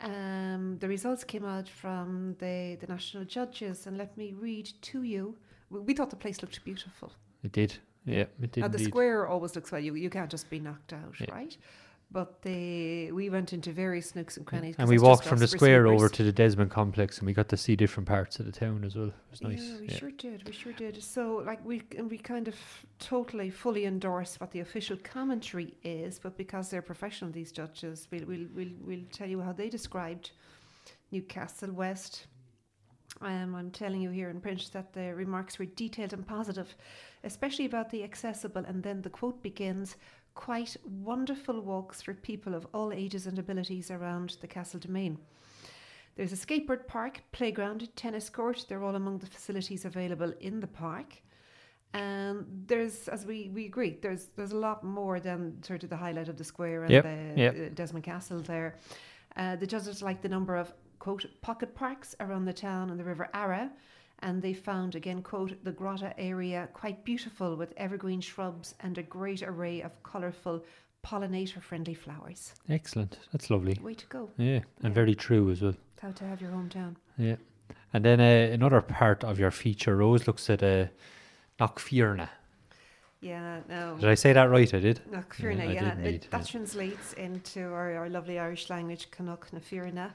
um, 0.00 0.76
the 0.78 0.86
results 0.88 1.24
came 1.24 1.44
out 1.44 1.68
from 1.68 2.36
the 2.38 2.76
the 2.80 2.86
national 2.86 3.24
judges, 3.24 3.86
and 3.86 3.98
let 3.98 4.16
me 4.16 4.32
read 4.40 4.70
to 4.82 5.02
you. 5.02 5.34
We, 5.70 5.80
we 5.80 5.94
thought 5.94 6.10
the 6.10 6.16
place 6.16 6.42
looked 6.42 6.64
beautiful. 6.64 7.12
It 7.42 7.52
did. 7.52 7.74
Yeah, 8.04 8.26
it 8.40 8.52
did 8.52 8.60
Now 8.60 8.68
the 8.68 8.76
indeed. 8.78 8.88
square 8.90 9.26
always 9.26 9.56
looks 9.56 9.72
well. 9.72 9.80
You 9.80 9.94
you 9.94 10.10
can't 10.10 10.30
just 10.30 10.48
be 10.48 10.60
knocked 10.60 10.92
out, 10.92 11.14
Yeah. 11.20 11.34
right? 11.34 11.56
But 12.10 12.40
they 12.42 13.10
we 13.12 13.28
went 13.30 13.52
into 13.52 13.72
various 13.72 14.14
nooks 14.14 14.36
and 14.36 14.46
crannies. 14.46 14.76
And 14.78 14.88
we 14.88 14.98
walked 14.98 15.24
from 15.24 15.38
the 15.38 15.48
square 15.48 15.88
over 15.88 16.08
to 16.08 16.22
the 16.22 16.32
Desmond 16.32 16.70
complex, 16.70 17.18
and 17.18 17.26
we 17.26 17.32
got 17.32 17.48
to 17.48 17.56
see 17.56 17.74
different 17.74 18.08
parts 18.08 18.38
of 18.38 18.46
the 18.46 18.52
town 18.52 18.84
as 18.84 18.94
well. 18.94 19.08
It 19.08 19.14
was 19.30 19.42
nice. 19.42 19.60
Yeah, 19.60 19.80
we 19.80 19.88
yeah. 19.88 19.96
sure 19.96 20.10
did. 20.12 20.46
We 20.46 20.52
sure 20.52 20.72
did. 20.72 21.02
So, 21.02 21.42
like, 21.44 21.64
we 21.64 21.82
and 21.98 22.08
we 22.08 22.18
kind 22.18 22.46
of 22.46 22.54
totally, 23.00 23.50
fully 23.50 23.86
endorse 23.86 24.38
what 24.38 24.52
the 24.52 24.60
official 24.60 24.96
commentary 24.98 25.74
is, 25.82 26.20
but 26.20 26.36
because 26.36 26.70
they're 26.70 26.80
professional, 26.80 27.32
these 27.32 27.50
judges, 27.50 28.06
we'll 28.12 28.24
we'll 28.24 28.46
we'll, 28.54 28.72
we'll 28.82 29.04
tell 29.10 29.28
you 29.28 29.40
how 29.40 29.52
they 29.52 29.68
described 29.68 30.30
Newcastle 31.10 31.72
West. 31.72 32.28
Um, 33.20 33.54
I'm 33.54 33.70
telling 33.70 34.00
you 34.00 34.10
here 34.10 34.28
in 34.28 34.40
print 34.40 34.70
that 34.72 34.92
the 34.92 35.14
remarks 35.14 35.58
were 35.58 35.64
detailed 35.64 36.12
and 36.12 36.26
positive, 36.26 36.76
especially 37.24 37.64
about 37.64 37.90
the 37.90 38.04
accessible. 38.04 38.64
And 38.66 38.82
then 38.82 39.02
the 39.02 39.10
quote 39.10 39.42
begins 39.42 39.96
quite 40.36 40.76
wonderful 40.84 41.60
walks 41.60 42.00
for 42.00 42.14
people 42.14 42.54
of 42.54 42.66
all 42.72 42.92
ages 42.92 43.26
and 43.26 43.38
abilities 43.38 43.90
around 43.90 44.36
the 44.40 44.46
castle 44.46 44.78
domain. 44.78 45.18
There's 46.14 46.32
a 46.32 46.36
skateboard 46.36 46.86
park, 46.86 47.22
playground, 47.32 47.88
tennis 47.96 48.30
court. 48.30 48.64
They're 48.68 48.84
all 48.84 48.94
among 48.94 49.18
the 49.18 49.26
facilities 49.26 49.84
available 49.84 50.32
in 50.40 50.60
the 50.60 50.66
park. 50.66 51.14
And 51.94 52.46
there's, 52.66 53.08
as 53.08 53.26
we, 53.26 53.50
we 53.54 53.64
agree, 53.66 53.98
there's 54.02 54.26
there's 54.36 54.52
a 54.52 54.56
lot 54.56 54.84
more 54.84 55.18
than 55.18 55.62
sort 55.62 55.82
of 55.82 55.90
the 55.90 55.96
highlight 55.96 56.28
of 56.28 56.36
the 56.36 56.44
square 56.44 56.82
and 56.84 56.92
Yep, 56.92 57.04
the 57.04 57.40
yep. 57.40 57.54
uh, 57.54 57.74
Desmond 57.74 58.04
Castle 58.04 58.40
there. 58.40 58.76
Uh, 59.36 59.56
the 59.56 59.66
judges 59.66 60.02
like 60.02 60.20
the 60.22 60.28
number 60.28 60.56
of 60.56 60.72
quote 60.98 61.26
pocket 61.40 61.74
parks 61.74 62.14
around 62.20 62.44
the 62.44 62.52
town 62.52 62.90
and 62.90 63.00
the 63.00 63.04
River 63.04 63.28
Arra, 63.32 63.70
and 64.20 64.42
they 64.42 64.54
found 64.54 64.94
again 64.94 65.22
quote 65.22 65.62
the 65.64 65.72
Grotta 65.72 66.12
area 66.18 66.68
quite 66.72 67.04
beautiful 67.04 67.56
with 67.56 67.72
evergreen 67.76 68.20
shrubs 68.20 68.74
and 68.80 68.98
a 68.98 69.02
great 69.02 69.42
array 69.42 69.82
of 69.82 70.02
colourful 70.02 70.64
pollinator 71.04 71.62
friendly 71.62 71.94
flowers. 71.94 72.54
Excellent. 72.68 73.18
That's 73.32 73.50
lovely. 73.50 73.78
Way 73.82 73.94
to 73.94 74.06
go! 74.06 74.30
Yeah, 74.38 74.60
and 74.82 74.90
Yeah. 74.90 74.90
very 74.90 75.14
true 75.14 75.50
as 75.50 75.62
well. 75.62 75.74
How 76.02 76.12
to 76.12 76.24
have 76.24 76.40
your 76.40 76.50
hometown. 76.50 76.96
Yeah. 77.16 77.36
And 77.92 78.04
then 78.04 78.20
uh, 78.20 78.52
another 78.54 78.80
part 78.80 79.24
of 79.24 79.38
your 79.38 79.50
feature, 79.50 79.96
Rose, 79.96 80.26
looks 80.26 80.50
at 80.50 80.62
uh, 80.62 80.86
Knockfearna. 81.58 82.28
Yeah, 83.20 83.60
no. 83.68 83.96
Did 83.98 84.10
I 84.10 84.14
say 84.14 84.32
that 84.34 84.50
right? 84.50 84.72
I 84.74 84.78
did. 84.78 85.00
Na 85.10 85.22
Cfirna, 85.22 85.62
I 85.68 85.72
yeah, 85.72 85.94
did 85.94 86.06
it, 86.14 86.28
that 86.30 86.46
translates 86.46 87.14
into 87.14 87.60
our, 87.62 87.96
our 87.96 88.08
lovely 88.10 88.38
Irish 88.38 88.68
language, 88.68 89.10
Canuck 89.10 89.50
na 89.52 89.58
Firna, 89.58 90.10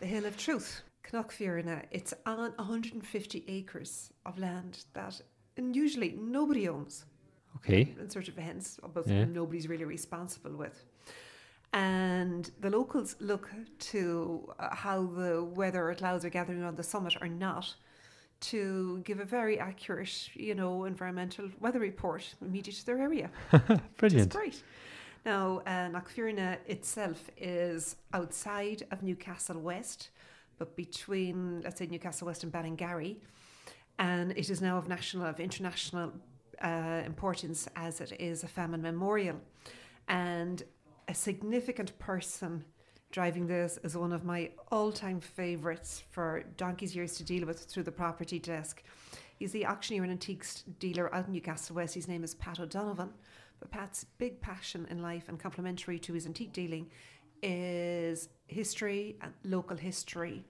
the 0.00 0.06
Hill 0.06 0.26
of 0.26 0.36
Truth. 0.36 0.82
Canuck 1.12 1.30
Firna, 1.30 1.82
it's 1.90 2.14
on 2.24 2.52
150 2.56 3.44
acres 3.46 4.10
of 4.24 4.38
land 4.38 4.84
that 4.94 5.20
and 5.58 5.76
usually 5.76 6.12
nobody 6.18 6.66
owns, 6.70 7.04
Okay. 7.56 7.94
in 8.00 8.08
sort 8.08 8.28
of 8.28 8.36
hence, 8.38 8.80
but 8.94 9.06
Yeah. 9.06 9.26
nobody's 9.26 9.68
really 9.68 9.84
responsible 9.84 10.56
with. 10.56 10.86
And 11.74 12.50
the 12.60 12.70
locals 12.70 13.16
look 13.20 13.50
to 13.92 14.54
uh, 14.58 14.74
how 14.74 15.04
the 15.04 15.44
weather 15.44 15.90
or 15.90 15.94
clouds 15.94 16.24
are 16.24 16.30
gathering 16.30 16.62
on 16.62 16.76
the 16.76 16.82
summit 16.82 17.14
or 17.20 17.28
not 17.28 17.74
to 18.52 19.02
give 19.04 19.20
a 19.20 19.26
very 19.26 19.58
accurate, 19.58 20.34
you 20.34 20.54
know, 20.54 20.84
environmental 20.84 21.50
weather 21.60 21.78
report 21.78 22.34
immediate 22.40 22.76
to 22.76 22.86
their 22.86 22.98
area. 22.98 23.30
Brilliant. 23.98 24.28
It's 24.28 24.36
great. 24.36 24.62
Now, 25.26 25.58
uh, 25.66 26.56
itself 26.66 27.30
is 27.36 27.96
outside 28.14 28.84
of 28.90 29.02
Newcastle 29.02 29.60
West, 29.60 30.08
but 30.62 30.76
between, 30.76 31.60
let's 31.62 31.80
say, 31.80 31.86
Newcastle 31.86 32.28
West 32.28 32.44
and 32.44 32.52
Ballingarry. 32.52 33.16
And 33.98 34.30
it 34.30 34.48
is 34.48 34.60
now 34.62 34.78
of 34.78 34.86
national, 34.86 35.26
of 35.26 35.40
international 35.40 36.12
uh, 36.62 37.02
importance 37.04 37.66
as 37.74 38.00
it 38.00 38.12
is 38.20 38.44
a 38.44 38.46
famine 38.46 38.80
memorial. 38.80 39.40
And 40.06 40.62
a 41.08 41.14
significant 41.14 41.98
person 41.98 42.64
driving 43.10 43.48
this 43.48 43.80
is 43.82 43.96
one 43.96 44.12
of 44.12 44.24
my 44.24 44.50
all 44.70 44.92
time 44.92 45.18
favourites 45.18 46.04
for 46.12 46.44
donkey's 46.56 46.94
years 46.94 47.16
to 47.16 47.24
deal 47.24 47.44
with 47.44 47.58
through 47.64 47.82
the 47.82 47.90
property 47.90 48.38
desk. 48.38 48.84
He's 49.40 49.50
the 49.50 49.66
auctioneer 49.66 50.04
and 50.04 50.12
antiques 50.12 50.62
dealer 50.78 51.12
out 51.12 51.26
in 51.26 51.32
Newcastle 51.32 51.74
West. 51.74 51.96
His 51.96 52.06
name 52.06 52.22
is 52.22 52.36
Pat 52.36 52.60
O'Donovan. 52.60 53.10
But 53.58 53.72
Pat's 53.72 54.04
big 54.18 54.40
passion 54.40 54.86
in 54.90 55.02
life 55.02 55.28
and 55.28 55.40
complementary 55.40 55.98
to 55.98 56.12
his 56.12 56.24
antique 56.24 56.52
dealing 56.52 56.88
is 57.42 58.28
history 58.46 59.16
and 59.20 59.32
local 59.44 59.76
history 59.76 60.44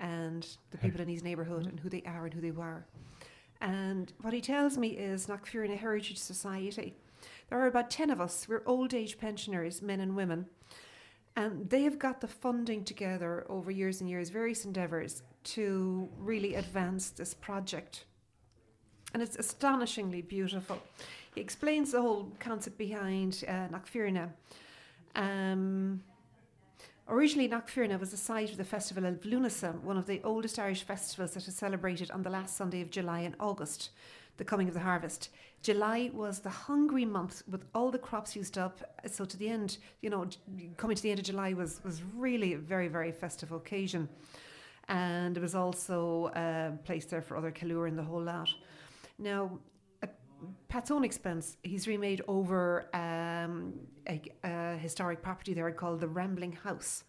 and 0.00 0.46
the 0.70 0.78
people 0.78 1.00
in 1.00 1.08
his 1.08 1.22
neighbourhood 1.22 1.66
and 1.66 1.80
who 1.80 1.88
they 1.88 2.02
are 2.06 2.24
and 2.24 2.34
who 2.34 2.40
they 2.40 2.50
were. 2.50 2.84
And 3.60 4.12
what 4.20 4.34
he 4.34 4.40
tells 4.40 4.76
me 4.76 4.88
is 4.88 5.26
Knockfearna 5.26 5.78
Heritage 5.78 6.18
Society. 6.18 6.94
There 7.48 7.58
are 7.58 7.66
about 7.66 7.90
10 7.90 8.10
of 8.10 8.20
us. 8.20 8.46
We're 8.48 8.62
old 8.66 8.92
age 8.92 9.18
pensioners, 9.18 9.80
men 9.80 10.00
and 10.00 10.16
women. 10.16 10.46
And 11.36 11.68
they 11.68 11.82
have 11.82 11.98
got 11.98 12.20
the 12.20 12.28
funding 12.28 12.84
together 12.84 13.46
over 13.48 13.70
years 13.70 14.00
and 14.00 14.08
years, 14.08 14.30
various 14.30 14.64
endeavours, 14.64 15.22
to 15.44 16.08
really 16.18 16.54
advance 16.54 17.10
this 17.10 17.34
project. 17.34 18.04
And 19.12 19.22
it's 19.22 19.36
astonishingly 19.36 20.22
beautiful. 20.22 20.78
He 21.34 21.40
explains 21.40 21.92
the 21.92 22.00
whole 22.00 22.32
concept 22.40 22.78
behind 22.78 23.44
uh, 23.46 23.68
Knockfearna. 23.68 24.30
Um, 25.14 26.02
originally, 27.08 27.48
Knockfearna 27.48 27.98
was 27.98 28.10
the 28.10 28.16
site 28.16 28.50
of 28.50 28.56
the 28.56 28.64
Festival 28.64 29.06
of 29.06 29.20
Lunasa, 29.22 29.80
one 29.82 29.96
of 29.96 30.06
the 30.06 30.20
oldest 30.24 30.58
Irish 30.58 30.82
festivals 30.82 31.32
that 31.34 31.48
is 31.48 31.54
celebrated 31.54 32.10
on 32.10 32.22
the 32.22 32.30
last 32.30 32.56
Sunday 32.56 32.80
of 32.80 32.90
July 32.90 33.20
and 33.20 33.34
August, 33.40 33.90
the 34.36 34.44
coming 34.44 34.68
of 34.68 34.74
the 34.74 34.80
harvest. 34.80 35.30
July 35.62 36.10
was 36.12 36.40
the 36.40 36.50
hungry 36.50 37.04
month 37.04 37.42
with 37.50 37.64
all 37.74 37.90
the 37.90 37.98
crops 37.98 38.36
used 38.36 38.58
up. 38.58 39.00
So 39.06 39.24
to 39.24 39.36
the 39.36 39.48
end, 39.48 39.78
you 40.00 40.10
know, 40.10 40.26
coming 40.76 40.96
to 40.96 41.02
the 41.02 41.10
end 41.10 41.18
of 41.18 41.24
July 41.26 41.54
was, 41.54 41.80
was 41.84 42.02
really 42.14 42.52
a 42.52 42.58
very, 42.58 42.88
very 42.88 43.12
festive 43.12 43.52
occasion. 43.52 44.08
And 44.88 45.34
there 45.34 45.42
was 45.42 45.54
also 45.54 46.30
a 46.36 46.72
place 46.84 47.06
there 47.06 47.22
for 47.22 47.36
other 47.36 47.50
Kalur 47.50 47.88
and 47.88 47.98
the 47.98 48.02
whole 48.02 48.22
lot. 48.22 48.48
Now, 49.18 49.58
Pat's 50.68 50.90
own 50.90 51.04
expense, 51.04 51.56
he's 51.62 51.86
remade 51.86 52.22
over 52.28 52.86
um, 52.94 53.74
a, 54.08 54.20
a 54.44 54.76
historic 54.76 55.22
property 55.22 55.54
there 55.54 55.70
called 55.72 56.00
the 56.00 56.08
Rambling 56.08 56.52
House. 56.52 57.04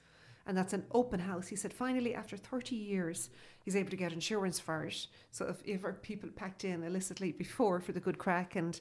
and 0.45 0.57
that's 0.57 0.73
an 0.73 0.85
open 0.91 1.19
house. 1.19 1.47
He 1.47 1.55
said 1.55 1.73
finally, 1.73 2.15
after 2.15 2.37
30 2.37 2.75
years, 2.75 3.29
he's 3.63 3.75
able 3.75 3.89
to 3.89 3.97
get 3.97 4.13
insurance 4.13 4.59
for 4.59 4.85
it. 4.85 5.07
So 5.31 5.47
if 5.47 5.57
ever 5.67 5.93
people 5.93 6.29
packed 6.29 6.63
in 6.63 6.83
illicitly 6.83 7.31
before 7.33 7.79
for 7.79 7.91
the 7.91 7.99
good 7.99 8.17
crack 8.17 8.55
and 8.55 8.79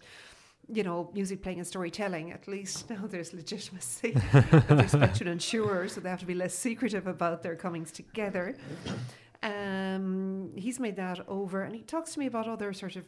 you 0.69 0.83
know, 0.83 1.11
music 1.15 1.43
playing 1.43 1.59
and 1.59 1.67
storytelling, 1.67 2.33
at 2.33 2.49
least 2.49 2.91
now 2.95 3.03
there's 3.07 3.33
legitimacy. 3.33 4.17
they're 4.33 4.81
expected 4.81 5.25
to 5.25 5.31
insure, 5.31 5.89
so 5.89 6.01
they 6.01 6.09
have 6.09 6.21
to 6.21 6.27
be 6.27 6.35
less 6.35 6.55
secretive 6.55 7.07
about 7.07 7.43
their 7.43 7.57
comings 7.57 7.93
together. 7.93 8.57
Um, 9.43 10.36
he's 10.55 10.79
made 10.79 10.97
that 10.97 11.21
over, 11.29 11.63
and 11.63 11.75
he 11.75 11.83
talks 11.83 12.15
to 12.15 12.19
me 12.19 12.27
about 12.27 12.47
other 12.47 12.73
sort 12.73 12.97
of 12.97 13.05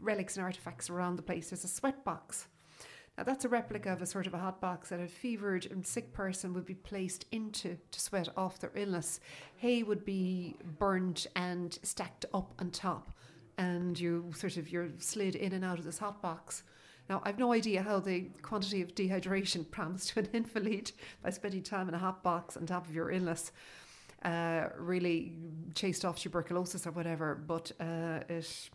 relics 0.00 0.36
and 0.36 0.44
artifacts 0.44 0.90
around 0.90 1.16
the 1.16 1.22
place. 1.22 1.50
There's 1.50 1.64
a 1.64 1.68
sweat 1.68 2.04
box. 2.04 2.48
Now, 3.16 3.24
that's 3.24 3.44
a 3.44 3.48
replica 3.48 3.92
of 3.92 4.00
a 4.00 4.06
sort 4.06 4.28
of 4.28 4.34
a 4.34 4.38
hot 4.38 4.60
box 4.60 4.90
that 4.90 5.00
a 5.00 5.08
fevered 5.08 5.66
and 5.66 5.84
sick 5.84 6.12
person 6.12 6.54
would 6.54 6.64
be 6.64 6.74
placed 6.74 7.26
into 7.32 7.76
to 7.90 8.00
sweat 8.00 8.28
off 8.36 8.60
their 8.60 8.70
illness. 8.76 9.18
Hay 9.56 9.82
would 9.82 10.04
be 10.04 10.56
burned 10.78 11.26
and 11.34 11.76
stacked 11.82 12.26
up 12.32 12.54
on 12.60 12.70
top, 12.70 13.10
and 13.56 13.98
you 13.98 14.32
sort 14.36 14.56
of 14.56 14.70
you're 14.70 14.90
slid 14.98 15.34
in 15.34 15.52
and 15.52 15.64
out 15.64 15.78
of 15.78 15.84
this 15.84 15.98
hot 15.98 16.22
box. 16.22 16.62
Now, 17.08 17.22
I've 17.24 17.38
no 17.38 17.52
idea 17.52 17.82
how 17.82 18.00
the 18.00 18.30
quantity 18.42 18.82
of 18.82 18.94
dehydration 18.94 19.68
promised 19.70 20.10
to 20.10 20.20
an 20.20 20.28
invalid 20.32 20.92
by 21.22 21.30
spending 21.30 21.62
time 21.62 21.88
in 21.88 21.94
a 21.94 21.98
hot 21.98 22.22
box 22.22 22.56
on 22.56 22.66
top 22.66 22.86
of 22.86 22.94
your 22.94 23.10
illness 23.10 23.50
uh, 24.24 24.68
really 24.78 25.32
chased 25.74 26.04
off 26.04 26.18
tuberculosis 26.18 26.86
or 26.86 26.90
whatever, 26.90 27.34
but 27.46 27.72
uh, 27.80 28.20
it, 28.28 28.70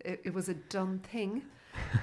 it, 0.00 0.20
it 0.24 0.34
was 0.34 0.48
a 0.48 0.54
done 0.54 0.98
thing. 0.98 1.42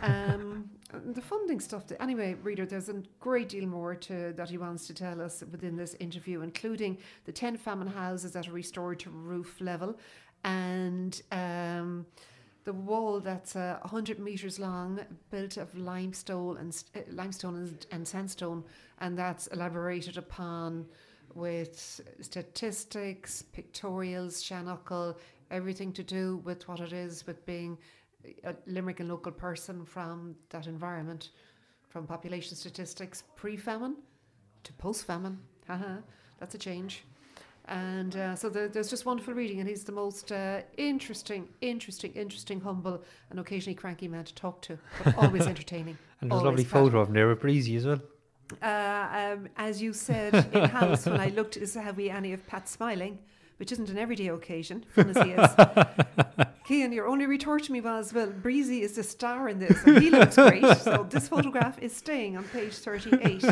um, 0.02 0.70
the 1.14 1.22
funding 1.22 1.60
stuff. 1.60 1.84
Anyway, 2.00 2.36
reader, 2.44 2.66
there's 2.66 2.90
a 2.90 3.02
great 3.20 3.50
deal 3.50 3.66
more 3.66 3.96
to 3.96 4.34
that 4.34 4.50
he 4.50 4.58
wants 4.58 4.88
to 4.88 4.94
tell 4.94 5.22
us 5.22 5.44
within 5.52 5.76
this 5.76 5.96
interview, 5.96 6.42
including 6.42 6.98
the 7.26 7.32
ten 7.32 7.58
famine 7.58 7.88
houses 7.88 8.32
that 8.34 8.48
are 8.48 8.54
restored 8.54 9.00
to 9.00 9.10
roof 9.10 9.60
level, 9.62 9.98
and 10.44 11.22
um, 11.32 12.06
the 12.64 12.74
wall 12.74 13.20
that's 13.20 13.56
uh, 13.56 13.80
100 13.82 14.20
meters 14.20 14.60
long, 14.60 15.00
built 15.30 15.58
of 15.58 15.76
limestone 15.76 16.58
and 16.58 16.84
uh, 16.96 17.00
limestone 17.12 17.56
and, 17.56 17.86
and 17.92 18.08
sandstone, 18.08 18.64
and 19.00 19.18
that's 19.18 19.48
elaborated 19.48 20.18
upon 20.18 20.86
with 21.36 22.02
statistics, 22.22 23.44
pictorials, 23.56 24.42
Shanachal, 24.42 25.18
everything 25.50 25.92
to 25.94 26.04
do 26.04 26.38
with 26.38 26.68
what 26.68 26.80
it 26.80 26.94
is 26.94 27.26
with 27.28 27.46
being 27.46 27.78
a 28.44 28.54
Limerick 28.68 29.00
and 29.00 29.10
local 29.10 29.32
person 29.32 29.86
from 29.86 30.36
that 30.50 30.68
environment, 30.68 31.30
from 31.90 32.06
population 32.06 32.56
statistics 32.56 33.24
pre 33.36 33.58
famine 33.58 33.96
to 34.64 34.74
post 34.74 35.06
famine. 35.06 35.40
That's 36.40 36.56
a 36.56 36.58
change. 36.58 37.04
And 37.66 38.16
uh, 38.16 38.36
so 38.36 38.50
the, 38.50 38.68
there's 38.68 38.90
just 38.90 39.06
wonderful 39.06 39.34
reading, 39.34 39.60
and 39.60 39.70
he's 39.70 39.84
the 39.84 39.92
most 39.92 40.32
uh, 40.32 40.62
interesting, 40.78 41.48
interesting, 41.62 42.12
interesting, 42.14 42.60
humble, 42.60 43.04
and 43.30 43.40
occasionally 43.40 43.76
cranky 43.76 44.08
man 44.08 44.26
to 44.26 44.34
talk 44.34 44.62
to, 44.64 44.78
but 45.04 45.16
always 45.18 45.46
entertaining. 45.48 45.98
And 46.20 46.32
there's 46.32 46.42
a 46.42 46.46
lovely 46.46 46.64
photo 46.64 47.00
of 47.02 47.10
him 47.10 47.14
there 47.14 47.28
with 47.28 47.40
Breezy 47.40 47.76
as 47.76 47.86
well. 47.86 48.02
Uh, 48.62 49.34
um, 49.34 49.50
as 49.58 49.82
you 49.82 49.94
said 49.94 50.34
in 50.54 50.64
house 50.70 51.06
when 51.06 51.20
I 51.20 51.30
looked, 51.30 51.58
is 51.58 51.74
have 51.76 51.98
we 51.98 52.10
any 52.10 52.34
of 52.34 52.46
Pat 52.48 52.68
smiling, 52.68 53.20
which 53.58 53.72
isn't 53.72 53.90
an 53.90 53.98
everyday 53.98 54.28
occasion, 54.30 54.86
fun 54.94 55.10
as 55.10 55.18
he 55.24 55.32
is. 55.32 56.46
Cian, 56.68 56.94
your 56.94 57.08
only 57.08 57.26
retort 57.26 57.64
to 57.64 57.72
me 57.72 57.82
was, 57.82 58.14
well, 58.14 58.28
Breezy 58.30 58.82
is 58.82 58.94
the 58.94 59.04
star 59.04 59.50
in 59.50 59.60
this, 59.60 59.84
and 59.86 60.02
he 60.02 60.10
looks 60.10 60.36
great. 60.36 60.66
So 60.78 61.06
this 61.10 61.28
photograph 61.28 61.78
is 61.80 61.94
staying 61.96 62.38
on 62.38 62.44
page 62.46 62.74
38. 62.76 63.44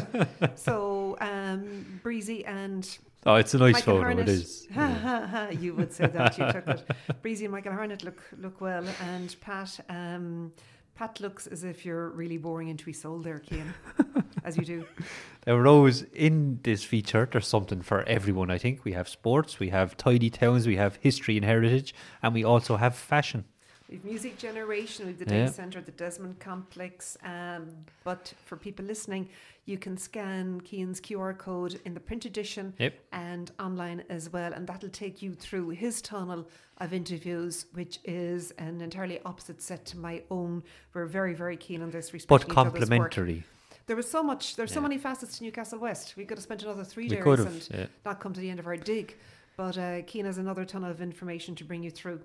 So 0.56 1.18
um, 1.20 2.00
Breezy 2.02 2.45
and 2.45 2.88
Oh, 3.26 3.36
it's 3.36 3.54
a 3.54 3.58
nice 3.58 3.74
Michael 3.74 3.97
photo. 3.97 4.10
Harnett, 4.16 4.20
It 4.22 4.30
is. 4.30 4.68
You 5.62 5.76
would 5.76 5.91
say 5.91 6.08
that. 6.08 6.38
You 6.38 6.52
took 6.52 6.68
it. 6.68 7.22
Breezy 7.22 7.45
and 7.45 7.52
Michael 7.52 7.74
Harnett 7.74 8.04
look 8.04 8.22
look 8.38 8.62
well, 8.62 8.86
and 9.02 9.36
Pat. 9.41 9.80
Um, 9.89 10.54
Pat 11.00 11.22
looks 11.22 11.47
as 11.47 11.64
if 11.64 11.86
you're 11.86 12.10
really 12.10 12.38
boring 12.38 12.68
into 12.68 12.84
his 12.88 13.00
soul 13.00 13.20
there, 13.20 13.41
Cian, 13.50 13.74
as 14.43 14.58
you 14.58 14.66
do. 14.66 14.86
Now, 15.47 15.56
Rose, 15.56 16.02
in 16.14 16.60
this 16.64 16.84
feature, 16.84 17.26
there's 17.32 17.47
something 17.47 17.82
for 17.82 18.04
everyone, 18.04 18.52
I 18.52 18.58
think. 18.58 18.84
We 18.84 18.91
have 18.91 19.08
sports, 19.08 19.62
we 19.62 19.70
have 19.70 19.95
tidy 19.95 20.30
towns, 20.30 20.68
we 20.68 20.76
have 20.76 20.97
history 20.97 21.38
and 21.38 21.45
heritage, 21.45 21.95
and 22.22 22.34
we 22.34 22.43
also 22.43 22.76
have 22.76 22.97
fashion. 22.97 23.45
We've 23.89 24.04
Music 24.04 24.38
Generation, 24.38 25.08
we've 25.08 25.18
the 25.18 25.34
Yeah. 25.34 25.45
Day 25.45 25.52
Centre, 25.54 25.80
the 25.80 25.93
Desmond 25.93 26.39
Complex. 26.39 27.18
Um, 27.24 27.70
but 28.04 28.34
for 28.45 28.58
people 28.58 28.84
listening, 28.84 29.30
you 29.70 29.78
can 29.78 29.96
scan 29.98 30.62
Cian's 30.66 31.00
QR 31.00 31.38
code 31.38 31.80
in 31.86 31.94
the 31.94 32.00
print 32.00 32.26
edition 32.26 32.74
Yep. 32.80 32.94
and 33.12 33.52
online 33.60 34.04
as 34.10 34.32
well, 34.32 34.52
and 34.52 34.68
that'll 34.68 34.90
take 34.90 35.22
you 35.22 35.34
through 35.34 35.70
his 35.70 36.02
tunnel 36.02 36.48
of 36.80 36.94
interviews, 36.94 37.68
which 37.74 38.00
is 38.04 38.52
an 38.58 38.82
entirely 38.82 39.20
opposite 39.26 39.62
set 39.62 39.86
to 39.86 39.98
my 39.98 40.24
own. 40.32 40.64
We're 40.94 41.06
very, 41.06 41.34
very 41.34 41.56
keen 41.58 41.82
on 41.82 41.92
this, 41.92 42.14
respect. 42.14 42.30
But 42.30 42.48
respecting 42.48 42.52
each 42.52 42.58
other's 42.58 42.90
work. 42.90 43.12
complementary. 43.12 43.44
There 43.86 43.96
was 43.96 44.10
so 44.10 44.22
much. 44.22 44.56
There's 44.56 44.72
so 44.72 44.82
many 44.82 44.98
facets 44.98 45.38
to 45.38 45.44
Newcastle 45.44 45.80
West. 45.80 46.16
We 46.16 46.26
could 46.26 46.38
have 46.38 46.44
spent 46.44 46.62
another 46.64 46.84
three 46.84 47.06
We 47.06 47.16
days 47.16 47.24
and. 47.24 47.70
Yeah. 47.74 47.86
not 48.06 48.20
come 48.20 48.34
to 48.34 48.40
the 48.40 48.50
end 48.50 48.60
of 48.60 48.68
our 48.68 48.78
dig. 48.78 49.16
But 49.58 49.78
uh, 49.78 50.06
Cian 50.06 50.26
has 50.26 50.38
another 50.38 50.64
ton 50.64 50.84
of 50.84 51.02
information 51.02 51.56
to 51.56 51.64
bring 51.64 51.84
you 51.84 51.90
through. 51.92 52.22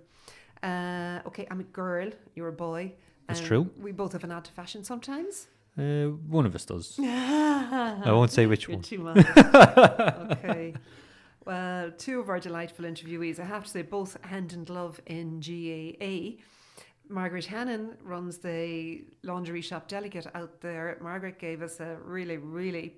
Uh, 0.63 1.21
okay, 1.27 1.47
I'm 1.51 1.61
a 1.61 1.65
girl. 1.65 2.11
You're 2.35 2.49
a 2.49 2.53
boy. 2.53 2.93
That's 3.27 3.41
true. 3.41 3.71
We 3.81 3.93
both 3.93 4.13
have 4.13 4.25
an 4.25 4.43
to 4.43 4.53
fashion 4.53 4.85
sometimes. 4.85 5.49
Uh, 5.77 6.11
one 6.29 6.47
of 6.47 6.55
us 6.55 6.65
does. 6.65 6.99
I 7.03 8.03
won't 8.07 8.31
say 8.31 8.47
which 8.47 8.69
You're 8.69 8.77
one. 8.77 8.83
too 8.83 8.99
much. 8.99 9.27
okay. 9.37 10.75
Well, 11.45 11.91
two 11.91 12.21
of 12.21 12.29
our 12.29 12.41
delightful 12.41 12.85
interviewees, 12.85 13.39
I 13.39 13.45
have 13.45 13.65
to 13.65 13.71
say, 13.71 13.83
both 13.83 14.17
hand 14.25 14.53
in 14.53 14.65
glove 14.65 15.01
in 15.07 15.41
GAA. 15.41 16.41
Margaret 17.09 17.45
Hannon 17.45 17.97
runs 18.03 18.39
the 18.39 19.05
laundry 19.23 19.61
shop 19.61 19.89
delegate 19.89 20.27
out 20.35 20.61
there. 20.63 20.97
Margaret 21.03 21.39
gave 21.39 21.61
us 21.61 21.81
a 21.81 21.97
really, 22.03 22.39
really, 22.39 22.95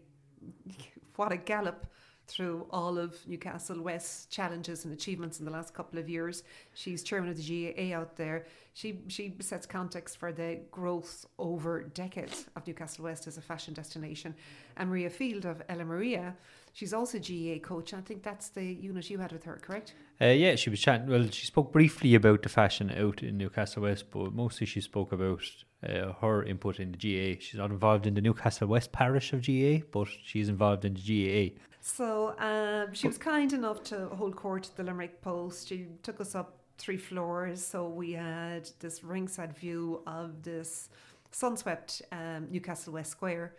what 1.16 1.32
a 1.32 1.36
gallop 1.36 1.86
through 2.26 2.66
all 2.70 2.98
of 2.98 3.16
Newcastle 3.26 3.80
West's 3.80 4.26
challenges 4.26 4.84
and 4.84 4.92
achievements 4.92 5.38
in 5.38 5.44
the 5.44 5.50
last 5.50 5.74
couple 5.74 5.98
of 5.98 6.08
years. 6.08 6.42
She's 6.74 7.02
chairman 7.02 7.30
of 7.30 7.36
the 7.36 7.72
GAA 7.74 7.96
out 7.96 8.16
there. 8.16 8.46
She 8.74 8.98
she 9.08 9.34
sets 9.40 9.66
context 9.66 10.18
for 10.18 10.32
the 10.32 10.60
growth 10.70 11.24
over 11.38 11.82
decades 11.82 12.46
of 12.56 12.66
Newcastle 12.66 13.04
West 13.04 13.26
as 13.26 13.38
a 13.38 13.40
fashion 13.40 13.72
destination. 13.72 14.34
And 14.76 14.90
Maria 14.90 15.08
Field 15.08 15.46
of 15.46 15.62
Ella 15.68 15.84
Maria, 15.84 16.36
she's 16.72 16.92
also 16.92 17.18
GAA 17.18 17.58
coach. 17.62 17.94
I 17.94 18.00
think 18.00 18.22
that's 18.22 18.48
the 18.50 18.64
unit 18.64 19.08
you 19.08 19.18
had 19.18 19.32
with 19.32 19.44
her, 19.44 19.58
correct? 19.62 19.94
Uh, 20.20 20.26
yeah, 20.26 20.56
she 20.56 20.68
was 20.68 20.80
chatting. 20.80 21.08
Well, 21.08 21.28
she 21.30 21.46
spoke 21.46 21.72
briefly 21.72 22.14
about 22.14 22.42
the 22.42 22.48
fashion 22.48 22.90
out 22.90 23.22
in 23.22 23.38
Newcastle 23.38 23.84
West, 23.84 24.10
but 24.10 24.34
mostly 24.34 24.66
she 24.66 24.80
spoke 24.80 25.12
about 25.12 25.42
uh, 25.86 26.12
her 26.20 26.42
input 26.42 26.80
in 26.80 26.92
the 26.92 26.98
GA. 26.98 27.38
She's 27.38 27.58
not 27.58 27.70
involved 27.70 28.06
in 28.06 28.14
the 28.14 28.20
Newcastle 28.20 28.68
West 28.68 28.92
parish 28.92 29.32
of 29.32 29.42
GA, 29.42 29.84
but 29.90 30.08
she's 30.24 30.48
involved 30.48 30.84
in 30.84 30.94
the 30.94 31.00
GAA. 31.00 31.58
So 31.96 32.34
um, 32.40 32.92
she 32.94 33.06
was 33.06 33.16
kind 33.16 33.52
enough 33.52 33.84
to 33.84 34.08
hold 34.08 34.34
court 34.34 34.66
at 34.68 34.76
the 34.76 34.82
Limerick 34.82 35.22
Post. 35.22 35.68
She 35.68 35.86
took 36.02 36.20
us 36.20 36.34
up 36.34 36.58
three 36.78 36.96
floors, 36.96 37.64
so 37.64 37.86
we 37.88 38.10
had 38.12 38.68
this 38.80 39.04
ringside 39.04 39.56
view 39.56 40.02
of 40.04 40.42
this 40.42 40.88
sun-swept 41.30 42.02
um, 42.10 42.48
Newcastle 42.50 42.92
West 42.94 43.12
Square, 43.12 43.54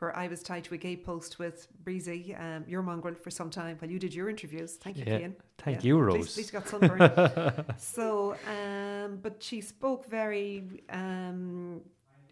where 0.00 0.14
I 0.16 0.26
was 0.26 0.42
tied 0.42 0.64
to 0.64 0.74
a 0.74 0.76
gate 0.76 1.06
post 1.06 1.38
with 1.38 1.68
Breezy, 1.84 2.34
um, 2.34 2.64
your 2.66 2.82
mongrel, 2.82 3.14
for 3.14 3.30
some 3.30 3.48
time 3.48 3.76
while 3.78 3.88
you 3.88 4.00
did 4.00 4.12
your 4.12 4.28
interviews. 4.28 4.74
Thank 4.74 4.96
you, 4.96 5.04
Yeah. 5.06 5.18
Cian. 5.18 5.36
Thank 5.58 5.84
Yeah, 5.84 5.88
you, 5.88 6.08
at 6.08 6.14
least- 6.14 6.16
Rose. 6.16 6.30
At 6.32 6.36
least 6.36 6.52
got 6.52 6.68
sunburn. 6.68 7.64
so, 7.78 8.34
um, 8.50 9.18
but 9.22 9.40
she 9.40 9.60
spoke 9.60 10.04
very 10.10 10.82
um, 10.90 11.80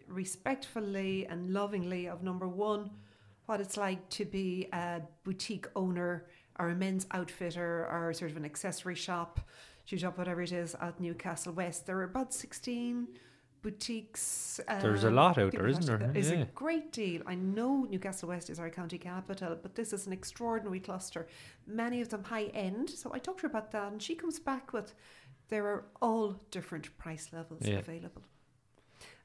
respectfully 0.09 1.25
and 1.27 1.53
lovingly 1.53 2.07
of 2.09 2.21
number 2.21 2.49
one, 2.49 2.89
what 3.47 3.59
it's 3.59 3.75
like 3.77 4.07
to 4.09 4.25
be 4.25 4.67
a 4.71 5.01
boutique 5.23 5.65
owner 5.75 6.25
or 6.59 6.69
a 6.69 6.75
men's 6.75 7.07
outfitter 7.11 7.87
or 7.91 8.13
sort 8.13 8.31
of 8.31 8.37
an 8.37 8.45
accessory 8.45 8.95
shop, 8.95 9.39
shoe 9.85 9.97
shop, 9.97 10.17
whatever 10.17 10.41
it 10.41 10.51
is, 10.51 10.75
at 10.75 10.99
Newcastle 10.99 11.53
West. 11.53 11.85
There 11.85 11.97
are 11.97 12.03
about 12.03 12.33
16 12.33 13.07
boutiques. 13.61 14.59
There's 14.81 15.03
a 15.03 15.07
um, 15.07 15.15
lot 15.15 15.37
out 15.37 15.51
there, 15.51 15.67
isn't 15.67 15.85
there? 15.85 16.11
Is 16.15 16.29
Yeah. 16.31 16.39
a 16.41 16.45
great 16.45 16.91
deal. 16.91 17.21
I 17.25 17.35
know 17.35 17.85
Newcastle 17.89 18.29
West 18.29 18.49
is 18.49 18.59
our 18.59 18.69
county 18.69 18.97
capital, 18.97 19.57
but 19.61 19.75
this 19.75 19.93
is 19.93 20.07
an 20.07 20.13
extraordinary 20.13 20.79
cluster. 20.79 21.27
Many 21.65 22.01
of 22.01 22.09
them 22.09 22.23
high 22.25 22.45
end. 22.53 22.89
So 22.89 23.13
I 23.13 23.19
talked 23.19 23.39
to 23.39 23.43
her 23.43 23.49
about 23.49 23.71
that, 23.71 23.91
and 23.91 24.01
she 24.01 24.15
comes 24.15 24.39
back 24.39 24.73
with 24.73 24.93
there 25.49 25.65
are 25.67 25.85
all 26.01 26.35
different 26.51 26.97
price 26.97 27.29
levels 27.31 27.65
Yeah. 27.65 27.79
available. 27.79 28.23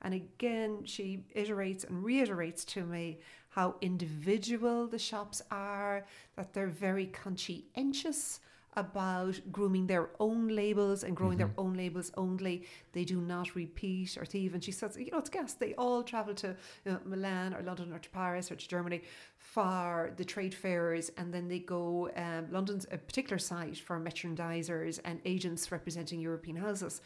And 0.01 0.15
again, 0.15 0.85
she 0.85 1.25
iterates 1.35 1.85
and 1.89 2.05
reiterates 2.05 2.65
to 2.67 2.85
me 2.85 3.21
how 3.55 3.77
individual 3.81 4.87
the 4.87 4.99
shops 4.99 5.43
are, 5.51 6.07
that 6.37 6.53
they're 6.53 6.67
very 6.89 7.07
conscientious 7.07 8.41
about 8.75 9.39
grooming 9.51 9.87
their 9.87 10.09
own 10.19 10.49
labels 10.49 11.05
and 11.05 11.15
growing 11.15 11.37
Mm-hmm. 11.37 11.49
their 11.55 11.65
own 11.65 11.75
labels 11.75 12.11
only. 12.17 12.65
They 12.95 13.05
do 13.05 13.21
not 13.21 13.55
repeat 13.55 14.17
or 14.17 14.25
thieve. 14.25 14.55
And 14.55 14.65
she 14.65 14.73
says, 14.73 14.97
you 14.99 15.11
know, 15.13 15.19
it's 15.19 15.29
gas. 15.29 15.53
They 15.53 15.75
all 15.75 16.03
travel 16.03 16.35
to 16.37 16.57
you 16.87 16.93
know, 16.93 16.99
Milan 17.05 17.53
or 17.53 17.63
London 17.63 17.93
or 17.93 17.99
to 17.99 18.09
Paris 18.09 18.51
or 18.51 18.57
to 18.57 18.67
Germany 18.67 19.03
for 19.37 20.15
the 20.17 20.25
trade 20.25 20.55
fairs, 20.55 21.11
and 21.19 21.35
then 21.35 21.49
they 21.49 21.59
go. 21.59 22.11
Um, 22.17 22.47
London's 22.51 22.87
a 22.91 22.97
particular 22.97 23.39
site 23.39 23.77
for 23.77 24.01
merchandisers 24.01 24.99
and 25.05 25.21
agents 25.27 25.71
representing 25.71 26.19
European 26.21 26.57
houses. 26.57 27.03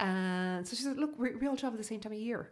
And 0.00 0.66
so 0.66 0.74
she 0.74 0.82
said, 0.82 0.96
look, 0.96 1.18
we, 1.18 1.34
we 1.34 1.46
all 1.46 1.56
travel 1.56 1.76
the 1.76 1.84
same 1.84 2.00
time 2.00 2.12
of 2.12 2.18
year. 2.18 2.50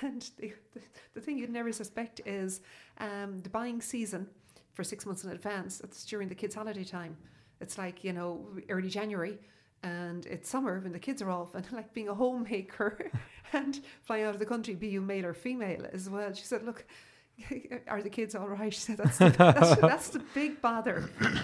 And 0.00 0.28
the, 0.38 0.52
the, 0.74 0.80
the 1.14 1.20
thing 1.20 1.38
you'd 1.38 1.50
never 1.50 1.72
suspect 1.72 2.20
is 2.26 2.60
um, 2.98 3.40
the 3.42 3.50
buying 3.50 3.80
season 3.80 4.26
for 4.74 4.84
six 4.84 5.04
months 5.06 5.24
in 5.24 5.30
advance. 5.30 5.80
It's 5.80 6.04
during 6.04 6.28
the 6.28 6.34
kids' 6.34 6.54
holiday 6.54 6.84
time. 6.84 7.16
It's 7.60 7.78
like, 7.78 8.02
you 8.02 8.12
know, 8.12 8.46
early 8.68 8.88
January 8.88 9.38
and 9.82 10.26
it's 10.26 10.48
summer 10.48 10.78
when 10.80 10.92
the 10.92 10.98
kids 10.98 11.20
are 11.22 11.30
off 11.30 11.54
and 11.54 11.66
like 11.72 11.92
being 11.92 12.08
a 12.08 12.14
homemaker 12.14 13.10
and 13.52 13.80
flying 14.02 14.24
out 14.24 14.34
of 14.34 14.38
the 14.38 14.46
country, 14.46 14.74
be 14.74 14.88
you 14.88 15.00
male 15.00 15.26
or 15.26 15.34
female 15.34 15.86
as 15.92 16.08
well. 16.08 16.32
She 16.32 16.44
said, 16.44 16.64
look, 16.64 16.84
are 17.88 18.02
the 18.02 18.10
kids 18.10 18.34
all 18.34 18.48
right? 18.48 18.72
She 18.72 18.80
said, 18.80 18.98
that's 18.98 19.18
the, 19.18 19.30
that's, 19.30 19.80
that's 19.80 20.08
the 20.10 20.22
big 20.34 20.60
bother. 20.60 21.08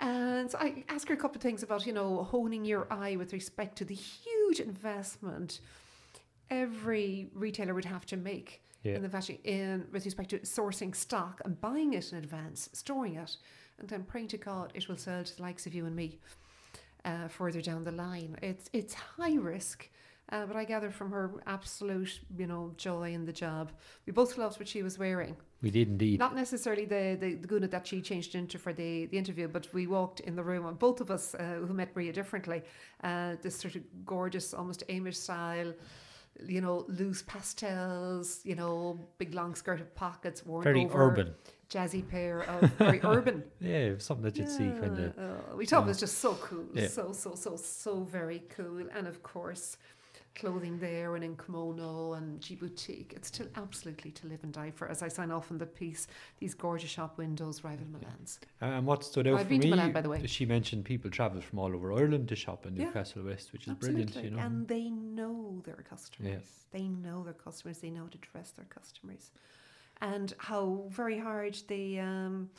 And 0.00 0.50
so 0.50 0.58
I 0.58 0.84
asked 0.88 1.08
her 1.08 1.14
a 1.14 1.16
couple 1.16 1.36
of 1.36 1.42
things 1.42 1.62
about, 1.62 1.86
you 1.86 1.92
know, 1.92 2.24
honing 2.24 2.64
your 2.64 2.92
eye 2.92 3.14
with 3.14 3.32
respect 3.32 3.78
to 3.78 3.84
the 3.84 3.94
huge 3.94 4.58
investment 4.58 5.60
every 6.50 7.28
retailer 7.34 7.74
would 7.74 7.84
have 7.84 8.06
to 8.06 8.16
make 8.16 8.62
Yeah. 8.82 8.96
in 8.96 9.02
the 9.02 9.08
fashion 9.08 9.38
in 9.44 9.86
with 9.92 10.04
respect 10.04 10.30
to 10.30 10.38
sourcing 10.40 10.94
stock 10.94 11.40
and 11.44 11.60
buying 11.60 11.94
it 11.94 12.12
in 12.12 12.18
advance, 12.18 12.68
storing 12.72 13.14
it, 13.16 13.36
and 13.78 13.88
then 13.88 14.04
praying 14.04 14.28
to 14.28 14.36
God 14.36 14.72
it 14.74 14.88
will 14.88 14.96
sell 14.98 15.24
to 15.24 15.36
the 15.36 15.42
likes 15.42 15.66
of 15.66 15.74
you 15.74 15.86
and 15.86 15.96
me 15.96 16.18
uh, 17.04 17.28
further 17.28 17.60
down 17.60 17.84
the 17.84 17.92
line. 17.92 18.36
It's 18.42 18.68
it's 18.72 18.94
high 18.94 19.36
risk. 19.36 19.88
Uh, 20.32 20.46
but 20.46 20.56
I 20.56 20.64
gather 20.64 20.90
from 20.90 21.10
her 21.10 21.30
absolute, 21.46 22.18
you 22.38 22.46
know, 22.46 22.72
joy 22.78 23.12
in 23.12 23.26
the 23.26 23.32
job. 23.32 23.72
We 24.06 24.12
both 24.12 24.38
loved 24.38 24.58
what 24.58 24.66
she 24.66 24.82
was 24.82 24.98
wearing. 24.98 25.36
We 25.60 25.70
did 25.70 25.86
indeed. 25.88 26.18
Not 26.18 26.34
necessarily 26.34 26.86
the, 26.86 27.18
the, 27.20 27.34
the 27.34 27.46
guna 27.46 27.68
that 27.68 27.86
she 27.86 28.00
changed 28.00 28.34
into 28.34 28.58
for 28.58 28.72
the, 28.72 29.04
the 29.06 29.18
interview, 29.18 29.48
but 29.48 29.68
we 29.74 29.86
walked 29.86 30.20
in 30.20 30.34
the 30.34 30.42
room, 30.42 30.64
and 30.64 30.78
both 30.78 31.02
of 31.02 31.10
us 31.10 31.34
uh, 31.34 31.60
who 31.66 31.74
met 31.74 31.94
Maria 31.94 32.10
differently, 32.10 32.62
uh, 33.02 33.36
this 33.42 33.54
sort 33.56 33.76
of 33.76 33.82
gorgeous, 34.06 34.54
almost 34.54 34.82
Amish 34.88 35.16
style, 35.16 35.74
you 36.46 36.60
know, 36.60 36.84
loose 36.88 37.22
pastels, 37.22 38.40
you 38.44 38.54
know, 38.54 38.98
big 39.18 39.34
long 39.34 39.54
skirted 39.54 39.94
pockets, 39.94 40.44
worn 40.44 40.64
Very 40.64 40.84
over, 40.84 41.08
urban. 41.10 41.34
jazzy 41.70 42.06
pair 42.08 42.42
of 42.42 42.70
very 42.78 43.00
urban. 43.04 43.44
Yeah, 43.60 43.94
something 43.98 44.24
that 44.24 44.36
you'd 44.36 44.48
see 44.50 44.70
kind 44.80 44.98
of. 44.98 45.14
Yeah, 45.16 45.24
uh, 45.24 45.56
we 45.56 45.66
thought 45.66 45.84
it 45.84 45.86
was 45.86 46.00
just 46.00 46.18
so 46.18 46.34
cool, 46.34 46.64
Yeah. 46.74 46.88
so 46.88 47.12
so 47.12 47.34
so 47.34 47.56
so 47.56 48.02
very 48.04 48.42
cool, 48.56 48.86
and 48.94 49.06
of 49.06 49.22
course, 49.22 49.76
clothing 50.34 50.78
there 50.78 51.14
and 51.14 51.24
in 51.24 51.36
kimono 51.36 52.14
and 52.14 52.40
G 52.40 52.56
boutique. 52.56 53.12
It's 53.14 53.28
still 53.28 53.46
absolutely 53.56 54.10
to 54.12 54.26
live 54.26 54.40
and 54.42 54.52
die 54.52 54.70
for. 54.70 54.88
As 54.88 55.02
I 55.02 55.08
sign 55.08 55.30
off 55.30 55.50
on 55.50 55.58
the 55.58 55.66
piece, 55.66 56.06
these 56.38 56.54
gorgeous 56.54 56.90
shop 56.90 57.18
windows 57.18 57.62
rival 57.64 57.86
Milan's. 57.86 58.40
And 58.60 58.86
what 58.86 59.04
stood 59.04 59.26
out 59.28 59.34
I've 59.34 59.42
for 59.42 59.48
been 59.50 59.60
to 59.60 59.66
me, 59.66 59.70
Milan, 59.70 59.92
by 59.92 60.00
the 60.00 60.08
way. 60.08 60.26
she 60.26 60.44
mentioned 60.46 60.84
people 60.84 61.10
travel 61.10 61.40
from 61.40 61.58
all 61.58 61.74
over 61.74 61.92
Ireland 61.92 62.28
to 62.28 62.36
shop 62.36 62.66
in 62.66 62.74
Yeah. 62.76 62.86
Newcastle 62.86 63.22
West, 63.24 63.52
which 63.52 63.64
is 63.66 63.72
Absolutely, 63.72 64.04
brilliant. 64.06 64.24
You 64.32 64.36
know, 64.36 64.42
and 64.44 64.68
they 64.68 64.90
know 64.90 65.62
their 65.64 65.76
customers. 65.88 66.66
They 66.72 66.88
know 66.88 67.22
their 67.22 67.34
customers. 67.34 67.78
They 67.78 67.90
know 67.90 68.02
how 68.02 68.08
to 68.08 68.18
dress 68.18 68.50
their 68.50 68.66
customers, 68.66 69.30
and 70.00 70.34
how 70.38 70.86
very 70.88 71.18
hard 71.18 71.56
the 71.68 72.00
um, 72.00 72.50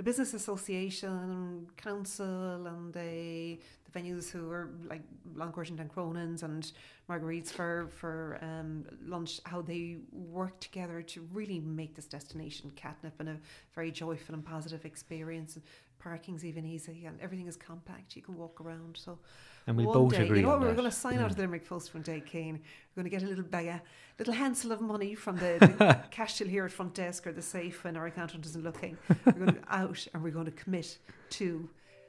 the 0.00 0.04
business 0.04 0.32
association, 0.32 1.66
council, 1.76 2.66
and 2.66 2.90
the 2.94 3.58
the 3.84 4.00
venues 4.00 4.30
who 4.30 4.50
are 4.50 4.70
like 4.88 5.02
Longcourt 5.36 5.68
and 5.68 5.94
Cronins 5.94 6.42
and 6.42 6.72
Marguerite's 7.06 7.52
for 7.52 7.90
for 7.98 8.38
um, 8.40 8.86
lunch, 9.04 9.42
how 9.44 9.60
they 9.60 9.98
work 10.10 10.58
together 10.58 11.02
to 11.02 11.28
really 11.34 11.60
make 11.60 11.94
this 11.94 12.06
destination 12.06 12.72
catnip 12.76 13.12
and 13.20 13.28
a 13.28 13.36
very 13.74 13.90
joyful 13.90 14.34
and 14.34 14.42
positive 14.42 14.86
experience. 14.86 15.56
And 15.56 15.64
parking's 15.98 16.46
even 16.46 16.64
easy, 16.64 17.04
and 17.04 17.20
everything 17.20 17.46
is 17.46 17.58
compact. 17.58 18.16
You 18.16 18.22
can 18.22 18.38
walk 18.38 18.58
around. 18.58 18.96
So 18.96 19.18
and 19.66 19.76
we 19.76 19.84
both 19.84 20.12
day, 20.12 20.24
agree 20.24 20.38
You 20.40 20.46
know 20.46 20.50
what? 20.50 20.60
We're 20.60 20.74
going 20.74 20.84
to 20.90 20.90
sign 20.90 21.18
out 21.18 21.26
Mm. 21.28 21.30
of 21.30 21.36
the 21.36 21.42
Limerick 21.42 21.68
Post 21.68 21.94
one 21.94 22.02
day, 22.02 22.22
Cian. 22.30 22.60
We're 22.94 23.02
going 23.02 23.10
to 23.10 23.16
get 23.16 23.22
a 23.22 23.26
little 23.26 23.44
bag, 23.44 23.66
a 23.66 23.82
little 24.18 24.34
handful 24.34 24.72
of 24.72 24.80
money 24.80 25.14
from 25.14 25.36
the, 25.36 25.56
the 25.78 26.00
cash 26.10 26.38
till 26.38 26.48
here 26.48 26.64
at 26.64 26.72
front 26.72 26.94
desk 26.94 27.26
or 27.26 27.32
the 27.32 27.42
safe 27.42 27.84
when 27.84 27.96
our 27.96 28.06
accountant 28.06 28.44
isn't 28.46 28.64
looking. 28.64 28.96
We're 29.24 29.32
going 29.32 29.46
to 29.46 29.52
go 29.52 29.60
out 29.70 30.06
and 30.14 30.22
we're 30.22 30.30
going 30.32 30.46
to 30.46 30.50
commit 30.52 30.98
to 31.30 31.68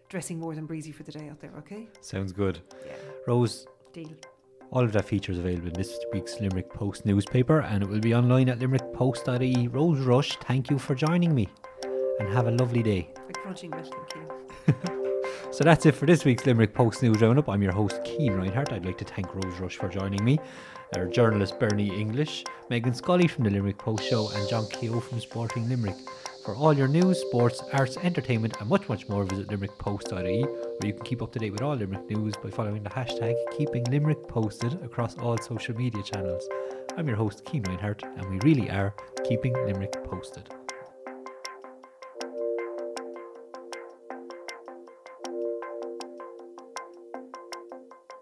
dressing 0.10 0.40
more 0.40 0.56
than 0.56 0.66
breezy 0.66 0.92
for 0.92 1.04
the 1.04 1.12
day 1.12 1.30
out 1.30 1.40
there. 1.40 1.54
Okay? 1.60 1.88
Sounds 2.02 2.32
good. 2.32 2.60
Yeah. 2.86 2.94
Rose, 3.28 3.66
Deal. 3.94 4.10
all 4.72 4.84
of 4.84 4.92
that 4.94 5.06
features 5.06 5.38
available 5.38 5.68
in 5.68 5.74
this 5.74 5.98
week's 6.12 6.40
Limerick 6.42 6.70
Post 6.74 7.06
newspaper, 7.06 7.62
and 7.62 7.84
it 7.84 7.90
will 7.90 8.00
be 8.00 8.14
online 8.16 8.50
at 8.50 8.60
limerickpost.ie. 8.60 9.68
Rose 9.70 10.00
Rush, 10.00 10.36
thank 10.38 10.70
you 10.70 10.78
for 10.80 10.96
joining 10.96 11.34
me, 11.36 11.48
and 12.20 12.28
have 12.34 12.48
a 12.48 12.52
lovely 12.52 12.84
day. 12.84 13.10
A 13.30 13.34
crunching. 13.34 13.72
Thank 13.72 14.16
you. 14.16 14.98
So 15.52 15.66
that's 15.66 15.86
it 15.86 15.96
for 15.96 16.06
this 16.06 16.24
week's 16.24 16.46
Limerick 16.46 16.74
Post 16.74 17.04
News 17.04 17.20
Roundup. 17.22 17.50
I'm 17.50 17.62
your 17.62 17.74
host, 17.74 18.00
Cian 18.06 18.38
Reinhardt. 18.38 18.72
I'd 18.72 18.86
like 18.86 18.98
to 19.00 19.04
thank 19.04 19.36
Rose 19.36 19.60
Rush 19.60 19.76
for 19.76 19.90
joining 19.90 20.24
me, 20.24 20.40
our 20.96 21.08
journalist 21.08 21.60
Bernie 21.60 21.94
English, 21.94 22.46
Megan 22.70 22.94
Scully 22.94 23.28
from 23.28 23.44
the 23.44 23.50
Limerick 23.50 23.78
Post 23.78 24.06
Show, 24.06 24.30
and 24.34 24.48
John 24.48 24.66
Keogh 24.70 25.02
from 25.02 25.20
Sporting 25.20 25.68
Limerick. 25.68 25.98
For 26.46 26.56
all 26.56 26.72
your 26.74 26.88
news, 26.88 27.20
sports, 27.20 27.62
arts, 27.74 27.98
entertainment, 27.98 28.56
and 28.62 28.70
much, 28.70 28.88
much 28.88 29.10
more, 29.10 29.26
visit 29.26 29.50
limerickpost.ie, 29.50 30.44
where 30.44 30.88
you 30.88 30.94
can 30.94 31.04
keep 31.04 31.22
up 31.22 31.34
to 31.34 31.40
date 31.40 31.52
with 31.52 31.62
all 31.62 31.76
Limerick 31.76 32.10
news 32.10 32.34
by 32.42 32.50
following 32.50 32.82
the 32.82 32.90
hashtag 32.90 33.36
Keeping 33.58 33.84
Limerick 33.92 34.30
Posted 34.30 34.82
across 34.86 35.18
all 35.18 35.38
social 35.38 35.76
media 35.76 36.02
channels. 36.02 36.48
I'm 36.96 37.10
your 37.10 37.18
host, 37.18 37.44
Cian 37.52 37.64
Reinhardt, 37.64 38.04
and 38.04 38.30
we 38.30 38.40
really 38.50 38.72
are 38.72 38.96
keeping 39.26 39.54
Limerick 39.54 40.02
posted. 40.06 40.50